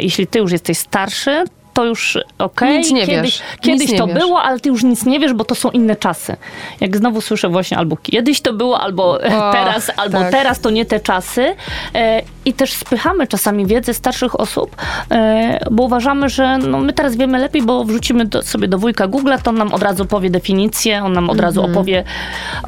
Jeśli 0.00 0.26
ty 0.26 0.38
już 0.38 0.52
jesteś 0.52 0.78
starszy, 0.78 1.44
to 1.80 1.84
już 1.86 2.18
okej. 2.38 2.78
Nic 2.78 2.90
nie 2.90 3.06
kiedyś, 3.06 3.22
wiesz. 3.22 3.42
Kiedyś 3.60 3.88
Nic 3.88 3.98
to 3.98 4.06
wiesz. 4.06 4.18
było, 4.18 4.42
ale 4.42 4.60
ty 4.60 4.68
już 4.68 4.82
nic 4.82 5.06
nie 5.06 5.20
wiesz, 5.20 5.32
bo 5.32 5.44
to 5.44 5.54
są 5.54 5.70
inne 5.70 5.96
czasy. 5.96 6.36
Jak 6.80 6.96
znowu 6.96 7.20
słyszę 7.20 7.48
właśnie 7.48 7.78
albo 7.78 7.96
kiedyś 7.96 8.40
to 8.40 8.52
było, 8.52 8.80
albo 8.80 9.04
O, 9.12 9.18
teraz, 9.52 9.90
albo 9.96 10.18
tak. 10.18 10.30
teraz 10.30 10.60
to 10.60 10.70
nie 10.70 10.84
te 10.84 11.00
czasy. 11.00 11.54
E, 11.94 12.22
I 12.44 12.52
też 12.52 12.72
spychamy 12.72 13.26
czasami 13.26 13.66
wiedzę 13.66 13.94
starszych 13.94 14.40
osób, 14.40 14.76
e, 15.10 15.58
bo 15.70 15.82
uważamy, 15.82 16.28
że 16.28 16.58
no, 16.58 16.78
my 16.78 16.92
teraz 16.92 17.16
wiemy 17.16 17.38
lepiej, 17.38 17.62
bo 17.62 17.84
wrzucimy 17.84 18.24
do, 18.24 18.42
sobie 18.42 18.68
do 18.68 18.78
wujka 18.78 19.06
Google, 19.06 19.32
to 19.42 19.50
on 19.50 19.56
nam 19.56 19.72
od 19.74 19.82
razu 19.82 20.04
powie 20.04 20.30
definicję, 20.30 21.04
on 21.04 21.12
nam 21.12 21.30
od 21.30 21.40
razu 21.40 21.60
Mhm. 21.60 21.76
opowie 21.78 22.04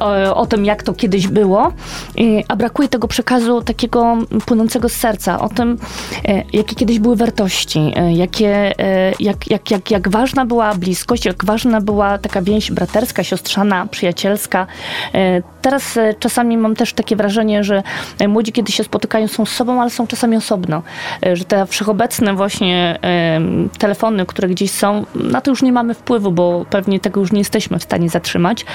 e, 0.01 0.35
o 0.35 0.45
tym, 0.45 0.65
jak 0.65 0.83
to 0.83 0.93
kiedyś 0.93 1.27
było. 1.27 1.71
A 2.47 2.55
brakuje 2.55 2.89
tego 2.89 3.07
przekazu 3.07 3.61
takiego 3.61 4.17
płynącego 4.45 4.89
z 4.89 4.93
serca, 4.93 5.39
o 5.39 5.49
tym, 5.49 5.77
jakie 6.53 6.75
kiedyś 6.75 6.99
były 6.99 7.15
wartości, 7.15 7.93
jakie, 8.13 8.73
jak, 9.19 9.47
jak, 9.51 9.71
jak, 9.71 9.91
jak 9.91 10.09
ważna 10.09 10.45
była 10.45 10.75
bliskość, 10.75 11.25
jak 11.25 11.45
ważna 11.45 11.81
była 11.81 12.17
taka 12.17 12.41
więź 12.41 12.71
braterska, 12.71 13.23
siostrzana, 13.23 13.87
przyjacielska. 13.87 14.67
E, 15.13 15.41
Teraz 15.63 15.97
e, 15.97 16.13
czasami 16.19 16.57
mam 16.57 16.75
też 16.75 16.93
takie 16.93 17.15
wrażenie, 17.15 17.63
że 17.63 17.83
e, 18.19 18.27
młodzi, 18.27 18.51
kiedy 18.51 18.71
się 18.71 18.83
spotykają, 18.83 19.27
są 19.27 19.45
z 19.45 19.49
sobą, 19.49 19.81
ale 19.81 19.89
są 19.89 20.07
czasami 20.07 20.37
osobno. 20.37 20.83
Że 21.33 21.45
te 21.45 21.65
wszechobecne 21.65 22.33
właśnie 22.33 22.99
telefony, 23.77 24.25
które 24.25 24.47
gdzieś 24.47 24.71
są, 24.71 25.05
na 25.15 25.41
to 25.41 25.51
już 25.51 25.61
nie 25.61 25.71
mamy 25.71 25.93
wpływu, 25.93 26.31
bo 26.31 26.65
pewnie 26.69 26.99
tego 26.99 27.19
już 27.19 27.31
nie 27.31 27.39
jesteśmy 27.39 27.79
w 27.79 27.83
stanie 27.83 28.09
zatrzymać. 28.09 28.65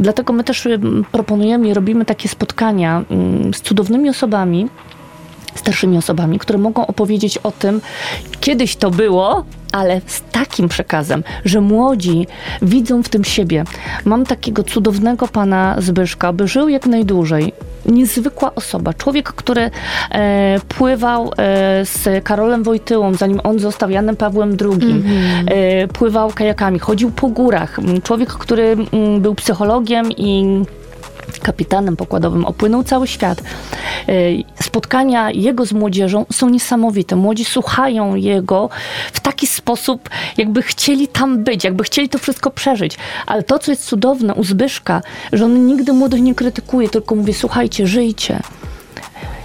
Dlatego 0.00 0.32
my 0.32 0.44
też 0.44 0.66
em, 0.66 1.04
proponujemy 1.12 1.68
i 1.68 1.74
robimy 1.74 2.04
takie 2.04 2.28
spotkania 2.28 3.02
z 3.54 3.60
cudownymi 3.60 4.08
osobami, 4.08 4.68
starszymi 5.54 5.98
osobami, 5.98 6.38
które 6.38 6.58
mogą 6.58 6.86
opowiedzieć 6.86 7.38
o 7.38 7.50
tym, 7.50 7.80
kiedyś 8.40 8.76
to 8.76 8.90
było, 8.90 9.44
ale 9.72 10.00
z 10.06 10.22
takim 10.32 10.68
przekazem, 10.68 11.24
że 11.44 11.60
młodzi 11.60 12.26
widzą 12.62 13.02
w 13.02 13.08
tym 13.08 13.24
siebie. 13.24 13.64
Mam 14.04 14.26
takiego 14.26 14.62
cudownego 14.62 15.28
pana 15.28 15.76
Zbyszka, 15.78 16.32
by 16.32 16.48
żył 16.48 16.68
jak 16.68 16.86
najdłużej. 16.86 17.52
Niezwykła 17.86 18.54
osoba. 18.54 18.94
Człowiek, 18.94 19.28
który 19.28 19.70
e, 20.10 20.60
pływał 20.68 21.30
e, 21.36 21.86
z 21.86 22.24
Karolem 22.24 22.62
Wojtyłą, 22.62 23.14
zanim 23.14 23.40
on 23.44 23.58
został 23.58 23.90
Janem 23.90 24.16
Pawłem 24.16 24.56
II. 24.60 25.04
E, 25.46 25.88
pływał 25.88 26.30
kajakami, 26.30 26.78
chodził 26.78 27.10
po 27.10 27.28
górach. 27.28 27.78
Człowiek, 28.02 28.28
który 28.28 28.76
mm, 28.92 29.20
był 29.20 29.34
psychologiem 29.34 30.12
i 30.12 30.62
kapitanem 31.40 31.96
pokładowym, 31.96 32.44
opłynął 32.44 32.84
cały 32.84 33.06
świat. 33.06 33.42
Ej, 34.08 34.44
Spotkania 34.62 35.30
jego 35.30 35.66
z 35.66 35.72
młodzieżą 35.72 36.26
są 36.32 36.48
niesamowite. 36.48 37.16
Młodzi 37.16 37.44
słuchają 37.44 38.14
jego 38.14 38.68
w 39.12 39.20
taki 39.20 39.46
sposób, 39.46 40.08
jakby 40.36 40.62
chcieli 40.62 41.08
tam 41.08 41.44
być, 41.44 41.64
jakby 41.64 41.84
chcieli 41.84 42.08
to 42.08 42.18
wszystko 42.18 42.50
przeżyć. 42.50 42.98
Ale 43.26 43.42
to, 43.42 43.58
co 43.58 43.72
jest 43.72 43.84
cudowne 43.84 44.34
u 44.34 44.44
Zbyszka, 44.44 45.02
że 45.32 45.44
on 45.44 45.66
nigdy 45.66 45.92
młodych 45.92 46.20
nie 46.20 46.34
krytykuje, 46.34 46.88
tylko 46.88 47.14
mówi, 47.14 47.34
słuchajcie, 47.34 47.86
żyjcie. 47.86 48.40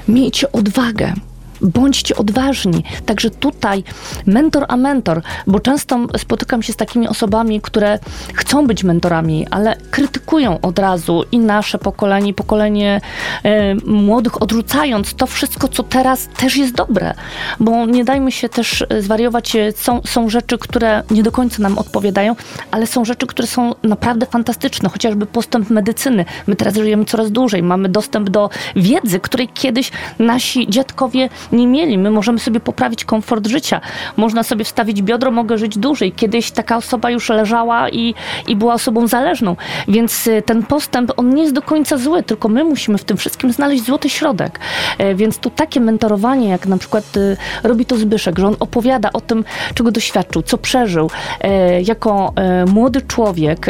Miejcie 0.08 0.52
odwagę. 0.52 1.14
Bądźcie 1.62 2.16
odważni. 2.16 2.84
Także 3.06 3.30
tutaj 3.30 3.84
mentor 4.26 4.66
a 4.68 4.78
mentor, 4.78 5.22
bo 5.48 5.60
często 5.60 6.00
spotykam 6.18 6.64
się 6.64 6.74
z 6.74 6.76
takimi 6.76 7.08
osobami, 7.08 7.62
które 7.62 8.00
chcą 8.34 8.68
być 8.68 8.84
mentorami, 8.84 9.48
ale 9.52 9.76
krytykują 9.92 10.62
od 10.62 10.80
razu 10.80 11.24
i 11.32 11.40
nasze 11.40 11.78
pokolenie, 11.78 12.34
pokolenie 12.34 13.02
e, 13.44 13.76
młodych, 13.76 14.42
odrzucając 14.42 15.14
to 15.14 15.28
wszystko, 15.28 15.68
co 15.68 15.84
teraz 15.84 16.28
też 16.38 16.58
jest 16.58 16.74
dobre. 16.74 17.14
Bo 17.60 17.86
nie 17.86 18.06
dajmy 18.06 18.32
się 18.32 18.50
też 18.50 18.86
zwariować. 19.00 19.56
e, 19.56 19.72
Są, 19.72 20.02
są 20.06 20.30
rzeczy, 20.30 20.58
które 20.58 21.04
nie 21.12 21.24
do 21.24 21.32
końca 21.32 21.64
nam 21.64 21.78
odpowiadają, 21.78 22.36
ale 22.72 22.88
są 22.88 23.06
rzeczy, 23.06 23.28
które 23.28 23.48
są 23.48 23.76
naprawdę 23.84 24.26
fantastyczne. 24.26 24.90
Chociażby 24.90 25.26
postęp 25.26 25.70
medycyny. 25.70 26.26
My 26.48 26.56
teraz 26.56 26.76
żyjemy 26.76 27.06
coraz 27.06 27.32
dłużej. 27.32 27.64
Mamy 27.64 27.90
dostęp 27.90 28.30
do 28.30 28.50
wiedzy, 28.76 29.20
której 29.20 29.48
kiedyś 29.48 29.92
nasi 30.20 30.68
dziadkowie 30.70 31.30
nie 31.52 31.68
mieli. 31.68 31.98
My 31.98 32.12
możemy 32.12 32.40
sobie 32.40 32.60
poprawić 32.60 33.06
komfort 33.06 33.48
życia. 33.48 33.82
Można 34.18 34.44
sobie 34.44 34.66
wstawić 34.66 35.02
biodro, 35.02 35.32
mogę 35.32 35.58
żyć 35.58 35.78
dłużej. 35.78 36.12
Kiedyś 36.12 36.52
taka 36.52 36.78
osoba 36.78 37.10
już 37.12 37.30
leżała 37.30 37.90
i, 37.90 38.14
i 38.48 38.56
była 38.56 38.74
osobą 38.74 39.08
zależną. 39.08 39.56
Więc 39.88 40.28
y, 40.28 40.42
ten 40.42 40.64
postęp, 40.64 41.12
on 41.18 41.30
nie 41.30 41.42
jest 41.42 41.54
do 41.54 41.62
końca 41.62 41.98
zły, 41.98 42.24
tylko 42.24 42.50
my 42.50 42.64
musimy 42.64 42.98
w 42.98 43.04
tym 43.04 43.18
wszystkim 43.18 43.52
znaleźć 43.52 43.86
złoty 43.86 44.10
środek. 44.10 44.60
E, 44.98 45.16
Więc 45.16 45.38
tu 45.38 45.50
takie 45.50 45.80
mentorowanie, 45.80 46.50
jak 46.50 46.66
na 46.68 46.78
przykład 46.78 47.18
y, 47.18 47.38
robi 47.64 47.86
to 47.86 47.98
Zbyszek, 47.98 48.40
że 48.40 48.48
on 48.48 48.56
opowiada 48.60 49.10
o 49.14 49.22
tym, 49.22 49.44
czego 49.74 49.92
doświadczył, 49.92 50.42
co 50.42 50.58
przeżył 50.58 51.10
e, 51.42 51.82
jako 51.82 52.34
e, 52.36 52.66
młody 52.66 53.02
człowiek. 53.02 53.66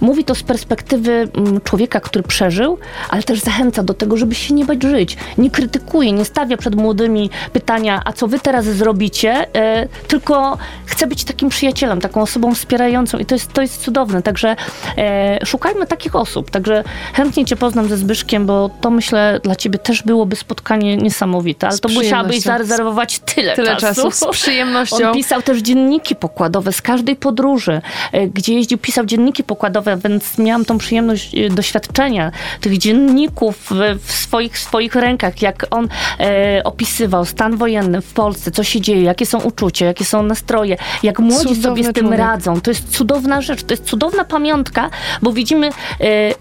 Mówi 0.00 0.24
to 0.24 0.34
z 0.34 0.42
perspektywy 0.42 1.28
mm, 1.34 1.60
człowieka, 1.60 2.00
który 2.00 2.24
przeżył, 2.24 2.78
ale 3.10 3.22
też 3.22 3.40
zachęca 3.40 3.82
do 3.82 3.94
tego, 3.94 4.16
żeby 4.16 4.34
się 4.34 4.54
nie 4.54 4.64
bać 4.64 4.82
żyć. 4.82 5.16
Nie 5.38 5.50
krytykuje, 5.50 6.12
nie 6.12 6.24
stawia 6.24 6.56
przed 6.56 6.74
młodymi 7.00 7.30
pytania, 7.52 8.02
a 8.04 8.12
co 8.12 8.28
wy 8.28 8.40
teraz 8.40 8.64
zrobicie, 8.64 9.46
e, 9.56 9.88
tylko 10.08 10.58
chce 10.86 11.06
być 11.06 11.24
takim 11.24 11.48
przyjacielem, 11.48 12.00
taką 12.00 12.22
osobą 12.22 12.54
wspierającą 12.54 13.18
i 13.18 13.26
to 13.26 13.34
jest, 13.34 13.52
to 13.52 13.62
jest 13.62 13.82
cudowne. 13.82 14.22
Także 14.22 14.56
e, 14.98 15.46
szukajmy 15.46 15.86
takich 15.86 16.16
osób. 16.16 16.50
Także 16.50 16.84
chętnie 17.14 17.44
cię 17.44 17.56
poznam 17.56 17.88
ze 17.88 17.96
Zbyszkiem, 17.96 18.46
bo 18.46 18.70
to 18.80 18.90
myślę 18.90 19.40
dla 19.42 19.56
ciebie 19.56 19.78
też 19.78 20.02
byłoby 20.02 20.36
spotkanie 20.36 20.96
niesamowite, 20.96 21.68
ale 21.68 21.78
to 21.78 21.88
musiałabyś 21.88 22.40
zarezerwować 22.40 23.18
tyle, 23.18 23.56
Tyle 23.56 23.76
czasu. 23.76 24.02
czasu 24.02 24.32
z 24.32 24.36
przyjemnością. 24.36 25.08
On 25.08 25.14
pisał 25.14 25.42
też 25.42 25.58
dzienniki 25.58 26.16
pokładowe 26.16 26.72
z 26.72 26.82
każdej 26.82 27.16
podróży, 27.16 27.80
e, 28.12 28.26
gdzie 28.26 28.54
jeździł, 28.54 28.78
pisał 28.78 29.06
dzienniki 29.06 29.44
pokładowe, 29.44 29.96
więc 30.04 30.38
miałam 30.38 30.64
tą 30.64 30.78
przyjemność 30.78 31.34
doświadczenia 31.50 32.32
tych 32.60 32.78
dzienników 32.78 33.56
w, 33.70 34.00
w 34.06 34.12
swoich, 34.12 34.52
w 34.54 34.58
swoich 34.58 34.94
rękach, 34.94 35.42
jak 35.42 35.66
on 35.70 35.88
e, 36.20 36.62
opisywał 36.64 36.89
stan 37.24 37.56
wojenny 37.56 38.00
w 38.00 38.12
Polsce, 38.12 38.50
co 38.50 38.64
się 38.64 38.80
dzieje, 38.80 39.02
jakie 39.02 39.26
są 39.26 39.40
uczucia, 39.40 39.86
jakie 39.86 40.04
są 40.04 40.22
nastroje, 40.22 40.76
jak 41.02 41.18
młodzi 41.18 41.38
Cudowny 41.48 41.62
sobie 41.62 41.84
z 41.84 41.92
tym 41.92 42.04
człowiek. 42.04 42.18
radzą. 42.18 42.60
To 42.60 42.70
jest 42.70 42.88
cudowna 42.88 43.40
rzecz, 43.40 43.62
to 43.62 43.72
jest 43.72 43.84
cudowna 43.84 44.24
pamiątka, 44.24 44.90
bo 45.22 45.32
widzimy 45.32 45.66
e, 45.68 45.72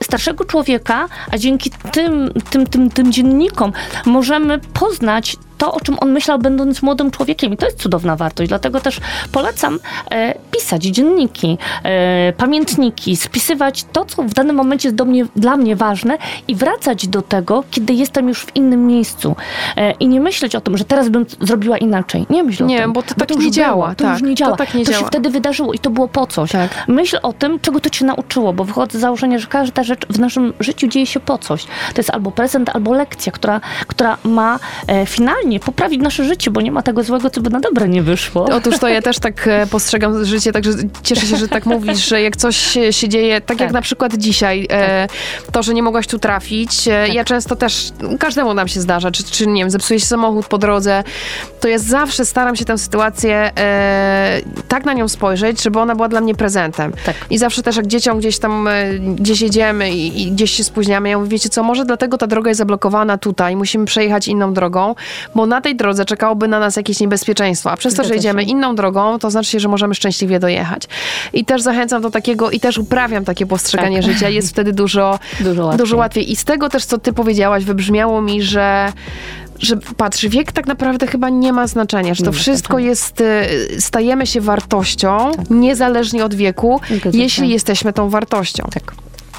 starszego 0.03 0.45
człowieka, 0.45 1.07
a 1.31 1.38
dzięki 1.38 1.71
tym, 1.91 2.33
tym, 2.49 2.67
tym, 2.67 2.89
tym 2.89 3.12
dziennikom 3.12 3.73
możemy 4.05 4.59
poznać 4.59 5.35
to, 5.59 5.73
o 5.73 5.79
czym 5.79 5.97
on 6.01 6.11
myślał, 6.11 6.39
będąc 6.39 6.81
młodym 6.81 7.11
człowiekiem. 7.11 7.53
I 7.53 7.57
to 7.57 7.65
jest 7.65 7.79
cudowna 7.81 8.15
wartość. 8.15 8.49
Dlatego 8.49 8.79
też 8.81 8.99
polecam 9.31 9.79
e, 10.11 10.35
pisać 10.51 10.83
dzienniki, 10.83 11.57
e, 11.83 12.33
pamiętniki, 12.33 13.15
spisywać 13.17 13.85
to, 13.93 14.05
co 14.05 14.23
w 14.23 14.33
danym 14.33 14.55
momencie 14.55 14.87
jest 14.87 14.95
do 14.95 15.05
mnie, 15.05 15.25
dla 15.35 15.57
mnie 15.57 15.75
ważne 15.75 16.17
i 16.47 16.55
wracać 16.55 17.07
do 17.07 17.21
tego, 17.21 17.63
kiedy 17.71 17.93
jestem 17.93 18.27
już 18.27 18.41
w 18.45 18.55
innym 18.55 18.87
miejscu. 18.87 19.35
E, 19.77 19.91
I 19.91 20.07
nie 20.07 20.19
myśleć 20.21 20.55
o 20.55 20.61
tym, 20.61 20.77
że 20.77 20.85
teraz 20.85 21.09
bym 21.09 21.25
zrobiła 21.41 21.77
inaczej. 21.77 22.25
Nie 22.29 22.43
myśl 22.43 22.65
Nie, 22.65 22.77
o 22.77 22.81
tym. 22.81 22.93
bo 22.93 23.01
to 23.03 23.15
tak 23.15 23.29
już 23.29 23.37
nie 23.37 23.43
było, 23.43 23.53
działa, 23.53 23.95
To 23.95 24.03
tak, 24.03 24.13
już 24.13 24.21
nie 24.21 24.29
to 24.29 24.35
działa. 24.35 24.57
tak 24.57 24.73
nie 24.73 24.85
to 24.85 24.91
działa. 24.91 25.03
się 25.03 25.07
wtedy 25.07 25.29
wydarzyło 25.29 25.73
i 25.73 25.79
to 25.79 25.89
było 25.89 26.07
po 26.07 26.27
coś. 26.27 26.51
Tak. 26.51 26.69
Myśl 26.87 27.19
o 27.23 27.33
tym, 27.33 27.59
czego 27.59 27.79
to 27.79 27.89
cię 27.89 28.05
nauczyło, 28.05 28.53
bo 28.53 28.63
wychodzę 28.63 28.97
z 28.97 29.01
założenia, 29.01 29.39
że 29.39 29.47
każda 29.47 29.83
rzecz 29.83 30.05
w 30.09 30.19
naszym 30.19 30.53
życiu 30.59 30.87
dzieje 30.87 31.05
się 31.05 31.19
po 31.19 31.37
coś. 31.37 31.63
To 31.65 31.97
jest 31.99 32.09
albo 32.09 32.31
prezent, 32.31 32.69
albo 32.69 32.93
lekcja, 32.93 33.31
która, 33.31 33.61
która 33.87 34.17
ma 34.23 34.59
e, 34.87 35.05
finalnie 35.05 35.48
fajnie, 35.49 35.59
poprawić 35.59 36.01
nasze 36.01 36.23
życie, 36.23 36.51
bo 36.51 36.62
nie 36.62 36.71
ma 36.71 36.83
tego 36.83 37.03
złego, 37.03 37.29
co 37.29 37.41
by 37.41 37.49
na 37.49 37.59
dobre 37.59 37.89
nie 37.89 38.01
wyszło. 38.01 38.45
Otóż 38.51 38.79
to 38.79 38.88
ja 38.88 39.01
też 39.01 39.19
tak 39.19 39.47
e, 39.47 39.67
postrzegam 39.67 40.25
życie, 40.25 40.51
także 40.51 40.71
cieszę 41.03 41.25
się, 41.25 41.38
że 41.38 41.47
tak 41.47 41.65
mówisz, 41.75 42.09
że 42.09 42.21
jak 42.21 42.38
coś 42.38 42.77
się 42.91 43.09
dzieje, 43.09 43.41
tak, 43.41 43.47
tak. 43.47 43.59
jak 43.59 43.71
na 43.71 43.81
przykład 43.81 44.15
dzisiaj, 44.15 44.67
e, 44.71 45.07
to, 45.51 45.63
że 45.63 45.73
nie 45.73 45.83
mogłaś 45.83 46.07
tu 46.07 46.19
trafić, 46.19 46.88
e, 46.88 46.91
tak. 47.05 47.13
ja 47.13 47.23
często 47.23 47.55
też, 47.55 47.91
każdemu 48.19 48.53
nam 48.53 48.67
się 48.67 48.81
zdarza, 48.81 49.12
czy, 49.12 49.23
czy 49.23 49.47
nie 49.47 49.62
wiem, 49.62 49.69
zepsuje 49.69 49.99
się 49.99 50.05
samochód 50.05 50.45
po 50.45 50.57
drodze, 50.57 51.03
to 51.59 51.67
ja 51.67 51.79
zawsze 51.79 52.25
staram 52.25 52.55
się 52.55 52.65
tę 52.65 52.77
sytuację 52.77 53.51
tak 54.67 54.85
na 54.85 54.93
nią 54.93 55.07
spojrzeć, 55.07 55.63
żeby 55.63 55.79
ona 55.79 55.95
była 55.95 56.07
dla 56.07 56.21
mnie 56.21 56.35
prezentem. 56.35 56.93
Tak. 57.05 57.15
I 57.29 57.38
zawsze 57.38 57.63
też 57.63 57.75
jak 57.75 57.88
dzieciom 57.88 58.19
gdzieś 58.19 58.39
tam, 58.39 58.69
gdzieś 59.15 59.41
jedziemy 59.41 59.91
i, 59.91 60.21
i, 60.21 60.31
gdzieś 60.31 60.51
się 60.51 60.63
spóźniamy, 60.63 61.09
ja 61.09 61.17
mówię, 61.17 61.29
wiecie 61.29 61.49
co, 61.49 61.63
może 61.63 61.85
dlatego 61.85 62.17
ta 62.17 62.27
droga 62.27 62.49
jest 62.49 62.57
zablokowana 62.57 63.17
tutaj, 63.17 63.55
musimy 63.55 63.85
przejechać 63.85 64.27
inną 64.27 64.53
drogą, 64.53 64.95
bo 65.39 65.45
na 65.45 65.62
tej 65.62 65.75
drodze 65.75 66.06
czekałoby 66.06 66.47
na 66.47 66.60
nas 66.60 66.75
jakieś 66.75 66.99
niebezpieczeństwo, 66.99 67.71
a 67.71 67.78
przez 67.78 67.93
to, 67.93 68.04
że 68.04 68.15
jedziemy 68.15 68.43
inną 68.43 68.75
drogą, 68.75 69.19
to 69.19 69.32
znaczy 69.32 69.49
się, 69.49 69.60
że 69.60 69.67
możemy 69.67 69.95
szczęśliwie 69.95 70.39
dojechać. 70.39 70.84
I 71.34 71.45
też 71.45 71.62
zachęcam 71.62 72.02
do 72.02 72.12
takiego, 72.12 72.52
i 72.52 72.60
też 72.60 72.78
uprawiam 72.78 73.25
takie 73.25 73.45
postrzeganie 73.45 74.02
tak. 74.02 74.12
życia, 74.12 74.29
jest 74.29 74.50
wtedy 74.50 74.73
dużo, 74.73 75.19
dużo 75.40 75.65
łatwiej. 75.65 75.77
dużo 75.77 75.98
łatwiej. 75.98 76.31
I 76.31 76.35
z 76.35 76.44
tego 76.44 76.69
też, 76.69 76.85
co 76.85 76.98
ty 76.98 77.13
powiedziałaś, 77.13 77.63
wybrzmiało 77.63 78.21
mi, 78.21 78.42
że 78.42 78.94
że 79.60 79.77
patrz, 79.98 80.25
wiek 80.25 80.52
tak 80.52 80.67
naprawdę 80.67 81.08
chyba 81.08 81.29
nie 81.29 81.54
ma 81.54 81.67
znaczenia, 81.67 82.13
że 82.13 82.23
to 82.23 82.31
wszystko 82.31 82.79
jest, 82.79 83.21
y, 83.21 83.81
stajemy 83.81 84.27
się 84.27 84.42
wartością, 84.42 85.31
tak. 85.35 85.50
niezależnie 85.50 86.25
od 86.25 86.33
wieku, 86.33 86.81
jeśli 87.13 87.50
jesteśmy 87.50 87.94
tą 87.94 88.10
wartością. 88.10 88.67
Tak. 88.73 88.94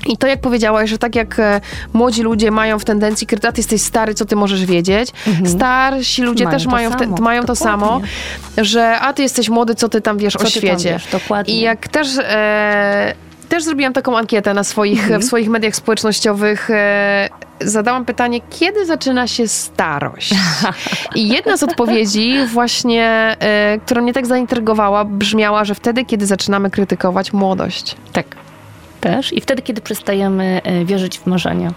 I 0.06 0.16
to, 0.16 0.26
jak 0.26 0.40
powiedziałaś, 0.40 0.90
że 0.90 0.98
tak 0.98 1.16
jak 1.16 1.38
e, 1.38 1.60
młodzi 1.92 2.22
ludzie 2.22 2.50
mają 2.50 2.78
w 2.78 2.84
tendencji, 2.84 3.26
kiedy 3.26 3.52
ty 3.52 3.52
jesteś 3.56 3.82
stary, 3.82 4.14
co 4.14 4.24
ty 4.24 4.36
możesz 4.36 4.64
wiedzieć, 4.66 5.12
mhm. 5.26 5.48
starsi 5.48 6.22
ludzie 6.22 6.44
mają 6.44 6.58
też 6.58 6.66
mają, 6.66 6.90
te, 6.90 7.06
mają 7.06 7.44
to 7.44 7.56
samo, 7.56 8.00
że 8.58 8.98
a 9.00 9.12
ty 9.12 9.22
jesteś 9.22 9.48
młody, 9.48 9.74
co 9.74 9.88
ty 9.88 10.00
tam 10.00 10.18
wiesz 10.18 10.34
co 10.34 10.44
o 10.44 10.50
świecie. 10.50 10.92
Wiesz, 10.92 11.06
dokładnie. 11.12 11.54
I 11.54 11.60
jak 11.60 11.88
też... 11.88 12.08
E, 12.18 13.14
też 13.48 13.64
zrobiłam 13.64 13.92
taką 13.92 14.18
ankietę 14.18 14.54
na 14.54 14.64
swoich, 14.64 15.02
mhm. 15.02 15.20
w 15.20 15.24
swoich 15.24 15.48
mediach 15.48 15.76
społecznościowych. 15.76 16.70
E, 16.70 17.28
zadałam 17.60 18.04
pytanie, 18.04 18.40
kiedy 18.50 18.86
zaczyna 18.86 19.26
się 19.26 19.48
starość? 19.48 20.34
I 21.14 21.28
jedna 21.28 21.56
z 21.56 21.62
odpowiedzi 21.62 22.34
właśnie, 22.46 23.36
e, 23.40 23.78
która 23.86 24.02
mnie 24.02 24.12
tak 24.12 24.26
zaintrygowała, 24.26 25.04
brzmiała, 25.04 25.64
że 25.64 25.74
wtedy, 25.74 26.04
kiedy 26.04 26.26
zaczynamy 26.26 26.70
krytykować 26.70 27.32
młodość. 27.32 27.96
Tak 28.12 28.26
też 29.00 29.32
i 29.32 29.40
wtedy, 29.40 29.62
kiedy 29.62 29.80
przestajemy 29.80 30.60
e, 30.64 30.84
wierzyć 30.84 31.18
w 31.18 31.26
marzenia 31.26 31.72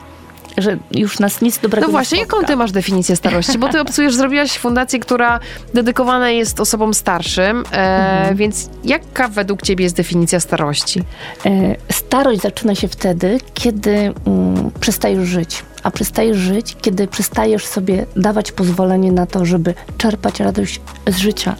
że 0.57 0.77
już 0.91 1.19
nas 1.19 1.41
nic 1.41 1.59
dobrego 1.59 1.87
No 1.87 1.91
właśnie, 1.91 2.17
nie 2.17 2.21
jaką 2.21 2.43
ty 2.43 2.55
masz 2.55 2.71
definicję 2.71 3.15
starości? 3.15 3.57
Bo 3.57 3.69
ty 3.69 3.81
obsujesz, 3.87 4.15
zrobiłaś 4.15 4.57
fundację, 4.57 4.99
która 4.99 5.39
dedykowana 5.73 6.29
jest 6.29 6.59
osobom 6.59 6.93
starszym, 6.93 7.63
e, 7.71 8.19
mhm. 8.19 8.37
więc 8.37 8.69
jaka 8.83 9.27
według 9.27 9.61
ciebie 9.61 9.83
jest 9.83 9.95
definicja 9.95 10.39
starości? 10.39 11.03
E, 11.45 11.75
starość 11.91 12.41
zaczyna 12.41 12.75
się 12.75 12.87
wtedy, 12.87 13.39
kiedy 13.53 14.13
mm, 14.25 14.71
przestajesz 14.79 15.27
żyć 15.27 15.63
a 15.83 15.91
przestajesz 15.91 16.37
żyć, 16.37 16.77
kiedy 16.81 17.07
przestajesz 17.07 17.65
sobie 17.65 18.05
dawać 18.15 18.51
pozwolenie 18.51 19.11
na 19.11 19.25
to, 19.25 19.45
żeby 19.45 19.73
czerpać 19.97 20.39
radość 20.39 20.81
z 21.07 21.17
życia. 21.17 21.55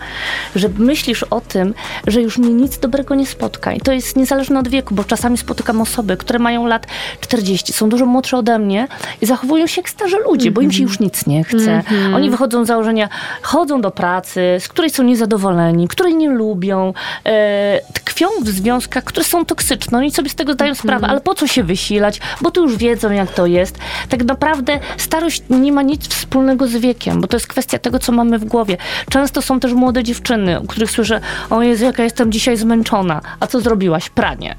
Że 0.56 0.70
myślisz 0.78 1.24
o 1.24 1.42
tym, 1.42 1.74
że 2.08 2.22
już 2.22 2.38
mnie 2.38 2.54
nic 2.54 2.78
dobrego 2.78 3.16
nie 3.16 3.26
spotka. 3.26 3.74
I 3.74 3.82
to 3.82 3.92
jest 3.92 4.16
niezależne 4.16 4.60
od 4.60 4.68
wieku, 4.68 4.96
bo 4.96 5.04
czasami 5.04 5.38
spotykam 5.38 5.82
osoby, 5.82 6.18
które 6.18 6.40
mają 6.40 6.66
lat 6.66 6.88
40, 7.22 7.74
są 7.74 7.90
dużo 7.90 8.06
młodsze 8.06 8.38
ode 8.38 8.60
mnie 8.60 8.88
i 9.22 9.26
zachowują 9.26 9.68
się 9.68 9.82
jak 9.82 9.90
starzy 9.90 10.18
ludzie, 10.18 10.50
mm 10.50 10.52
-hmm. 10.52 10.56
bo 10.56 10.62
im 10.62 10.72
się 10.72 10.84
już 10.84 11.00
nic 11.00 11.26
nie 11.26 11.44
chce. 11.44 11.72
Mm 11.72 11.82
-hmm. 11.82 12.16
Oni 12.16 12.30
wychodzą 12.30 12.66
z 12.66 12.68
założenia, 12.68 13.10
chodzą 13.42 13.82
do 13.82 13.92
pracy, 13.92 14.58
z 14.60 14.68
której 14.68 14.90
są 14.90 15.04
niezadowoleni, 15.04 15.88
której 15.88 16.16
nie 16.16 16.30
lubią, 16.30 16.94
e, 17.26 17.80
tkwią 17.94 18.28
w 18.42 18.50
związkach, 18.50 19.04
które 19.04 19.24
są 19.24 19.46
toksyczne. 19.46 19.98
Oni 19.98 20.12
sobie 20.12 20.30
z 20.30 20.36
tego 20.36 20.54
zdają 20.54 20.70
mm 20.70 20.78
-hmm. 20.78 20.84
sprawę, 20.84 21.08
ale 21.08 21.22
po 21.22 21.36
co 21.36 21.48
się 21.48 21.64
wysilać, 21.64 22.22
bo 22.42 22.52
tu 22.52 22.64
już 22.64 22.78
wiedzą, 22.78 23.12
jak 23.12 23.34
to 23.34 23.46
jest 23.46 23.78
tak 24.18 24.24
naprawdę 24.24 24.80
starość 24.98 25.44
nie 25.50 25.72
ma 25.72 25.82
nic 25.82 26.08
wspólnego 26.08 26.68
z 26.68 26.76
wiekiem, 26.76 27.22
bo 27.22 27.28
to 27.28 27.36
jest 27.36 27.48
kwestia 27.48 27.80
tego, 27.80 28.00
co 28.00 28.12
mamy 28.12 28.40
w 28.40 28.46
głowie. 28.46 28.78
Często 29.10 29.42
są 29.42 29.60
też 29.60 29.74
młode 29.74 30.04
dziewczyny, 30.04 30.60
u 30.60 30.68
których 30.68 30.92
słyszę, 30.92 31.22
o 31.50 31.62
Jezu, 31.62 31.86
jaka 31.86 32.04
jestem 32.04 32.32
dzisiaj 32.32 32.58
zmęczona. 32.58 33.22
A 33.40 33.48
co 33.48 33.60
zrobiłaś? 33.60 34.10
Pranie. 34.10 34.56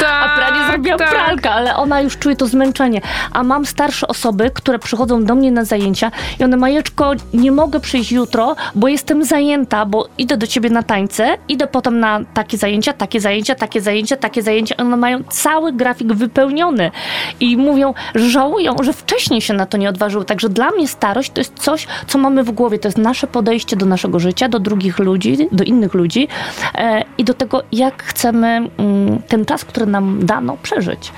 Tak, 0.00 0.24
A 0.24 0.36
pranie 0.36 0.66
zrobiła 0.72 0.96
tak. 0.96 1.10
pralka, 1.10 1.50
ale 1.50 1.76
ona 1.76 2.00
już 2.00 2.18
czuje 2.18 2.36
to 2.36 2.46
zmęczenie. 2.46 3.00
A 3.32 3.42
mam 3.42 3.66
starsze 3.66 4.08
osoby, 4.08 4.50
które 4.54 4.78
przychodzą 4.78 5.24
do 5.24 5.34
mnie 5.34 5.52
na 5.52 5.64
zajęcia 5.64 6.10
i 6.40 6.44
one, 6.44 6.56
Majeczko, 6.56 7.12
nie 7.34 7.52
mogę 7.52 7.80
przyjść 7.80 8.12
jutro, 8.12 8.56
bo 8.74 8.88
jestem 8.88 9.24
zajęta, 9.24 9.86
bo 9.86 10.08
idę 10.18 10.36
do 10.36 10.46
ciebie 10.46 10.70
na 10.70 10.82
tańce, 10.82 11.36
idę 11.48 11.66
potem 11.66 12.00
na 12.00 12.20
takie 12.34 12.58
zajęcia, 12.58 12.92
takie 12.92 13.20
zajęcia, 13.20 13.54
takie 13.54 13.80
zajęcia, 13.80 14.16
takie 14.16 14.42
zajęcia. 14.42 14.76
One 14.76 14.96
mają 14.96 15.24
cały 15.24 15.72
grafik 15.72 16.12
wypełniony 16.12 16.90
i 17.40 17.56
mówią, 17.56 17.94
że 18.14 18.51
żałują, 18.52 18.76
że 18.82 18.92
wcześniej 18.92 19.40
się 19.40 19.54
na 19.54 19.66
to 19.66 19.76
nie 19.76 19.88
odważyły. 19.88 20.24
Także 20.24 20.48
dla 20.48 20.70
mnie 20.70 20.88
starość 20.88 21.30
to 21.30 21.40
jest 21.40 21.58
coś, 21.58 21.86
co 22.06 22.18
mamy 22.18 22.44
w 22.44 22.50
głowie. 22.50 22.78
To 22.78 22.88
jest 22.88 22.98
nasze 22.98 23.26
podejście 23.26 23.76
do 23.76 23.86
naszego 23.86 24.18
życia, 24.18 24.48
do 24.48 24.60
drugich 24.60 24.98
ludzi, 24.98 25.48
do 25.52 25.64
innych 25.64 25.94
ludzi 25.94 26.28
e, 26.74 27.04
i 27.18 27.24
do 27.24 27.34
tego, 27.34 27.62
jak 27.72 28.02
chcemy 28.02 28.46
mm, 28.46 29.22
ten 29.28 29.44
czas, 29.44 29.64
który 29.64 29.86
nam 29.86 30.26
dano, 30.26 30.56
przeżyć. 30.62 31.12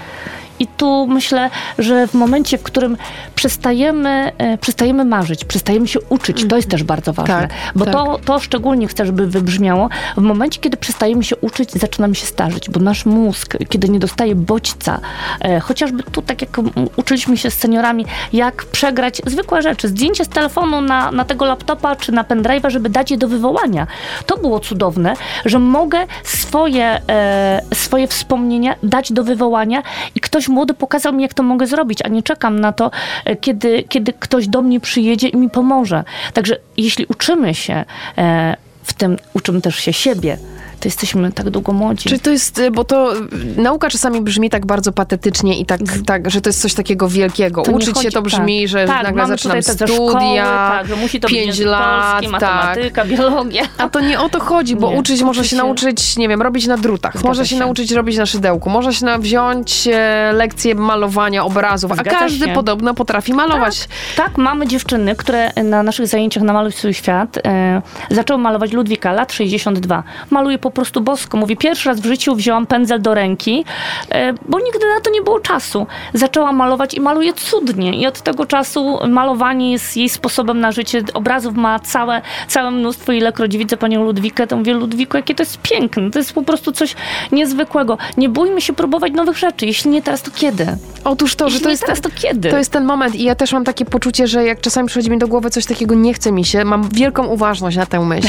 I 0.59 0.67
tu 0.67 1.07
myślę, 1.07 1.51
że 1.79 2.07
w 2.07 2.15
momencie, 2.15 2.59
w 2.59 2.63
którym 2.63 2.97
przestajemy, 3.35 4.33
e, 4.39 4.59
przestajemy 4.59 5.05
marzyć, 5.05 5.45
przestajemy 5.45 5.89
się 5.89 6.01
uczyć, 6.01 6.47
to 6.49 6.57
jest 6.57 6.69
też 6.69 6.83
bardzo 6.83 7.13
ważne. 7.13 7.41
Tak, 7.41 7.51
bo 7.75 7.85
tak. 7.85 7.95
To, 7.95 8.19
to 8.25 8.41
szczególnie 8.41 8.89
chcę, 8.89 9.07
żeby 9.07 9.27
wybrzmiało. 9.27 9.89
W 10.17 10.21
momencie, 10.21 10.61
kiedy 10.61 10.77
przestajemy 10.77 11.25
się 11.25 11.37
uczyć, 11.37 11.73
zaczynamy 11.73 12.15
się 12.15 12.27
starzyć, 12.27 12.71
bo 12.71 12.81
nasz 12.81 13.07
mózg, 13.07 13.57
kiedy 13.69 13.89
nie 13.89 13.99
dostaje 13.99 14.35
bodźca, 14.35 15.01
e, 15.41 15.61
chociażby 15.61 16.03
tu, 16.03 16.23
tak 16.23 16.41
jak 16.41 16.61
uczyliśmy 16.97 17.37
się 17.37 17.51
z 17.51 17.55
seniorami, 17.55 18.07
jak 18.33 18.65
przegrać 18.65 19.23
zwykłe 19.27 19.63
rzeczy, 19.63 19.89
zdjęcie 19.89 20.25
z 20.25 20.29
telefonu 20.29 20.81
na, 20.81 21.13
na 21.13 21.25
tego 21.25 21.45
laptopa 21.45 21.97
czy 21.97 22.13
na 22.13 22.25
pendrive'a, 22.25 22.71
żeby 22.71 22.89
dać 22.89 23.11
je 23.11 23.17
do 23.19 23.29
wywołania. 23.29 23.87
To 24.27 24.37
było 24.37 24.61
cudowne, 24.61 25.15
że 25.45 25.59
mogę 25.59 26.07
swoje, 26.25 27.01
e, 27.09 27.61
swoje 27.75 28.09
wspomnienia 28.09 28.75
dać 28.83 29.13
do 29.13 29.25
wywołania 29.25 29.83
i 30.15 30.21
ktoś 30.21 30.44
ktoś 30.45 30.55
młody 30.55 30.75
pokazał 30.75 31.13
mi, 31.13 31.23
jak 31.23 31.35
to 31.35 31.43
mogę 31.43 31.67
zrobić, 31.67 32.03
a 32.03 32.09
nie 32.09 32.23
czekam 32.23 32.61
na 32.61 32.73
to, 32.73 32.91
e, 33.25 33.37
kiedy, 33.37 33.83
kiedy 33.83 34.13
ktoś 34.13 34.49
do 34.49 34.63
mnie 34.63 34.81
przyjedzie 34.81 35.29
i 35.29 35.37
mi 35.37 35.51
pomoże. 35.51 36.05
Także 36.33 36.57
jeśli 36.77 37.07
uczymy 37.07 37.55
się 37.55 37.85
e, 38.19 38.57
w 38.83 38.93
tym, 38.93 39.17
uczymy 39.35 39.61
też 39.61 39.77
się 39.77 39.93
siebie, 39.93 40.39
to 40.85 40.89
jesteśmy 40.89 41.33
tak 41.33 41.51
długo 41.51 41.73
młodzi. 41.73 42.09
Czy 42.09 42.19
to 42.19 42.31
jest, 42.31 42.59
y, 42.59 42.71
bo 42.71 42.85
to 42.85 43.17
y, 43.17 43.21
nauka 43.57 43.91
czasami 43.91 44.21
brzmi 44.21 44.51
tak 44.51 44.67
bardzo 44.67 44.93
patetycznie 44.93 45.59
i 45.59 45.67
tak, 45.67 45.81
tak 46.07 46.31
że 46.31 46.41
to 46.41 46.49
jest 46.49 46.61
coś 46.61 46.75
takiego 46.75 47.09
wielkiego. 47.09 47.63
To 47.63 47.73
Uczyć 47.73 47.95
chodzi, 47.95 48.07
się 48.07 48.11
to 48.11 48.23
brzmi, 48.23 48.61
tak. 48.61 48.69
że 48.69 48.87
tak, 48.87 49.03
nagle 49.03 49.27
zaczynam 49.27 49.63
studia, 49.63 49.87
szkoły, 49.87 50.37
tak, 50.37 50.87
że 50.87 50.97
musi 50.97 51.21
to 51.21 51.29
pięć 51.29 51.59
lat, 51.59 52.13
polski, 52.13 52.33
matematyka, 52.33 53.03
tak. 53.03 53.11
biologia. 53.11 53.63
A 53.79 53.89
to 53.89 54.01
nie 54.01 54.21
o 54.21 54.29
to 54.29 54.41
chodzi, 54.41 54.77
bo 54.77 54.91
nie, 54.91 54.97
uczyć 54.97 55.23
można 55.23 55.45
się, 55.45 55.57
nauczyć, 55.57 56.17
nie 56.17 56.29
wiem, 56.29 56.43
robić 56.43 56.67
na 56.67 56.77
drutach, 56.77 57.13
Zgadza 57.13 57.29
można 57.29 57.45
się, 57.45 57.51
się, 57.51 57.61
nauczyć 57.61 57.93
robić 57.93 58.17
na 58.17 58.27
szydełku, 58.27 58.71
można 58.71 58.93
się 58.93 59.05
na, 59.05 59.19
wziąć 59.19 59.89
e, 59.93 60.33
lekcje 60.33 60.75
malowania 60.75 61.45
obrazów, 61.45 61.93
Zgadza 61.93 62.17
a 62.17 62.21
każdy 62.21 62.47
się. 62.47 62.55
podobno 62.55 62.95
potrafi 62.95 63.35
malować. 63.35 63.89
Tak, 64.17 64.27
tak, 64.27 64.39
mamy 64.39 64.67
dziewczyny, 64.67 65.17
które 65.17 65.51
na 65.65 65.83
naszych 65.83 66.07
zajęciach 66.07 66.43
na 66.43 66.53
Maluj 66.53 66.73
swój 66.73 66.95
świat 66.95 67.39
e, 67.47 67.83
zaczęły 68.11 68.39
malować 68.39 68.73
Ludwika, 68.73 69.13
lat 69.13 69.33
62. 69.33 70.03
Maluje 70.31 70.59
po 70.59 70.71
prostu 70.75 71.01
bosko. 71.01 71.37
Mówi, 71.37 71.57
pierwszy 71.57 71.89
raz 71.89 72.01
w 72.01 72.07
życiu 72.07 72.35
wzięłam 72.35 72.67
pędzel 72.67 73.03
do 73.03 73.15
ręki, 73.15 73.65
e, 74.11 74.33
bo 74.33 74.61
nigdy 74.61 74.87
na 74.95 75.01
to 75.01 75.11
nie 75.11 75.23
było 75.23 75.41
czasu. 75.41 75.87
Zaczęłam 76.15 76.57
malować 76.57 76.95
i 76.95 77.01
maluje 77.01 77.33
cudnie. 77.33 78.01
I 78.01 78.07
od 78.07 78.23
tego 78.23 78.47
czasu 78.47 78.99
malowanie 79.09 79.73
jest 79.73 79.97
jej 79.97 80.09
sposobem 80.09 80.61
na 80.61 80.73
życie. 80.73 81.03
Obrazów 81.15 81.55
ma 81.55 81.79
całe, 81.79 82.23
całe 82.49 82.71
mnóstwo. 82.71 83.13
Ilekroć 83.13 83.57
widzę 83.57 83.77
panią 83.77 84.05
Ludwikę, 84.05 84.47
to 84.47 84.57
mówię, 84.57 84.75
Ludwiko, 84.75 85.19
jakie 85.19 85.35
to 85.35 85.43
jest 85.43 85.59
piękne. 85.63 86.11
To 86.11 86.19
jest 86.19 86.33
po 86.33 86.43
prostu 86.43 86.73
coś 86.73 86.95
niezwykłego. 87.33 87.99
Nie 88.17 88.29
bójmy 88.29 88.61
się 88.61 88.73
próbować 88.73 89.13
nowych 89.13 89.39
rzeczy. 89.39 89.67
Jeśli 89.67 89.91
nie 89.91 90.03
teraz, 90.03 90.23
to 90.23 90.31
kiedy? 90.35 90.67
Otóż 91.05 91.37
to, 91.37 91.45
Jeśli 91.45 91.59
że 91.59 91.65
to 91.65 91.71
jest 91.71 91.83
teraz, 91.83 92.01
to 92.01 92.09
kiedy? 92.15 92.51
To 92.51 92.59
jest 92.59 92.73
ten 92.73 92.85
moment 92.85 93.15
i 93.15 93.25
ja 93.25 93.35
też 93.35 93.53
mam 93.53 93.65
takie 93.65 93.85
poczucie, 93.85 94.27
że 94.27 94.45
jak 94.45 94.61
czasami 94.61 94.89
przychodzi 94.89 95.11
mi 95.11 95.19
do 95.19 95.29
głowy 95.29 95.51
coś 95.51 95.67
takiego, 95.67 95.95
nie 95.95 96.15
chce 96.15 96.33
mi 96.33 96.45
się, 96.45 96.65
mam 96.65 96.89
wielką 96.89 97.27
uważność 97.27 97.77
na 97.77 97.87
tę 97.87 98.01
myśl. 98.01 98.29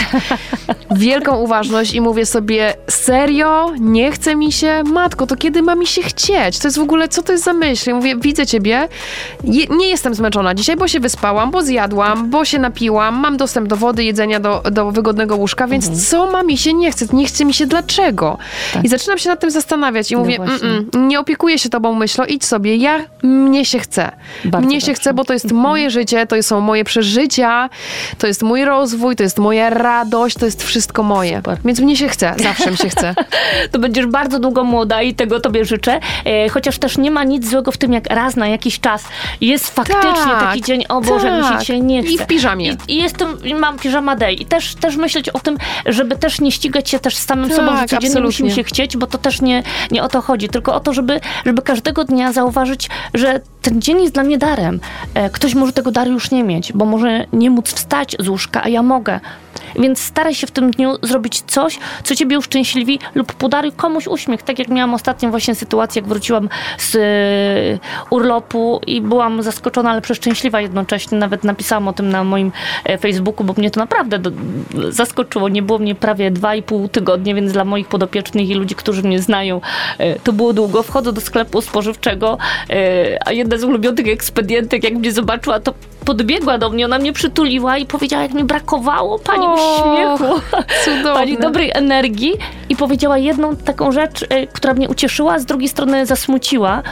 wielką 0.91 1.37
uważność 1.37 1.93
i 1.93 2.01
mówię 2.01 2.25
sobie, 2.25 2.34
serio, 2.89 3.71
nie 3.79 4.11
chce 4.11 4.35
mi 4.35 4.51
się, 4.51 4.83
matko, 4.83 5.27
to 5.27 5.35
kiedy 5.35 5.61
ma 5.61 5.75
mi 5.75 5.87
się 5.87 6.01
chcieć? 6.01 6.59
To 6.59 6.67
jest 6.67 6.77
w 6.77 6.81
ogóle, 6.81 7.07
co 7.07 7.23
to 7.23 7.31
jest 7.31 7.43
za 7.43 7.53
myśl? 7.53 7.89
Ja 7.89 7.95
mówię, 7.95 8.15
widzę 8.15 8.45
ciebie, 8.45 8.87
Je, 9.43 9.65
nie 9.67 9.89
jestem 9.89 10.15
zmęczona 10.15 10.53
dzisiaj, 10.55 10.75
bo 10.75 10.87
się 10.87 10.99
wyspałam, 10.99 11.51
bo 11.51 11.61
zjadłam, 11.63 12.29
bo 12.29 12.45
się 12.45 12.59
napiłam, 12.59 13.15
mam 13.19 13.37
dostęp 13.37 13.67
do 13.67 13.75
wody, 13.75 14.03
jedzenia, 14.03 14.39
do, 14.39 14.61
do 14.71 14.91
wygodnego 14.91 15.35
łóżka, 15.35 15.67
więc 15.67 15.85
Mhm. 15.85 16.05
co 16.05 16.31
ma 16.31 16.43
mi 16.43 16.57
się 16.57 16.73
nie 16.73 16.91
chce? 16.91 17.05
Nie 17.13 17.25
chce 17.25 17.45
mi 17.45 17.53
się 17.53 17.65
dlaczego? 17.65 18.37
Tak. 18.73 18.83
I 18.85 18.87
zaczynam 18.87 19.17
się 19.17 19.29
nad 19.29 19.39
tym 19.39 19.51
zastanawiać 19.51 20.11
i 20.11 20.13
No 20.13 20.19
mówię. 20.19 20.35
"Mm, 20.35 20.59
mm, 20.93 21.07
nie 21.07 21.19
opiekuję 21.19 21.59
się 21.59 21.69
tobą 21.69 21.93
myślą, 21.93 22.25
idź 22.25 22.45
sobie, 22.45 22.75
ja, 22.75 22.99
mnie 23.23 23.65
się 23.65 23.79
chce. 23.79 24.11
Bardzo 24.45 24.67
mnie 24.67 24.81
się 24.81 24.87
dobrze. 24.87 25.01
chce, 25.01 25.13
bo 25.13 25.23
to 25.25 25.33
jest 25.33 25.51
moje 25.51 25.89
życie, 25.89 26.27
to 26.27 26.43
są 26.43 26.61
moje 26.61 26.83
przeżycia, 26.83 27.69
to 28.17 28.27
jest 28.27 28.43
mój 28.43 28.65
rozwój, 28.65 29.15
to 29.15 29.23
jest 29.23 29.37
moja 29.37 29.69
radość, 29.69 30.35
to 30.37 30.45
jest 30.45 30.63
wszystko 30.63 31.03
moje. 31.03 31.37
Super. 31.37 31.57
Więc 31.65 31.79
mnie 31.79 31.97
się 31.97 32.07
chce, 32.09 32.14
zawsze 32.43 32.71
mi 32.71 32.77
się 32.77 32.89
chce. 32.89 33.15
to 33.71 33.79
będziesz 33.79 34.05
bardzo 34.05 34.39
długo 34.39 34.63
młoda 34.63 35.01
i 35.01 35.13
tego 35.13 35.39
tobie 35.39 35.65
życzę. 35.65 35.99
E, 36.25 36.49
chociaż 36.49 36.79
też 36.79 36.97
nie 36.97 37.11
ma 37.11 37.23
nic 37.23 37.49
złego 37.49 37.71
w 37.71 37.77
tym, 37.77 37.93
jak 37.93 38.07
raz 38.09 38.35
na 38.35 38.47
jakiś 38.47 38.79
czas 38.79 39.03
jest 39.41 39.69
faktycznie 39.75 40.01
Tak, 40.25 40.39
taki 40.39 40.61
dzień, 40.61 40.83
o 40.89 41.01
Boże, 41.01 41.31
mi 41.37 41.43
się 41.43 41.49
tak. 41.49 41.59
dzisiaj 41.59 41.81
nie 41.81 42.03
chce. 42.03 42.11
I 42.11 42.17
w 42.17 42.27
piżamie. 42.27 42.75
I, 42.87 42.93
i 42.93 43.01
jestem, 43.01 43.43
i 43.43 43.53
mam 43.53 43.79
piżama 43.79 44.15
day. 44.15 44.33
I 44.33 44.45
też, 44.45 44.75
też 44.75 44.95
myśleć 44.95 45.29
o 45.29 45.39
tym, 45.39 45.57
żeby 45.85 46.15
też 46.15 46.41
nie 46.41 46.51
ścigać 46.51 46.89
się 46.89 46.99
też 46.99 47.15
z 47.15 47.25
samym 47.25 47.49
Tak, 47.49 47.55
sobą, 47.57 47.71
że 47.77 47.81
codziennie 47.81 47.97
absolutnie. 48.07 48.25
musimy 48.25 48.51
się 48.51 48.63
chcieć, 48.63 48.97
bo 48.97 49.07
to 49.07 49.17
też 49.17 49.41
nie, 49.41 49.63
nie 49.91 50.03
o 50.03 50.07
to 50.07 50.21
chodzi, 50.21 50.49
tylko 50.49 50.75
o 50.75 50.79
to, 50.79 50.93
żeby, 50.93 51.19
żeby 51.45 51.61
każdego 51.61 52.03
dnia 52.03 52.33
zauważyć, 52.33 52.89
że 53.13 53.39
ten 53.65 53.81
dzień 53.81 54.01
jest 54.01 54.13
dla 54.13 54.23
mnie 54.23 54.37
darem. 54.37 54.79
E, 55.13 55.29
Ktoś 55.29 55.55
może 55.55 55.73
tego 55.73 55.91
daru 55.91 56.11
już 56.11 56.31
nie 56.31 56.43
mieć, 56.43 56.73
bo 56.73 56.85
może 56.85 57.25
nie 57.33 57.49
móc 57.49 57.73
wstać 57.73 58.15
z 58.19 58.27
łóżka, 58.27 58.63
a 58.63 58.69
ja 58.69 58.83
mogę. 58.83 59.19
Więc 59.79 60.01
staraj 60.01 60.35
się 60.35 60.47
w 60.47 60.51
tym 60.51 60.71
dniu 60.71 60.95
zrobić 61.01 61.41
coś, 61.47 61.79
co 62.03 62.15
ciebie 62.15 62.37
uszczęśliwi 62.37 62.99
lub 63.15 63.33
podaruj 63.33 63.71
komuś 63.71 64.07
uśmiech. 64.07 64.43
Tak 64.43 64.59
jak 64.59 64.67
miałam 64.67 64.93
ostatnią 64.93 65.31
właśnie 65.31 65.55
sytuację, 65.55 66.01
jak 66.01 66.09
wróciłam 66.09 66.49
z 66.77 66.95
e, 66.95 68.05
urlopu 68.09 68.81
i 68.87 69.01
byłam 69.01 69.43
zaskoczona, 69.43 69.91
ale 69.91 70.01
przeszczęśliwa 70.01 70.61
jednocześnie. 70.61 71.17
Nawet 71.17 71.43
napisałam 71.43 71.87
o 71.87 71.93
tym 71.93 72.09
na 72.09 72.23
moim 72.23 72.51
e, 72.83 72.97
Facebooku, 72.97 73.45
bo 73.45 73.53
mnie 73.57 73.71
to 73.71 73.79
naprawdę 73.79 74.19
zaskoczyło. 74.89 75.49
Nie 75.49 75.61
było 75.61 75.79
mnie 75.79 75.95
prawie 75.95 76.31
dwa 76.31 76.55
i 76.55 76.63
pół 76.63 76.87
tygodnie, 76.87 77.35
więc 77.35 77.51
dla 77.51 77.65
moich 77.65 77.87
podopiecznych 77.87 78.49
i 78.49 78.53
ludzi, 78.53 78.75
którzy 78.75 79.03
mnie 79.03 79.21
znają, 79.21 79.61
to 80.23 80.33
było 80.33 80.53
długo. 80.53 80.83
Wchodzę 80.83 81.13
do 81.13 81.21
sklepu 81.21 81.61
spożywczego, 81.61 82.37
a 83.25 83.31
jedna 83.31 83.54
z 83.57 83.63
ulubionych 83.63 84.07
ekspedientek, 84.07 84.83
jak 84.83 84.93
mnie 84.93 85.11
zobaczyła, 85.11 85.59
to 85.59 85.73
podbiegła 86.05 86.57
do 86.57 86.69
mnie, 86.69 86.85
ona 86.85 86.99
mnie 86.99 87.13
przytuliła 87.13 87.77
i 87.77 87.85
powiedziała, 87.85 88.23
jak 88.23 88.33
mi 88.33 88.43
brakowało 88.43 89.19
pani 89.19 89.45
Och, 89.45 89.53
uśmiechu, 89.59 90.41
Cudowne. 90.85 91.13
pani 91.13 91.37
dobrej 91.37 91.71
energii 91.73 92.33
i 92.69 92.75
powiedziała 92.75 93.17
jedną 93.17 93.55
taką 93.55 93.91
rzecz, 93.91 94.25
e, 94.29 94.47
która 94.47 94.73
mnie 94.73 94.89
ucieszyła, 94.89 95.33
a 95.33 95.39
z 95.39 95.45
drugiej 95.45 95.69
strony 95.69 96.05
zasmuciła, 96.05 96.83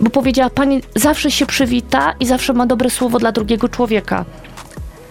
bo 0.00 0.10
powiedziała, 0.10 0.50
pani 0.50 0.80
zawsze 0.94 1.30
się 1.30 1.46
przywita 1.46 2.14
i 2.20 2.26
zawsze 2.26 2.52
ma 2.52 2.66
dobre 2.66 2.90
słowo 2.90 3.18
dla 3.18 3.32
drugiego 3.32 3.68
człowieka. 3.68 4.24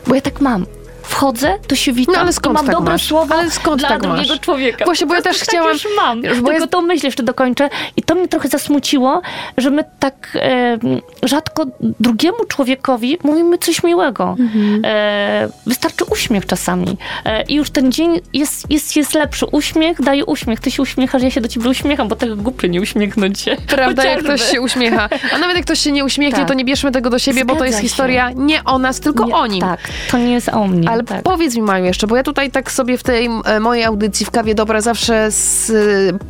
Bo 0.08 0.16
ja 0.16 0.22
tak 0.22 0.42
mam. 0.42 0.66
Wchodzę, 1.12 1.54
to 1.68 1.76
się 1.76 1.94
witam 1.94 2.16
No 2.16 2.22
ale 2.22 2.34
skąd 2.34 2.56
mam 2.56 2.66
tak 2.66 2.76
dobre 2.76 2.92
masz? 2.94 3.04
słowo 3.08 3.36
Ale 3.36 3.52
skąd 3.52 3.80
dla 3.80 3.90
tak 3.90 4.02
drugiego 4.02 4.34
masz? 4.34 4.40
człowieka. 4.40 4.86
Właśnie, 4.86 5.08
bo 5.08 5.16
ja 5.16 5.22
też 5.22 5.40
tak 5.40 5.48
chciałam- 5.48 5.72
już 5.74 5.88
mam. 5.98 6.24
Już, 6.24 6.34
Tylko 6.34 6.52
jest- 6.52 6.70
to 6.70 6.82
myślę, 6.82 7.08
jeszcze 7.08 7.24
dokończę. 7.24 7.70
I 7.98 8.04
to 8.04 8.16
mnie 8.16 8.28
trochę 8.28 8.48
zasmuciło, 8.48 9.22
że 9.58 9.70
my 9.70 9.84
tak 10.00 10.38
e, 10.42 10.78
rzadko 11.24 11.66
drugiemu 12.00 12.38
człowiekowi 12.48 13.18
mówimy 13.24 13.58
coś 13.58 13.84
miłego. 13.84 14.36
Mhm. 14.40 14.82
E, 14.86 15.50
wystarczy 15.66 16.04
uśmiech 16.06 16.46
czasami. 16.46 16.98
E, 17.26 17.44
I 17.44 17.56
już 17.56 17.70
ten 17.70 17.92
dzień 17.92 18.20
jest, 18.34 18.72
jest, 18.72 18.96
jest 18.96 19.14
lepszy. 19.14 19.46
Uśmiech 19.46 20.02
daje 20.02 20.26
uśmiech. 20.26 20.60
Ty 20.60 20.72
się 20.72 20.82
uśmiechasz, 20.82 21.24
ja 21.24 21.32
się 21.32 21.42
do 21.42 21.48
ciebie 21.48 21.70
uśmiecham, 21.70 22.08
bo 22.08 22.16
tak 22.16 22.36
głupio 22.36 22.68
nie 22.68 22.82
uśmiechnąć 22.82 23.40
się. 23.40 23.58
Prawda, 23.76 24.04
jak 24.06 24.24
ktoś 24.24 24.42
się 24.52 24.62
uśmiecha. 24.62 25.10
A 25.36 25.38
nawet 25.38 25.56
jak 25.56 25.66
ktoś 25.66 25.80
się 25.80 25.92
nie 25.92 26.06
uśmiechnie, 26.06 26.40
Tak. 26.40 26.48
to 26.48 26.54
nie 26.54 26.66
bierzmy 26.66 26.92
tego 26.92 27.10
do 27.10 27.20
siebie, 27.20 27.46
bo 27.46 27.54
to 27.54 27.60
Zgadza 27.60 27.66
jest 27.66 27.78
się. 27.78 27.84
historia 27.84 28.32
nie 28.36 28.64
o 28.64 28.78
nas, 28.80 29.00
tylko 29.00 29.26
Nie, 29.26 29.36
o 29.36 29.48
nim. 29.48 29.62
Tak, 29.62 29.80
to 30.12 30.18
nie 30.18 30.32
jest 30.32 30.50
o 30.50 30.68
mnie. 30.68 30.90
Ale 30.90 31.01
tak. 31.04 31.24
powiedz 31.24 31.56
mi, 31.56 31.62
Maju, 31.62 31.86
jeszcze, 31.86 32.08
bo 32.08 32.16
ja 32.16 32.24
tutaj 32.24 32.52
tak 32.52 32.72
sobie 32.72 32.98
w 32.98 33.04
tej 33.04 33.30
e, 33.46 33.60
mojej 33.60 33.84
audycji 33.84 34.26
w 34.26 34.32
Kawie 34.32 34.56
Dobra 34.56 34.82
zawsze 34.82 35.26
s, 35.26 35.74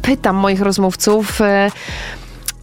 pytam 0.02 0.36
moich 0.36 0.62
rozmówców, 0.62 1.42
e, 1.42 1.72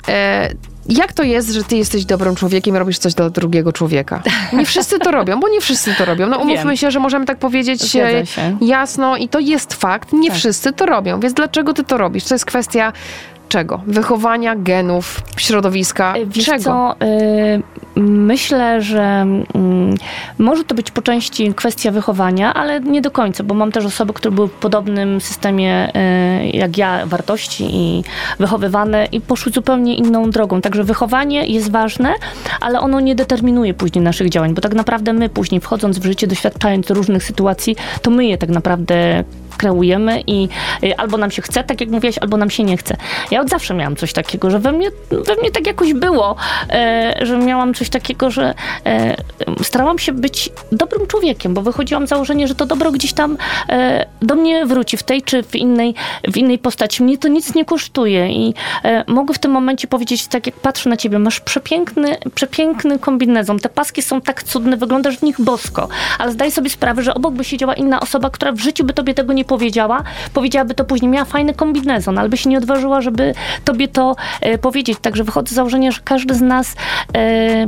e, 0.09 0.49
jak 0.89 1.13
to 1.13 1.23
jest, 1.23 1.51
że 1.51 1.65
ty 1.65 1.77
jesteś 1.77 2.05
dobrym 2.05 2.35
człowiekiem 2.35 2.77
i 2.77 2.79
robisz 2.79 2.99
coś 2.99 3.15
dla 3.15 3.31
drugiego 3.31 3.73
człowieka? 3.73 4.23
Nie 4.53 4.67
wszyscy 4.67 4.99
to 4.99 5.11
robią, 5.11 5.41
bo 5.41 5.49
nie 5.49 5.61
wszyscy 5.61 5.95
to 5.95 6.05
robią. 6.05 6.27
No 6.27 6.39
umówmy 6.39 6.65
Wiem. 6.65 6.77
się, 6.77 6.91
że 6.91 7.01
możemy 7.01 7.27
tak 7.27 7.39
powiedzieć 7.39 7.95
e, 7.97 8.27
się. 8.27 8.57
jasno 8.61 9.17
i 9.17 9.29
to 9.29 9.39
jest 9.39 9.75
fakt, 9.75 10.13
nie 10.13 10.29
Tak. 10.29 10.39
wszyscy 10.39 10.73
to 10.73 10.87
robią. 10.87 11.21
Więc 11.21 11.35
dlaczego 11.35 11.75
ty 11.75 11.85
to 11.85 11.99
robisz? 11.99 12.25
To 12.25 12.35
jest 12.35 12.45
kwestia 12.45 12.93
czego? 13.49 13.81
Wychowania, 13.87 14.57
genów, 14.57 15.23
środowiska, 15.37 16.15
E, 16.17 16.27
Wiesz 16.27 16.45
czego? 16.47 16.63
co, 16.65 16.97
y, 17.97 18.01
myślę, 18.01 18.83
że 18.83 19.03
mm, 19.03 19.95
może 20.39 20.65
to 20.65 20.75
być 20.75 20.91
po 20.91 21.03
części 21.03 21.55
kwestia 21.55 21.91
wychowania, 21.91 22.55
ale 22.55 22.81
nie 22.81 23.01
do 23.01 23.11
końca, 23.11 23.45
bo 23.45 23.55
mam 23.55 23.73
też 23.73 23.85
osoby, 23.85 24.13
które 24.13 24.35
były 24.35 24.49
w 24.49 24.53
podobnym 24.53 25.21
systemie 25.21 25.93
y, 26.45 26.47
jak 26.57 26.79
ja 26.79 27.07
wartości 27.07 27.69
i 27.71 28.05
wychowywane 28.39 29.07
i 29.13 29.21
poszły 29.21 29.53
zupełnie 29.53 29.95
inną 29.95 30.31
drogą. 30.31 30.61
Także 30.61 30.85
wychowanie 30.85 31.47
jest 31.47 31.71
ważne, 31.71 32.15
ale 32.61 32.81
ono 32.81 33.01
nie 33.01 33.15
determinuje 33.15 33.75
później 33.75 34.05
naszych 34.05 34.29
działań, 34.29 34.55
bo 34.55 34.61
tak 34.61 34.75
naprawdę 34.75 35.13
my 35.13 35.29
później 35.29 35.61
wchodząc 35.61 35.99
w 35.99 36.05
życie, 36.05 36.27
doświadczając 36.27 36.91
różnych 36.91 37.25
sytuacji, 37.25 37.77
to 38.03 38.11
my 38.11 38.27
je 38.27 38.39
tak 38.39 38.49
naprawdę 38.51 39.25
kreujemy 39.59 40.23
i 40.27 40.49
y, 40.85 40.97
albo 40.97 41.17
nam 41.17 41.31
się 41.31 41.43
chce, 41.43 41.65
tak 41.65 41.81
jak 41.81 41.91
mówiłaś, 41.91 42.19
albo 42.19 42.37
nam 42.37 42.51
się 42.51 42.65
nie 42.65 42.77
chce. 42.77 42.97
Ja 43.31 43.41
od 43.41 43.49
zawsze 43.49 43.75
miałam 43.75 43.97
coś 43.97 44.13
takiego, 44.13 44.51
że 44.51 44.59
we 44.59 44.73
mnie, 44.73 44.91
we 45.11 45.37
mnie 45.37 45.51
tak 45.51 45.67
jakoś 45.67 45.95
było, 45.95 46.37
e, 46.71 47.15
że 47.23 47.39
miałam 47.39 47.75
coś 47.75 47.89
takiego, 47.89 48.31
że 48.31 48.55
e, 48.87 49.17
starałam 49.63 49.99
się 49.99 50.13
być 50.13 50.51
dobrym 50.73 51.07
człowiekiem, 51.07 51.55
bo 51.55 51.63
wychodziłam 51.63 52.07
z 52.07 52.11
założenia, 52.11 52.47
że 52.47 52.55
to 52.55 52.67
dobro 52.67 52.93
gdzieś 52.93 53.13
tam 53.13 53.37
e, 53.69 54.07
do 54.23 54.35
mnie 54.35 54.67
wróci 54.67 54.97
w 54.97 55.03
tej 55.03 55.23
czy 55.23 55.43
w 55.43 55.57
innej, 55.57 55.95
w 56.29 56.37
innej 56.37 56.59
postaci. 56.59 57.03
Mnie 57.03 57.19
to 57.19 57.29
nic 57.29 57.55
nie 57.55 57.65
kosztuje 57.65 58.33
i 58.33 58.55
mogę 59.07 59.35
w 59.35 59.39
tym 59.39 59.51
momencie 59.51 59.89
powiedzieć, 59.89 60.27
tak 60.27 60.47
jak 60.47 60.55
patrzę 60.55 60.91
na 60.91 60.97
ciebie, 60.97 61.19
masz 61.19 61.41
przepiękny, 61.41 62.17
przepiękny 62.35 62.99
kombinezon, 62.99 63.59
te 63.59 63.69
paski 63.69 64.03
są 64.03 64.21
tak 64.21 64.43
cudne, 64.43 64.77
wyglądasz 64.77 65.19
w 65.19 65.23
nich 65.23 65.41
bosko, 65.41 65.89
ale 66.19 66.33
zdaj 66.33 66.51
sobie 66.51 66.71
sprawę, 66.71 67.03
że 67.03 67.15
obok 67.15 67.35
by 67.35 67.45
siedziała 67.45 67.75
inna 67.75 68.01
osoba, 68.01 68.31
która 68.31 68.53
w 68.53 68.61
życiu 68.61 68.85
by 68.85 68.93
tobie 68.93 69.15
tego 69.15 69.33
nie 69.33 69.45
powiedziała, 69.49 70.03
powiedziałaby 70.35 70.75
to 70.75 70.85
później, 70.85 71.11
miała 71.11 71.25
fajny 71.25 71.55
kombinezon, 71.55 72.19
ale 72.19 72.29
by 72.29 72.37
się 72.37 72.51
nie 72.51 72.59
odważyła, 72.59 73.01
żeby 73.01 73.35
tobie 73.65 73.89
to 73.89 74.17
e, 74.41 74.59
powiedzieć. 74.59 74.99
Także 75.03 75.25
wychodzę 75.25 75.51
z 75.51 75.55
założenia, 75.55 75.91
że 75.91 76.01
każdy 76.05 76.35
z 76.35 76.41
nas 76.41 76.75
e, 77.17 77.67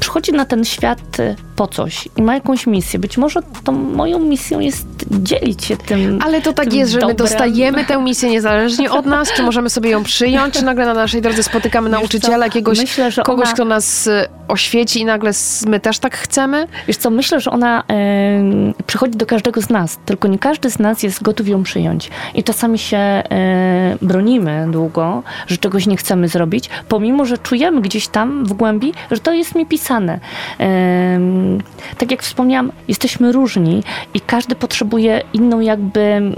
przychodzi 0.00 0.32
na 0.32 0.44
ten 0.44 0.64
świat 0.64 1.20
e, 1.20 1.34
po 1.56 1.66
coś 1.66 2.08
i 2.16 2.22
ma 2.22 2.34
jakąś 2.34 2.66
misję. 2.66 2.98
Być 2.98 3.18
może 3.18 3.40
tą 3.64 3.72
moją 3.72 4.18
misją 4.18 4.60
jest 4.60 4.86
dzielić 5.10 5.64
się 5.64 5.76
tym. 5.76 6.18
Ale 6.22 6.40
to 6.42 6.52
tak 6.52 6.72
jest, 6.72 6.92
że 6.92 7.06
my 7.06 7.14
dostajemy 7.14 7.84
tę 7.84 8.02
misję 8.02 8.30
niezależnie 8.30 8.90
od 8.90 9.06
nas, 9.06 9.32
czy 9.32 9.42
możemy 9.42 9.70
sobie 9.70 9.90
ją 9.90 10.04
przyjąć, 10.04 10.54
czy 10.54 10.64
nagle 10.64 10.86
na 10.86 10.94
naszej 10.94 11.22
drodze 11.22 11.42
spotykamy 11.42 11.90
nauczyciela, 11.90 12.46
jakiegoś 12.46 12.78
myślę, 12.78 13.10
kogoś, 13.24 13.46
ona- 13.46 13.54
kto 13.54 13.64
nas 13.64 14.06
y, 14.06 14.28
oświeci 14.50 15.00
i 15.00 15.04
nagle 15.04 15.30
my 15.66 15.80
też 15.80 15.98
tak 15.98 16.16
chcemy? 16.16 16.66
Wiesz 16.86 16.96
co, 16.96 17.10
myślę, 17.10 17.40
że 17.40 17.50
ona 17.50 17.84
e, 17.90 18.72
przychodzi 18.86 19.18
do 19.18 19.26
każdego 19.26 19.60
z 19.60 19.70
nas, 19.70 19.98
tylko 20.06 20.28
nie 20.28 20.38
każdy 20.38 20.70
z 20.70 20.78
nas 20.78 21.02
jest 21.02 21.22
gotów 21.22 21.48
ją 21.48 21.62
przyjąć. 21.62 22.10
I 22.34 22.44
czasami 22.44 22.78
się 22.78 22.96
e, 22.96 23.96
bronimy 24.02 24.66
długo, 24.70 25.22
że 25.46 25.56
czegoś 25.56 25.86
nie 25.86 25.96
chcemy 25.96 26.28
zrobić, 26.28 26.70
pomimo, 26.88 27.24
że 27.24 27.38
czujemy 27.38 27.80
gdzieś 27.80 28.08
tam 28.08 28.44
w 28.44 28.52
głębi, 28.52 28.92
że 29.10 29.18
to 29.18 29.32
jest 29.32 29.54
mi 29.54 29.66
pisane. 29.66 30.20
E, 30.60 31.20
tak 31.98 32.10
jak 32.10 32.22
wspomniałam, 32.22 32.72
jesteśmy 32.88 33.32
różni 33.32 33.82
i 34.14 34.20
każdy 34.20 34.54
potrzebuje 34.54 35.22
inną 35.32 35.60
jakby 35.60 36.00
mm, 36.00 36.34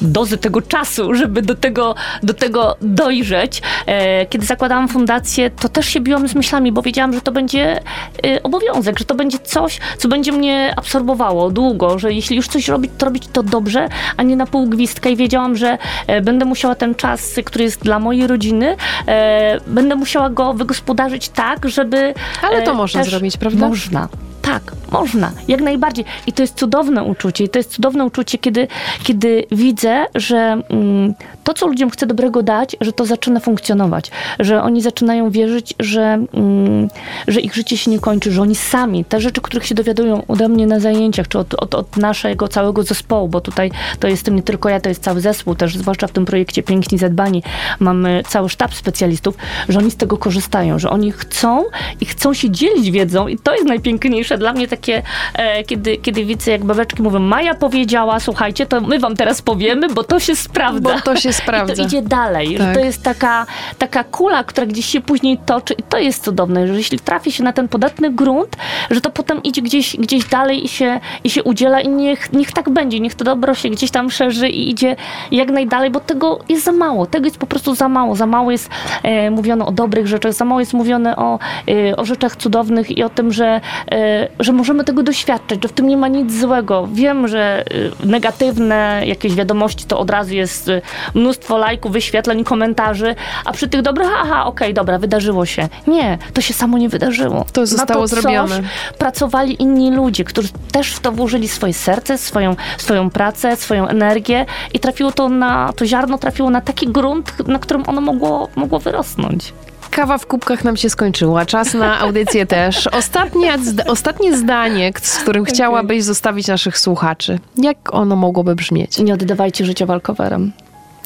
dozy 0.00 0.38
tego 0.38 0.62
czasu, 0.62 1.14
żeby 1.14 1.42
do 1.42 1.54
tego, 1.54 1.94
do 2.22 2.34
tego 2.34 2.76
dojrzeć. 2.80 3.62
E, 3.86 4.26
kiedy 4.26 4.46
zakładałam 4.46 4.88
fundację, 4.88 5.50
to 5.50 5.68
też 5.68 5.86
się 5.86 6.00
biłam 6.00 6.28
z 6.28 6.34
myślami, 6.34 6.72
bo 6.72 6.82
wiedziałam, 6.82 6.95
że 7.12 7.20
to 7.20 7.32
będzie 7.32 7.80
e, 8.26 8.42
obowiązek, 8.42 8.98
że 8.98 9.04
to 9.04 9.14
będzie 9.14 9.38
coś, 9.38 9.78
co 9.98 10.08
będzie 10.08 10.32
mnie 10.32 10.74
absorbowało 10.76 11.50
długo, 11.50 11.98
że 11.98 12.12
jeśli 12.12 12.36
już 12.36 12.48
coś 12.48 12.68
robić, 12.68 12.92
to 12.98 13.06
robić 13.06 13.28
to 13.32 13.42
dobrze, 13.42 13.88
a 14.16 14.22
nie 14.22 14.36
na 14.36 14.46
pół 14.46 14.66
gwizdka 14.66 15.08
i 15.08 15.16
wiedziałam, 15.16 15.56
że 15.56 15.78
e, 16.06 16.20
będę 16.20 16.44
musiała 16.44 16.74
ten 16.74 16.94
czas, 16.94 17.34
który 17.44 17.64
jest 17.64 17.82
dla 17.82 17.98
mojej 17.98 18.26
rodziny, 18.26 18.76
e, 19.06 19.60
będę 19.66 19.96
musiała 19.96 20.30
go 20.30 20.54
wygospodarzyć 20.54 21.28
tak, 21.28 21.68
żeby... 21.68 22.14
Ale 22.42 22.62
to 22.62 22.70
e, 22.70 22.74
można 22.74 23.00
też 23.00 23.10
zrobić, 23.10 23.36
prawda? 23.36 23.68
Można. 23.68 24.08
Tak, 24.42 24.72
Można, 24.90 25.32
jak 25.48 25.60
najbardziej. 25.60 26.04
I 26.26 26.32
to 26.32 26.42
jest 26.42 26.54
cudowne 26.54 27.02
uczucie. 27.02 27.44
I 27.44 27.48
to 27.48 27.58
jest 27.58 27.70
cudowne 27.70 28.04
uczucie, 28.04 28.38
kiedy, 28.38 28.68
kiedy 29.02 29.44
widzę, 29.52 30.06
że 30.14 30.36
mm, 30.68 31.14
to, 31.44 31.54
co 31.54 31.66
ludziom 31.66 31.90
chcę 31.90 32.06
dobrego 32.06 32.42
dać, 32.42 32.76
że 32.80 32.92
to 32.92 33.06
zaczyna 33.06 33.40
funkcjonować. 33.40 34.10
Że 34.38 34.62
oni 34.62 34.82
zaczynają 34.82 35.30
wierzyć, 35.30 35.74
że, 35.80 36.18
mm, 36.34 36.88
że 37.28 37.40
ich 37.40 37.54
życie 37.54 37.76
się 37.76 37.90
nie 37.90 37.98
kończy, 37.98 38.32
że 38.32 38.42
oni 38.42 38.54
sami, 38.54 39.04
te 39.04 39.20
rzeczy, 39.20 39.40
których 39.40 39.66
się 39.66 39.74
dowiadują 39.74 40.22
ode 40.28 40.48
mnie 40.48 40.66
na 40.66 40.80
zajęciach, 40.80 41.28
czy 41.28 41.38
od, 41.38 41.54
od, 41.54 41.74
od 41.74 41.96
naszego 41.96 42.48
całego 42.48 42.82
zespołu, 42.82 43.28
bo 43.28 43.40
tutaj 43.40 43.70
to 44.00 44.08
jestem 44.08 44.36
nie 44.36 44.42
tylko 44.42 44.68
ja, 44.68 44.80
to 44.80 44.88
jest 44.88 45.02
cały 45.02 45.20
zespół, 45.20 45.54
też 45.54 45.76
zwłaszcza 45.76 46.06
w 46.06 46.12
tym 46.12 46.24
projekcie 46.24 46.62
Piękni 46.62 46.98
Zadbani 46.98 47.42
mamy 47.80 48.22
cały 48.28 48.48
sztab 48.48 48.74
specjalistów, 48.74 49.36
że 49.68 49.78
oni 49.78 49.90
z 49.90 49.96
tego 49.96 50.16
korzystają, 50.16 50.78
że 50.78 50.90
oni 50.90 51.12
chcą 51.12 51.64
i 52.00 52.06
chcą 52.06 52.34
się 52.34 52.50
dzielić 52.50 52.90
wiedzą 52.90 53.28
i 53.28 53.38
to 53.38 53.54
jest 53.54 53.66
najpiękniejsze 53.66 54.35
dla 54.38 54.52
mnie 54.52 54.68
takie, 54.68 55.02
e, 55.34 55.64
kiedy, 55.64 55.96
kiedy 55.96 56.24
widzę, 56.24 56.50
jak 56.50 56.64
babeczki 56.64 57.02
mówią, 57.02 57.18
Maja 57.18 57.54
powiedziała, 57.54 58.20
słuchajcie, 58.20 58.66
to 58.66 58.80
my 58.80 58.98
wam 58.98 59.16
teraz 59.16 59.42
powiemy, 59.42 59.88
bo 59.88 60.04
to 60.04 60.20
się 60.20 60.36
sprawdza. 60.36 60.94
Bo 60.94 61.00
to 61.00 61.16
się 61.16 61.32
sprawdza. 61.32 61.72
I 61.74 61.76
to 61.76 61.82
idzie 61.82 62.02
dalej, 62.02 62.56
Tak. 62.58 62.74
to 62.74 62.80
jest 62.80 63.02
taka, 63.02 63.46
taka 63.78 64.04
kula, 64.04 64.44
która 64.44 64.66
gdzieś 64.66 64.86
się 64.86 65.00
później 65.00 65.38
toczy 65.46 65.74
i 65.74 65.82
to 65.82 65.98
jest 65.98 66.24
cudowne, 66.24 66.66
że 66.66 66.74
jeśli 66.74 66.98
trafi 66.98 67.32
się 67.32 67.44
na 67.44 67.52
ten 67.52 67.68
podatny 67.68 68.10
grunt, 68.10 68.56
że 68.90 69.00
to 69.00 69.10
potem 69.10 69.42
idzie 69.42 69.62
gdzieś, 69.62 69.96
gdzieś 69.96 70.24
dalej 70.24 70.64
i 70.64 70.68
się, 70.68 71.00
i 71.24 71.30
się 71.30 71.42
udziela 71.42 71.80
i 71.80 71.88
niech, 71.88 72.32
niech 72.32 72.52
tak 72.52 72.70
będzie, 72.70 73.00
niech 73.00 73.14
to 73.14 73.24
dobro 73.24 73.54
się 73.54 73.70
gdzieś 73.70 73.90
tam 73.90 74.10
szerzy 74.10 74.48
i 74.48 74.70
idzie 74.70 74.96
jak 75.30 75.50
najdalej, 75.50 75.90
bo 75.90 76.00
tego 76.00 76.38
jest 76.48 76.64
za 76.64 76.72
mało, 76.72 77.06
tego 77.06 77.24
jest 77.24 77.38
po 77.38 77.46
prostu 77.46 77.74
za 77.74 77.88
mało, 77.88 78.16
za 78.16 78.26
mało 78.26 78.50
jest 78.50 78.70
e, 79.02 79.30
mówione 79.30 79.64
o 79.64 79.72
dobrych 79.72 80.06
rzeczach, 80.06 80.32
za 80.32 80.44
mało 80.44 80.60
jest 80.60 80.74
mówione 80.74 81.16
o, 81.16 81.38
e, 81.68 81.96
o 81.96 82.04
rzeczach 82.04 82.36
cudownych 82.36 82.98
i 82.98 83.02
o 83.02 83.08
tym, 83.08 83.32
że, 83.32 83.60
e, 83.90 84.15
że 84.40 84.52
możemy 84.52 84.84
tego 84.84 85.02
doświadczać, 85.02 85.62
że 85.62 85.68
w 85.68 85.72
tym 85.72 85.86
nie 85.86 85.96
ma 85.96 86.08
nic 86.08 86.34
złego. 86.34 86.88
Wiem, 86.92 87.28
że 87.28 87.64
e, 88.02 88.06
negatywne 88.06 89.02
jakieś 89.06 89.34
wiadomości 89.34 89.84
to 89.84 89.98
od 89.98 90.10
razu 90.10 90.34
jest 90.34 90.68
e, 90.68 90.82
mnóstwo 91.14 91.58
lajków, 91.58 91.92
wyświetleń, 91.92 92.44
komentarzy, 92.44 93.14
a 93.44 93.52
przy 93.52 93.68
tych 93.68 93.82
dobrych, 93.82 94.08
aha, 94.22 94.46
okej, 94.46 94.74
dobra, 94.74 94.98
wydarzyło 94.98 95.46
się. 95.46 95.68
Nie, 95.86 96.18
to 96.32 96.40
się 96.40 96.54
samo 96.54 96.78
nie 96.78 96.88
wydarzyło. 96.88 97.44
To 97.52 97.66
zostało 97.66 98.00
Na 98.00 98.08
to 98.08 98.14
zrobione. 98.16 98.62
Pracowali 98.98 99.62
inni 99.62 99.90
ludzie, 99.90 100.24
którzy 100.24 100.48
też 100.72 100.92
w 100.92 101.00
to 101.00 101.12
włożyli 101.12 101.48
swoje 101.48 101.72
serce, 101.72 102.18
swoją, 102.18 102.56
swoją 102.78 103.10
pracę, 103.10 103.56
swoją 103.56 103.88
energię 103.88 104.46
i 104.74 104.80
trafiło 104.80 105.12
to 105.12 105.28
na, 105.28 105.72
to 105.76 105.86
ziarno 105.86 106.18
trafiło 106.18 106.50
na 106.50 106.60
taki 106.60 106.86
grunt, 106.86 107.48
na 107.48 107.58
którym 107.58 107.82
ono 107.86 108.00
mogło, 108.00 108.48
mogło 108.56 108.78
wyrosnąć. 108.78 109.52
Kawa 109.96 110.18
w 110.18 110.26
kubkach 110.26 110.64
nam 110.64 110.76
się 110.76 110.90
skończyła, 110.90 111.46
czas 111.46 111.74
na 111.74 111.98
audycję 111.98 112.46
też. 112.46 112.86
Ostatnie, 112.86 113.58
ostatnie 113.86 114.36
zdanie, 114.36 114.92
z 115.02 115.18
którym 115.18 115.44
chciałabyś 115.44 116.04
zostawić 116.04 116.48
naszych 116.48 116.78
słuchaczy. 116.78 117.38
Jak 117.62 117.94
ono 117.94 118.16
mogłoby 118.16 118.54
brzmieć? 118.54 118.98
Nie 118.98 119.14
oddawajcie 119.14 119.64
życia 119.64 119.86
walkowerem. 119.86 120.52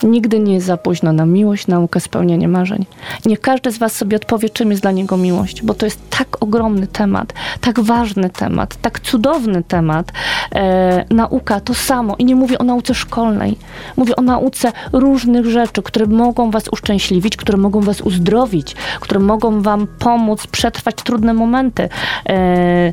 Nigdy 0.03 0.41
nie 0.41 0.55
jest 0.55 0.67
za 0.67 0.77
późno 0.77 1.13
na 1.13 1.27
miłość, 1.27 1.67
naukę, 1.67 2.01
spełnianie 2.01 2.49
marzeń. 2.49 2.87
Niech 3.27 3.41
każdy 3.41 3.71
z 3.73 3.79
Was 3.79 3.93
sobie 3.93 4.17
odpowie, 4.17 4.51
czym 4.51 4.71
jest 4.71 4.83
dla 4.83 4.91
niego 4.91 5.17
miłość, 5.17 5.63
bo 5.63 5.75
to 5.75 5.87
jest 5.87 6.11
tak 6.11 6.43
ogromny 6.43 6.87
temat, 6.87 7.33
tak 7.61 7.81
ważny 7.81 8.31
temat, 8.31 8.77
tak 8.77 9.01
cudowny 9.01 9.63
temat. 9.63 10.13
E, 10.55 11.05
nauka 11.11 11.61
to 11.61 11.75
samo. 11.75 12.17
I 12.19 12.25
nie 12.25 12.37
mówię 12.37 12.59
o 12.59 12.65
nauce 12.65 12.95
szkolnej. 12.95 13.59
Mówię 13.97 14.17
o 14.17 14.23
nauce 14.23 14.73
różnych 14.93 15.47
rzeczy, 15.47 15.83
które 15.83 16.07
mogą 16.07 16.51
Was 16.51 16.69
uszczęśliwić, 16.69 17.37
które 17.37 17.59
mogą 17.59 17.81
Was 17.81 18.01
uzdrowić, 18.01 18.77
które 19.01 19.21
mogą 19.21 19.63
Wam 19.63 19.87
pomóc 19.99 20.47
przetrwać 20.47 20.95
trudne 20.95 21.35
momenty. 21.35 21.89
E, 22.29 22.93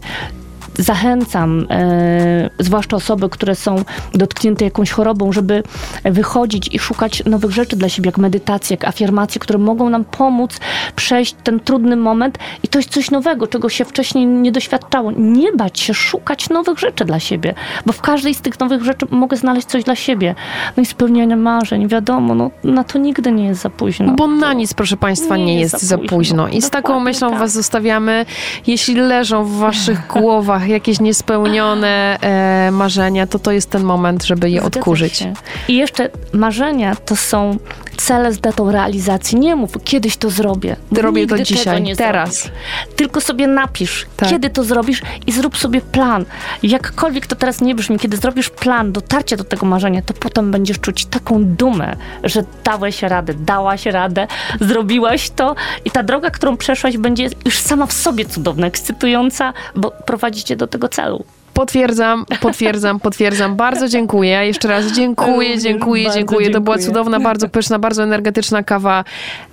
zachęcam, 0.78 1.68
e, 1.70 2.50
zwłaszcza 2.60 2.98
osoby, 2.98 3.30
które 3.30 3.56
są 3.56 3.84
dotknięte 4.14 4.66
jakąś 4.66 4.92
chorobą, 4.92 5.32
żeby 5.32 5.64
wychodzić 6.04 6.76
i 6.76 6.80
szukać 6.80 7.26
nowych 7.26 7.52
rzeczy 7.52 7.76
dla 7.76 7.90
siebie, 7.90 8.08
jak 8.08 8.18
medytacje, 8.18 8.74
jak 8.80 8.90
afirmacje, 8.90 9.40
które 9.40 9.60
mogą 9.60 9.90
nam 9.90 10.06
pomóc 10.06 10.60
przejść 10.96 11.36
ten 11.44 11.60
trudny 11.60 11.96
moment 11.96 12.38
i 12.64 12.68
to 12.68 12.80
jest 12.80 12.90
coś 12.90 13.12
nowego, 13.12 13.48
czego 13.48 13.70
się 13.70 13.86
wcześniej 13.86 14.26
nie 14.28 14.52
doświadczało. 14.52 15.12
Nie 15.12 15.52
bać 15.52 15.80
się 15.80 15.94
szukać 15.94 16.50
nowych 16.50 16.80
rzeczy 16.80 17.06
dla 17.06 17.20
siebie, 17.20 17.54
bo 17.86 17.94
w 17.94 18.02
każdej 18.02 18.34
z 18.34 18.42
tych 18.42 18.60
nowych 18.60 18.84
rzeczy 18.84 19.06
mogę 19.10 19.38
znaleźć 19.38 19.68
coś 19.68 19.84
dla 19.84 19.96
siebie. 19.96 20.36
No 20.78 20.84
i 20.84 20.86
spełnianie 20.86 21.36
marzeń, 21.36 21.88
wiadomo, 21.88 22.36
no, 22.36 22.52
na 22.64 22.84
to 22.84 23.00
nigdy 23.00 23.32
nie 23.32 23.46
jest 23.46 23.62
za 23.62 23.70
późno. 23.70 24.14
Bo 24.14 24.28
na 24.28 24.54
nic, 24.54 24.74
proszę 24.74 24.98
Państwa, 24.98 25.38
nie, 25.38 25.46
Nie 25.46 25.60
jest, 25.60 25.74
jest 25.74 25.86
za 25.86 25.90
za 25.90 25.98
późno. 25.98 26.18
późno. 26.18 26.48
I 26.48 26.62
z 26.62 26.70
taką 26.70 26.82
Dokładnie 26.88 27.04
myślą 27.04 27.30
tak. 27.30 27.40
Was 27.40 27.52
zostawiamy. 27.52 28.26
Jeśli 28.68 28.96
leżą 28.96 29.44
w 29.44 29.52
Waszych 29.58 30.08
głowach 30.14 30.67
jakieś 30.70 31.00
niespełnione 31.00 32.18
e, 32.22 32.72
marzenia, 32.72 33.28
to 33.28 33.40
to 33.40 33.52
jest 33.52 33.70
ten 33.70 33.84
moment, 33.84 34.24
żeby 34.24 34.50
je 34.50 34.60
Zgadza 34.62 34.80
odkurzyć. 34.80 35.18
się. 35.18 35.34
I 35.68 35.76
jeszcze 35.78 36.10
marzenia 36.34 36.96
to 36.96 37.16
są 37.16 37.58
cele 37.98 38.34
z 38.34 38.40
datą 38.40 38.72
realizacji. 38.72 39.40
Nie 39.40 39.56
mów, 39.56 39.72
kiedyś 39.84 40.18
to 40.18 40.30
zrobię. 40.30 40.76
Robię 40.92 41.28
to 41.28 41.40
dzisiaj, 41.44 41.96
teraz. 41.96 42.36
zrobisz. 42.44 42.52
Tylko 42.96 43.22
sobie 43.22 43.48
napisz, 43.48 44.06
Tak. 44.18 44.30
kiedy 44.30 44.50
to 44.50 44.64
zrobisz 44.64 45.02
i 45.28 45.32
zrób 45.32 45.58
sobie 45.58 45.82
plan. 45.82 46.26
Jakkolwiek 46.64 47.28
to 47.28 47.36
teraz 47.36 47.62
nie 47.62 47.76
brzmi, 47.76 48.00
kiedy 48.00 48.18
zrobisz 48.18 48.50
plan 48.50 48.92
dotarcia 48.92 49.38
do 49.38 49.44
tego 49.44 49.66
marzenia, 49.66 50.02
to 50.02 50.14
potem 50.14 50.52
będziesz 50.52 50.80
czuć 50.80 51.06
taką 51.06 51.44
dumę, 51.46 51.96
że 52.24 52.44
dałeś 52.64 53.02
radę, 53.02 53.34
dałaś 53.34 53.86
radę, 53.86 54.28
zrobiłaś 54.62 55.30
to 55.30 55.56
i 55.86 55.92
ta 55.92 56.04
droga, 56.04 56.30
którą 56.30 56.58
przeszłaś, 56.58 56.98
będzie 56.98 57.30
już 57.46 57.58
sama 57.60 57.86
w 57.86 57.94
sobie 57.94 58.26
cudowna, 58.26 58.68
ekscytująca, 58.68 59.54
bo 59.76 59.92
prowadzi 59.92 60.44
cię 60.44 60.56
do 60.58 60.68
tego 60.68 60.90
celu. 60.90 61.24
Potwierdzam, 61.54 62.26
potwierdzam, 62.42 63.00
potwierdzam. 63.00 63.56
Bardzo 63.56 63.88
dziękuję. 63.88 64.46
Jeszcze 64.46 64.68
raz 64.68 64.86
dziękuję, 64.86 65.60
dziękuję, 65.60 66.04
bardzo 66.04 66.20
dziękuję. 66.20 66.50
To 66.50 66.62
była 66.62 66.78
cudowna, 66.78 67.20
bardzo 67.20 67.50
pyszna, 67.50 67.80
bardzo 67.80 68.04
energetyczna 68.04 68.64
kawa. 68.64 69.04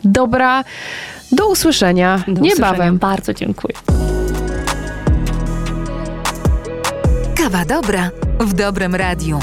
Dobra. 0.04 0.64
Do 1.32 1.48
usłyszenia 1.48 2.16
Do 2.16 2.32
usłyszenia. 2.32 2.54
niebawem. 2.54 2.98
Bardzo 2.98 3.34
dziękuję. 3.34 3.74
Kawa 7.36 7.64
dobra 7.64 8.10
w 8.40 8.52
dobrym 8.52 8.94
radiu. 8.94 9.38